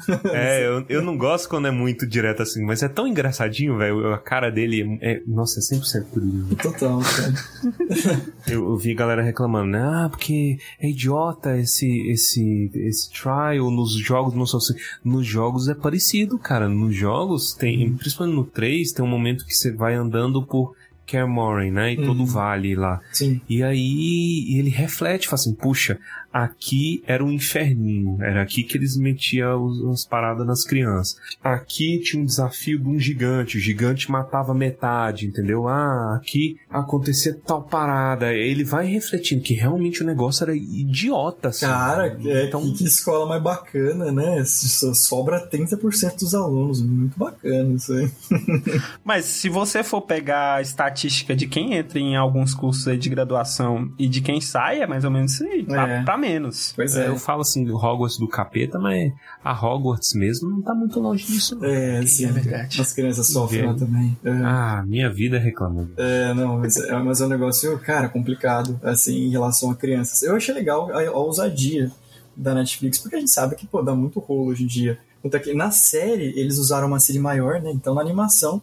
[0.34, 4.14] É, eu, eu não gosto quando é muito direto assim, mas é tão engraçadinho, velho.
[4.14, 5.22] A cara dele é.
[5.26, 6.43] Nossa, é 100% Kuririn.
[6.62, 8.22] Total, cara.
[8.48, 9.82] Eu, eu vi a galera reclamando, né?
[9.82, 14.76] Ah, porque é idiota esse, esse, esse trial nos jogos, não só assim.
[15.04, 16.68] Nos jogos é parecido, cara.
[16.68, 20.76] Nos jogos tem, principalmente no 3, tem um momento que você vai andando por
[21.06, 21.94] Kaer Morhen, né?
[21.94, 23.02] E todo o vale lá.
[23.12, 23.42] Sim.
[23.50, 26.00] E aí ele reflete, fala assim, puxa,
[26.34, 31.16] aqui era um inferninho, era aqui que eles metiam as paradas nas crianças.
[31.44, 35.68] Aqui tinha um desafio de um gigante, o gigante matava metade, entendeu?
[35.68, 38.34] Ah, aqui acontecia tal parada.
[38.34, 41.66] Ele vai refletindo que realmente o negócio era idiota, assim.
[41.68, 44.44] Cara, é, que, que escola mais bacana, né?
[44.46, 46.82] Sobra 30% dos alunos.
[46.82, 48.10] Muito bacana isso aí.
[49.04, 53.10] Mas se você for pegar a estatística de quem entra em alguns cursos aí de
[53.10, 55.64] graduação e de quem sai, é mais ou menos isso aí.
[55.64, 56.04] Pra, É.
[56.04, 56.72] pra menos.
[56.76, 57.10] Pois É, é.
[57.10, 59.12] Eu falo assim, do Hogwarts do capeta, mas
[59.44, 61.56] a Hogwarts mesmo não tá muito longe disso.
[61.56, 61.66] não.
[61.66, 62.28] É, sim.
[62.28, 62.82] verdade.
[62.82, 64.18] As crianças sofrem lá também.
[64.24, 64.32] É.
[64.32, 65.94] Ah, minha vida reclamando.
[65.98, 70.24] É, não, mas é, mas é um negócio, cara, complicado, assim, em relação a crianças.
[70.24, 71.92] Eu achei legal a, a ousadia
[72.36, 74.98] da Netflix, porque a gente sabe que, pô, dá muito rolo hoje em dia.
[75.22, 77.72] Tanto é que na série, eles usaram uma série maior, né?
[77.72, 78.62] Então, na animação,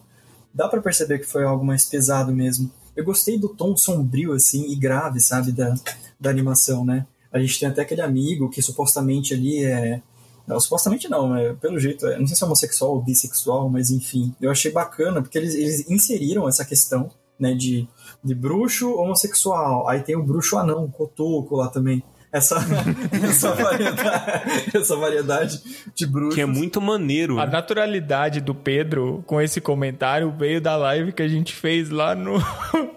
[0.53, 2.71] dá pra perceber que foi algo mais pesado mesmo.
[2.95, 5.73] Eu gostei do tom sombrio, assim, e grave, sabe, da,
[6.19, 7.05] da animação, né?
[7.31, 10.01] A gente tem até aquele amigo que supostamente ali é...
[10.47, 13.91] Não, supostamente não, é, pelo jeito, é, não sei se é homossexual ou bissexual, mas
[13.91, 14.35] enfim.
[14.41, 17.87] Eu achei bacana, porque eles, eles inseriram essa questão, né, de,
[18.23, 19.87] de bruxo homossexual.
[19.87, 22.03] Aí tem o bruxo anão, cotoco lá também.
[22.31, 22.57] Essa,
[23.23, 25.61] essa, variedade, essa variedade
[25.93, 26.35] de bruxos.
[26.35, 27.39] Que é muito maneiro.
[27.39, 32.15] A naturalidade do Pedro com esse comentário veio da live que a gente fez lá
[32.15, 32.41] no,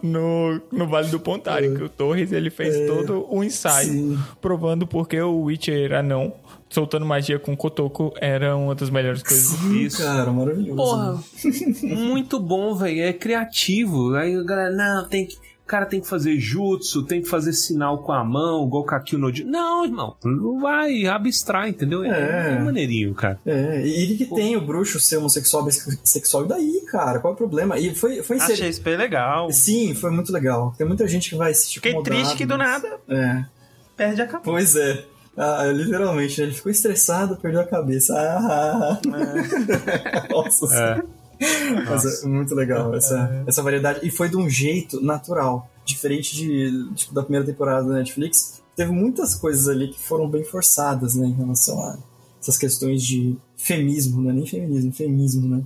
[0.05, 4.19] no, no Vale do Pontário, que o Torres ele fez É, todo o ensaio sim.
[4.41, 6.33] provando porque o Witcher anão
[6.69, 9.47] soltando magia com Kotoko era uma das melhores coisas.
[9.59, 10.77] Sim, cara, maravilhoso.
[10.77, 11.19] Porra,
[11.83, 13.01] muito bom, velho.
[13.03, 14.15] É criativo.
[14.15, 15.37] Aí a galera, não, tem que.
[15.65, 19.19] O cara tem que fazer jutsu, tem que fazer sinal com a mão, igual Kakyu
[19.19, 20.15] no Não, irmão.
[20.23, 22.05] Não vai abstrai, entendeu?
[22.05, 22.53] É, É.
[22.53, 23.41] é maneirinho, cara.
[23.47, 27.19] É, e que tem o bruxo ser homossexual, bissexual, e daí, cara?
[27.19, 27.79] Qual é o problema?
[27.79, 29.51] E foi, foi inserido- Achei isso bem legal.
[29.51, 30.75] Sim, foi muito legal.
[30.77, 33.45] Tem muita gente que vai se Fiquei triste que do nada É.
[33.97, 34.51] perde a cabeça.
[34.51, 35.03] Pois é.
[35.37, 36.47] Ah, literalmente, né?
[36.47, 38.15] ele ficou estressado, perdeu a cabeça.
[38.15, 39.01] Ah,
[40.31, 40.77] Nossa.
[40.77, 41.24] É.
[41.89, 44.01] Mas é muito legal essa, essa variedade.
[44.03, 45.71] E foi de um jeito natural.
[45.85, 48.63] Diferente de, tipo, da primeira temporada da Netflix.
[48.75, 51.27] Teve muitas coisas ali que foram bem forçadas, né?
[51.27, 51.99] Em relação a
[52.41, 55.63] essas questões de feminismo, não é nem feminismo, feminismo, né?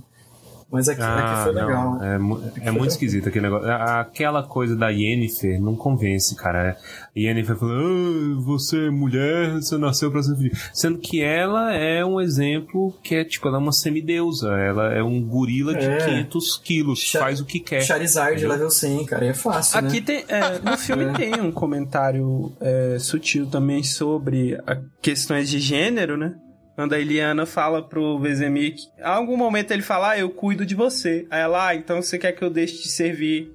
[0.71, 2.03] Mas aqui, aqui foi não, legal.
[2.03, 3.67] É, mu- é muito esquisito aquele negócio.
[3.71, 6.77] Aquela coisa da Yennefer não convence, cara.
[7.15, 10.69] A Yennefer falando, ah, você é mulher, você nasceu pra ser feliz.
[10.71, 14.49] Sendo que ela é um exemplo que é, tipo, ela é uma semideusa.
[14.59, 16.05] Ela é um gorila de É.
[16.05, 17.81] 500 quilos, faz o que quer.
[17.81, 18.49] Charizard entendeu?
[18.51, 20.05] level 100, cara, e é fácil, Aqui né?
[20.05, 21.13] tem, é, no filme É.
[21.13, 26.35] tem um comentário é, sutil também sobre a questões de gênero, né?
[26.79, 30.65] Quando a Eliana fala pro Vezemir que em algum momento ele fala, ah, eu cuido
[30.65, 31.27] de você.
[31.29, 33.53] Aí ela, ah, então você quer que eu deixe de servir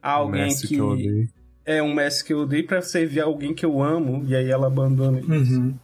[0.00, 1.28] a alguém mestre que, que eu odeio.
[1.66, 4.24] é um mestre que eu odeio pra servir alguém que eu amo.
[4.24, 5.26] E aí ela abandona ele.
[5.26, 5.74] Uhum.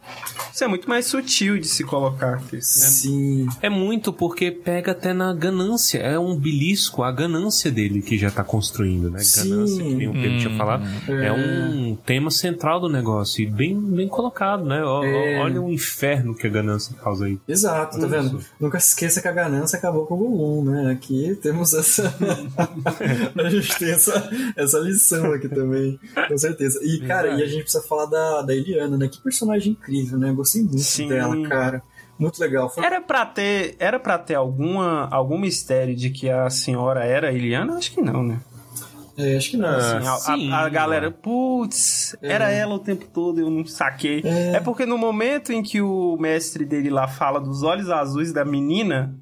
[0.46, 2.41] Isso é muito mais sutil de se colocar.
[2.47, 2.85] que isso, né?
[2.87, 3.47] Sim.
[3.61, 5.99] É muito porque pega até na ganância.
[5.99, 9.19] É um belisco, a ganância dele que já tá construindo, né?
[9.19, 9.49] Sim.
[9.49, 10.85] Ganância, que nem o Pedro tinha falado.
[11.07, 11.27] É.
[11.27, 11.31] É.
[11.33, 13.41] um tema central do negócio.
[13.41, 14.83] E bem, bem colocado, né?
[14.83, 15.39] Ó- É.
[15.39, 17.37] Olha o inferno que a ganância causa aí.
[17.47, 18.09] Exato, tá Isso.
[18.09, 18.39] vendo?
[18.59, 20.91] Nunca se esqueça que a ganância acabou com o Gollum, né?
[20.91, 22.13] Aqui temos essa.
[23.37, 26.79] a gente tem essa, essa lição aqui também, com certeza.
[26.83, 29.07] E, cara, e a gente precisa falar da, da Eliana, né?
[29.07, 30.31] Que personagem incrível, né?
[30.47, 31.07] Gostei muito Sim.
[31.07, 31.83] dela, cara.
[32.19, 32.69] Muito legal.
[32.69, 32.83] Foi...
[32.83, 37.33] Era pra ter, era pra ter alguma, algum mistério de que a senhora era a
[37.33, 37.75] Eliana?
[37.77, 38.39] Acho que não, né?
[39.15, 39.69] É, acho que não.
[39.69, 44.21] Assim, a- sim, a, a galera, putz, era ela o tempo todo, eu não saquei.
[44.23, 44.55] É.
[44.55, 44.59] É.
[44.59, 49.13] porque no momento em que o mestre dele lá fala dos olhos azuis da menina,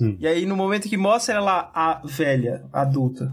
[0.00, 0.16] Hum.
[0.18, 3.32] e aí no momento que mostra ela a velha, adulta,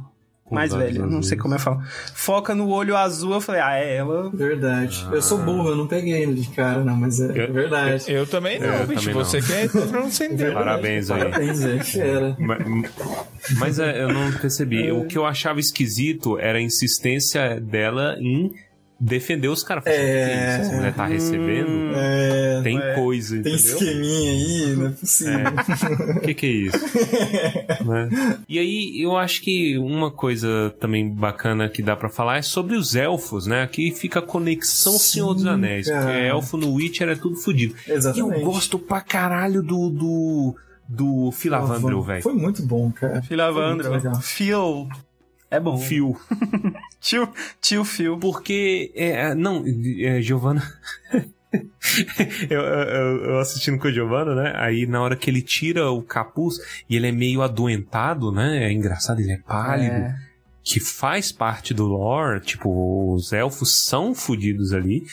[0.51, 1.81] mais velha, não sei como é que fala,
[2.13, 4.29] foca no olho azul, eu falei, ah, é ela.
[4.33, 5.07] Verdade.
[5.11, 8.03] Eu sou burro, eu não peguei ele de cara, não, mas é Eu- verdade.
[8.07, 9.01] Eu também não, Eu bicho.
[9.09, 9.47] também Você não.
[9.47, 10.53] quer pra não ser entender.
[10.53, 11.19] Parabéns aí.
[11.19, 12.35] Parabéns, é, fera.
[12.39, 12.59] Mas,
[13.57, 14.91] mas é, eu não percebi.
[14.91, 18.51] O que eu achava esquisito era a insistência dela em
[19.03, 19.83] defender os caras.
[19.83, 20.25] Falei, É.
[20.27, 20.61] "Que isso?
[20.61, 21.91] Essa mulher tá recebendo?
[21.95, 23.75] É, Tem é, coisa, Tem entendeu?
[23.77, 25.39] esqueminha aí, não é possível.
[26.17, 26.77] O que, que é isso?
[27.85, 28.09] Né?
[28.47, 32.75] E aí, eu acho que uma coisa também bacana que dá pra falar é sobre
[32.75, 33.63] os elfos, né?
[33.63, 35.87] Aqui fica a conexão Senhor dos Anéis.
[35.89, 36.05] cara.
[36.05, 37.73] Porque elfo no Witcher é tudo fodido.
[37.87, 38.39] E Exatamente.
[38.39, 39.89] eu gosto pra caralho do.
[39.89, 40.55] do
[40.93, 42.21] do Filavandrel, velho.
[42.21, 43.21] Foi muito bom, cara.
[43.21, 43.89] Filavandro.
[44.21, 44.89] Phil,
[45.51, 45.77] é bom.
[45.77, 46.17] Fio.
[47.01, 47.29] Tio,
[47.59, 48.17] tio Phil.
[48.17, 48.91] Porque.
[48.95, 49.65] É, não,
[49.99, 50.63] é, Giovanna.
[52.49, 54.53] eu, eu, eu assistindo com o Giovanna, né?
[54.55, 56.55] Aí na hora que ele tira o capuz
[56.89, 58.63] e ele é meio adoentado, né?
[58.63, 59.93] É engraçado, ele é pálido.
[59.93, 60.15] É.
[60.63, 65.03] Que faz parte do lore, tipo, os elfos são fodidos ali.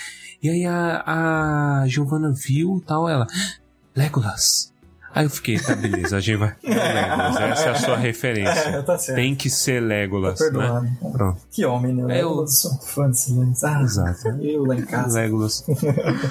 [0.40, 3.26] E aí a, a Giovanna viu tal, ela.
[3.96, 4.72] Legolas.
[5.18, 6.54] Aí eu fiquei, tá, beleza, a gente vai.
[6.62, 8.68] É o Legolas, essa é a sua referência.
[8.68, 9.16] É, tá certo.
[9.16, 10.84] Tem que ser Legolas, Tá perdoado.
[10.84, 10.96] né?
[11.12, 11.40] Pronto.
[11.50, 12.18] Que homem, né?
[12.18, 13.66] É, eu- Eu sou fã desse lance.
[13.66, 14.28] Ah, Exato.
[14.40, 15.20] eu lá em casa.
[15.20, 15.64] Legolas.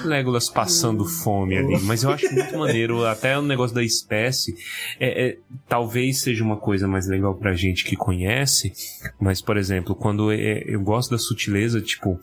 [0.04, 1.78] Legolas passando fome ali.
[1.82, 4.54] Mas eu acho muito maneiro, até o negócio da espécie.
[4.98, 5.38] É, é,
[5.68, 8.72] talvez seja uma coisa mais legal pra gente que conhece.
[9.20, 12.18] Mas, por exemplo, quando é- eu gosto da sutileza, tipo.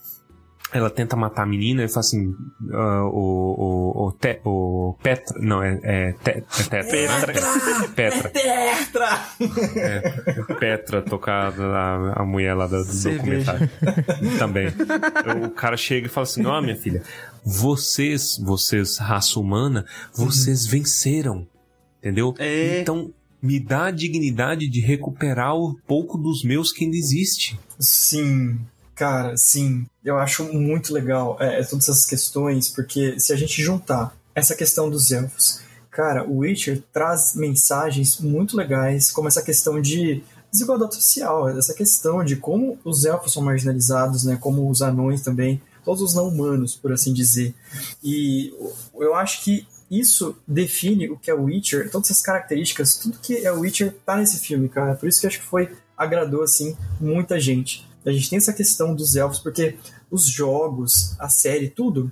[0.77, 2.33] Ela tenta matar a menina e fala assim:
[2.73, 3.13] ah, o,
[3.97, 5.39] o, o, te- o Petra.
[5.39, 7.33] Não, é, é, te- é Tetra.
[7.33, 7.87] né?
[7.95, 8.29] Petra.
[8.29, 9.19] Tetra!
[9.77, 13.69] É, Petra tocada a, a mulher lá do, do documentário.
[14.37, 14.67] Também.
[15.45, 17.01] O cara chega e fala assim: Ó, minha filha,
[17.43, 21.47] vocês, vocês, raça humana, vocês venceram.
[21.99, 22.33] Entendeu?
[22.37, 22.81] É.
[22.81, 27.57] Então, me dá a dignidade de recuperar o pouco dos meus que ainda existe.
[27.79, 28.59] Sim,
[28.95, 29.85] cara, sim.
[30.03, 34.89] Eu acho muito legal é, todas essas questões, porque se a gente juntar essa questão
[34.89, 35.59] dos elfos,
[35.91, 42.23] cara, o Witcher traz mensagens muito legais, como essa questão de desigualdade social, essa questão
[42.23, 46.75] de como os elfos são marginalizados, né, como os anões também, todos os não humanos,
[46.75, 47.53] por assim dizer.
[48.03, 48.53] E
[48.95, 53.45] eu acho que isso define o que é o Witcher, todas essas características, tudo que
[53.45, 54.95] é o Witcher tá nesse filme, cara.
[54.95, 57.87] Por isso que acho que foi agradou assim muita gente.
[58.05, 59.75] A gente tem essa questão dos elfos porque
[60.11, 62.11] os jogos, a série, tudo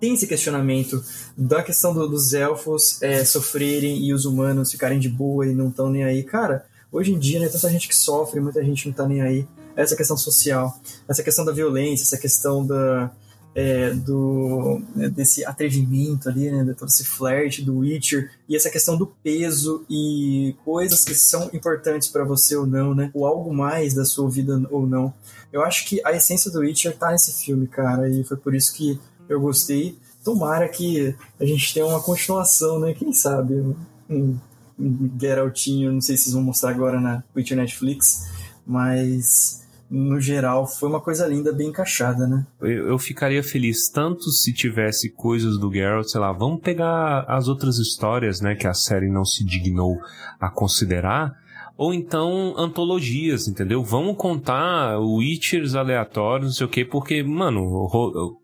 [0.00, 1.04] tem esse questionamento
[1.36, 5.68] da questão do- dos elfos é, sofrerem e os humanos ficarem de boa e não
[5.68, 6.22] estão nem aí.
[6.22, 9.46] Cara, hoje em dia, né, tanta gente que sofre, muita gente não tá nem aí.
[9.76, 13.10] Essa questão social, essa questão da violência, essa questão da,
[13.54, 18.70] é, do, né, desse atrevimento ali, né, de todo esse flerte do Witcher, e essa
[18.70, 23.52] questão do peso e coisas que são importantes para você ou não, né, ou algo
[23.52, 25.12] mais da sua vida ou não.
[25.52, 28.72] Eu acho que a essência do Witcher tá nesse filme, cara, e foi por isso
[28.72, 28.98] que
[29.28, 29.98] eu gostei.
[30.24, 33.54] Tomara que a gente tenha uma continuação, né, quem sabe,
[34.08, 34.36] um,
[34.78, 38.28] um Geraltinho, não sei se vocês vão mostrar agora na Witcher Netflix,
[38.66, 39.60] mas
[39.90, 42.46] no geral, foi uma coisa linda, bem encaixada, né?
[42.60, 47.48] Eu, eu ficaria feliz tanto se tivesse coisas do Geralt, sei lá, vamos pegar as
[47.48, 49.98] outras histórias, né, que a série não se dignou
[50.38, 51.34] a considerar,
[51.76, 53.82] ou então antologias, entendeu?
[53.82, 57.88] Vamos contar Witchers aleatórios, não sei o quê, porque, mano,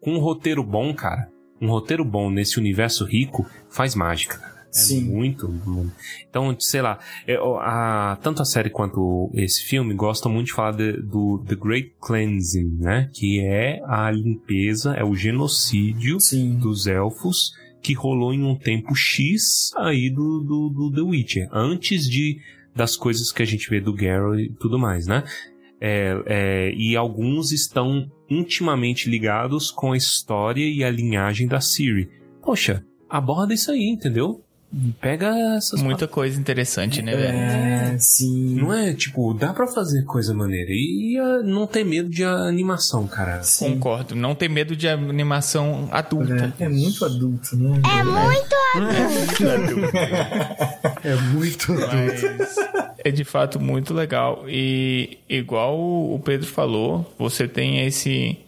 [0.01, 1.29] com um roteiro bom, cara,
[1.61, 4.56] um roteiro bom nesse universo rico faz mágica.
[4.77, 5.05] É Sim.
[5.05, 5.91] muito, muito.
[6.29, 10.53] Então, sei lá, é, ó, a- tanto a série quanto esse filme gostam muito de
[10.53, 13.09] falar de- do The Great Cleansing, né?
[13.15, 16.19] Que é a limpeza, é o genocídio
[16.61, 22.09] dos elfos que rolou em um tempo X aí do, do, do The Witcher, antes
[22.09, 22.39] de
[22.75, 25.25] das coisas que a gente vê do Geralt e tudo mais, né?
[25.81, 32.11] É, é, e alguns estão intimamente ligados com a história e a linhagem da Ciri.
[32.43, 34.43] Poxa, aborda isso aí, entendeu?
[35.01, 37.39] Pega essas Muita coisa interessante, né, velho?
[37.39, 38.57] É, sim.
[38.57, 40.71] Não é, tipo, dá pra fazer coisa maneira.
[40.71, 43.41] E ah, não ter medo de animação, cara.
[43.59, 44.15] Concordo.
[44.15, 46.55] Não ter medo de animação adulta.
[46.59, 47.81] É, é muito adulto, né?
[47.85, 48.57] É muito
[51.05, 52.57] É muito Mas
[53.05, 54.45] é de fato muito legal.
[54.49, 58.39] E igual o Pedro falou, você tem esse.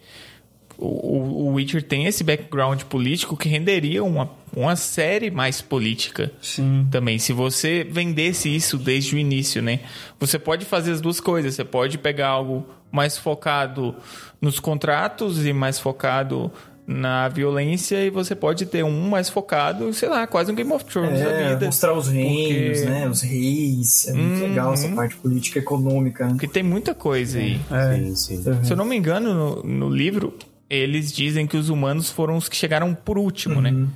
[0.81, 6.87] O, o Witcher tem esse background político que renderia uma, uma série mais política Sim.
[6.89, 7.19] também.
[7.19, 9.81] Se você vendesse isso desde o início, né?
[10.19, 11.53] Você pode fazer as duas coisas.
[11.55, 13.93] Você pode pegar algo mais focado
[14.41, 16.49] nos contratos e mais focado
[16.87, 20.83] na violência e você pode ter um mais focado, sei lá, quase um Game of
[20.85, 21.65] Thrones da É, vida.
[21.67, 23.07] mostrar os reinos, Porque- né?
[23.07, 24.07] Os reis.
[24.07, 24.47] É muito Uhum.
[24.49, 26.23] legal essa parte política e econômica.
[26.25, 26.31] né?
[26.31, 27.59] Porque tem muita coisa aí.
[27.69, 27.95] É.
[27.95, 28.63] Sim, sim.
[28.63, 30.33] Se eu não me engano, no, no livro,
[30.69, 33.87] eles dizem que os humanos foram os que chegaram por último, né?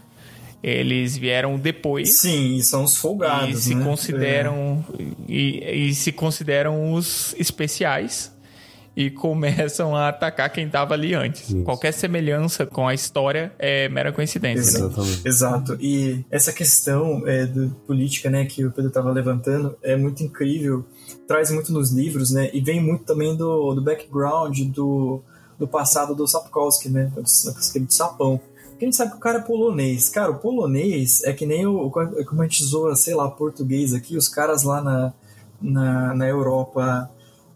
[0.64, 2.10] Eles vieram depois.
[2.10, 2.16] Uhum.
[2.16, 3.84] Sim, e são os folgados, E se né?
[3.84, 4.84] consideram.
[5.28, 8.32] E, e se consideram os especiais.
[8.96, 11.52] E começam a atacar quem tava ali antes.
[11.66, 14.80] Qualquer semelhança com a história é mera coincidência.
[14.80, 14.86] né?
[14.86, 15.20] Exato.
[15.26, 15.78] Exato.
[15.82, 20.86] E essa questão é, do política, né, que o Pedro estava levantando, é muito incrível.
[21.28, 22.52] Traz muito nos livros, né?
[22.54, 25.24] E vem muito também do, do background do,
[25.58, 27.12] do passado do Sapkowski, né?
[27.16, 28.40] Do, do Sapão.
[28.70, 30.10] Porque a gente sabe que o cara é polonês.
[30.10, 31.90] Cara, o polonês é que nem o.
[31.90, 35.14] Como a gente zoa, sei lá, português aqui, os caras lá na,
[35.62, 37.10] na, na Europa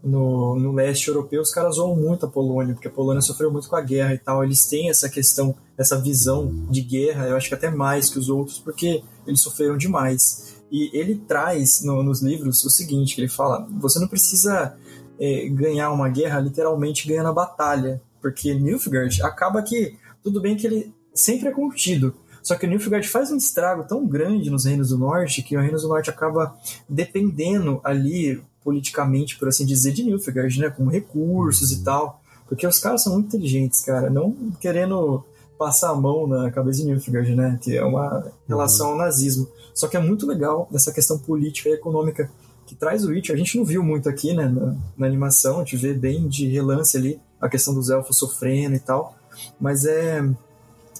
[0.03, 3.68] no, no leste europeu, os caras zoam muito a Polônia, porque a Polônia sofreu muito
[3.68, 4.44] com a guerra e tal.
[4.44, 8.30] Eles têm essa questão, essa visão de guerra, eu acho que até mais que os
[8.30, 10.56] outros, porque eles sofreram demais.
[10.72, 14.76] E ele traz no, nos livros o seguinte: que ele fala, você não precisa
[15.19, 20.68] é, ganhar uma guerra literalmente ganhando a batalha, porque Nilfgaard acaba que, tudo bem que
[20.68, 22.14] ele sempre é contido.
[22.44, 25.60] Só que o Nilfgaard faz um estrago tão grande nos Reinos do Norte que o
[25.60, 26.56] Reinos do Norte acaba
[26.88, 30.69] dependendo ali politicamente, por assim dizer, de Nilfgaard, né?
[30.69, 32.22] Com recursos e tal.
[32.48, 34.10] Porque os caras são muito inteligentes, cara.
[34.10, 34.31] Não
[34.61, 35.23] querendo
[35.57, 37.60] passar a mão na cabeça de Nilfgaard, né?
[37.61, 39.48] Que é uma relação ao nazismo.
[39.73, 42.31] Só que é muito legal essa questão política e econômica
[42.68, 43.34] que traz o Witcher.
[43.34, 44.45] A gente não viu muito aqui, né?
[44.45, 48.76] Na, na animação, a gente vê bem de relance ali a questão dos elfos sofrendo
[48.76, 49.15] e tal.
[49.60, 50.23] Mas é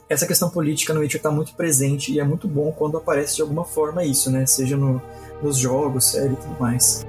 [0.10, 3.42] essa questão política no Witcher está muito presente e é muito bom quando aparece de
[3.42, 4.46] alguma forma isso, né?
[4.46, 5.02] Seja no,
[5.44, 7.06] nos jogos, série e tudo mais.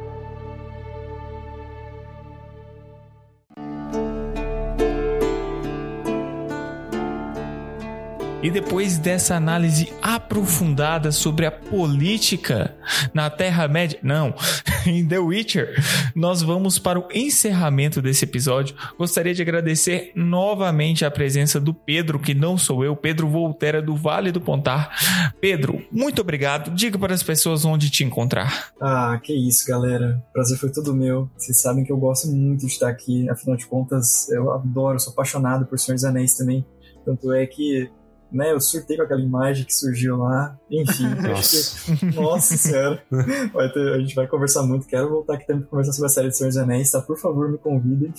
[8.41, 12.77] E depois dessa análise aprofundada sobre a política
[13.13, 14.33] na Terra-média, não,
[14.87, 15.75] em The Witcher,
[16.15, 18.77] nós vamos para o encerramento desse episódio.
[18.97, 23.97] Gostaria de agradecer novamente a presença do Pedro, que não sou eu, Pedro Volterra do
[23.97, 24.97] Vale do Pontar.
[25.41, 26.71] Pedro, muito obrigado.
[26.71, 28.73] Diga para as pessoas onde te encontrar.
[28.81, 30.23] Ah, que isso, galera.
[30.31, 31.29] O prazer foi todo meu.
[31.37, 33.29] Vocês sabem que eu gosto muito de estar aqui.
[33.29, 36.65] Afinal de contas, eu adoro, sou apaixonado por Senhor dos Anéis também.
[37.05, 37.91] Tanto é que
[38.31, 40.59] né, eu surtei com aquela imagem que surgiu lá.
[40.71, 43.03] Enfim, acho que, nossa senhora.
[43.73, 44.87] Ter- a gente vai conversar muito.
[44.87, 47.01] Quero voltar aqui também pra conversar sobre a série de Senhor dos Anéis, tá?
[47.01, 48.13] Por favor, me convidem.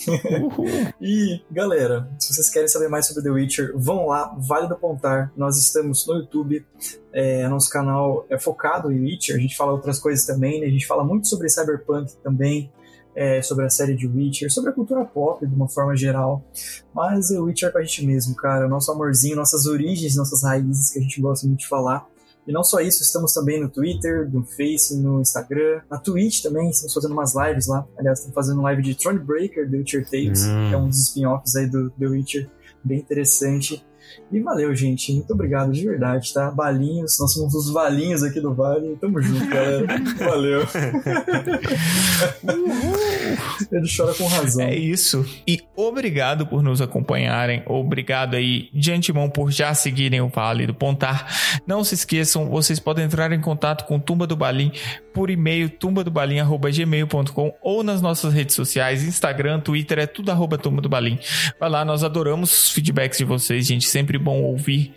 [1.00, 5.32] e, galera, se vocês querem saber mais sobre The Witcher, vão lá, Vale do Pontar.
[5.38, 6.66] Nós estamos no YouTube.
[7.14, 9.36] É, nosso canal é focado em Witcher.
[9.36, 10.68] A gente fala outras coisas também, né?
[10.68, 12.72] A gente fala muito sobre Cyberpunk também.
[13.20, 16.42] É, sobre a série de Witcher, sobre a cultura pop de uma forma geral.
[16.96, 18.66] Mas o Witcher é com a gente mesmo, cara.
[18.66, 22.08] O nosso amorzinho, nossas origens, nossas raízes que a gente gosta muito de falar.
[22.48, 26.70] E não só isso, estamos também no Twitter, no Face, no Instagram, na Twitch também,
[26.70, 27.86] estamos fazendo umas lives lá.
[27.98, 30.70] Aliás, estamos fazendo live de Thronebreaker, The Witcher Tales, Hum.
[30.70, 32.50] que é um dos spin-offs aí do The Witcher,
[32.84, 33.86] bem interessante.
[34.32, 35.12] E valeu, gente.
[35.14, 36.52] Muito obrigado de verdade, tá?
[36.52, 38.96] Balinhos, nós somos os valinhos aqui do Vale.
[39.02, 39.88] Tamo junto, galera.
[40.20, 40.68] Valeu.
[43.72, 44.66] Ele chora com razão.
[44.66, 45.26] É isso.
[45.48, 47.64] E obrigado por nos acompanharem.
[47.66, 51.28] Obrigado aí de antemão por já seguirem o Vale do Pontar.
[51.66, 54.72] Não se esqueçam, vocês podem entrar em contato com Tumba do Balim
[55.20, 61.20] por e-mail tumbadobalim@gmail.com ou nas nossas redes sociais, Instagram, Twitter, é tudo arroba do.
[61.60, 63.86] Vai lá, nós adoramos os feedbacks de vocês, gente.
[63.86, 64.94] Sempre bom ouvir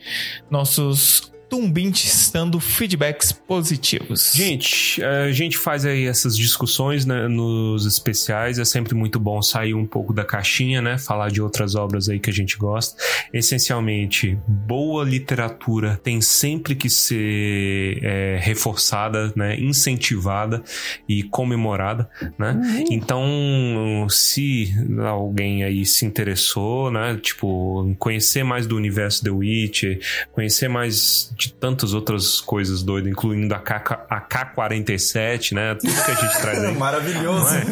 [0.48, 4.32] nossos tumbintes dando feedbacks positivos.
[4.34, 9.74] Gente, a gente faz aí essas discussões né, nos especiais, é sempre muito bom sair
[9.74, 10.96] um pouco da caixinha, né?
[10.96, 12.96] Falar de outras obras aí que a gente gosta.
[13.34, 19.60] Essencialmente, boa literatura tem sempre que ser é, reforçada, né?
[19.60, 20.62] Incentivada
[21.06, 22.08] e comemorada,
[22.38, 22.52] né?
[22.52, 22.84] Uhum.
[22.90, 24.72] Então, se
[25.06, 27.18] alguém aí se interessou, né?
[27.20, 30.00] Tipo, conhecer mais do universo The Witcher,
[30.32, 35.74] conhecer mais de tantas outras coisas doidas, incluindo a, K, a K-47, né?
[35.74, 36.74] Tudo que a gente traz aí.
[36.78, 37.54] Maravilhoso.
[37.54, 37.64] É?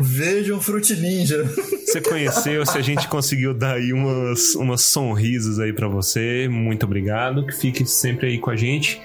[0.00, 1.44] Vejam Fruit Ninja.
[1.44, 6.86] Você conheceu, se a gente conseguiu dar aí umas, umas sonrisas aí para você, muito
[6.86, 7.46] obrigado.
[7.46, 9.00] Que fique sempre aí com a gente.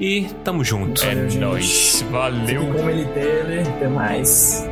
[0.00, 1.04] E tamo junto.
[1.04, 2.04] É nóis.
[2.10, 2.46] Valeu.
[2.46, 3.60] Fique com ele dele.
[3.68, 4.66] Até mais.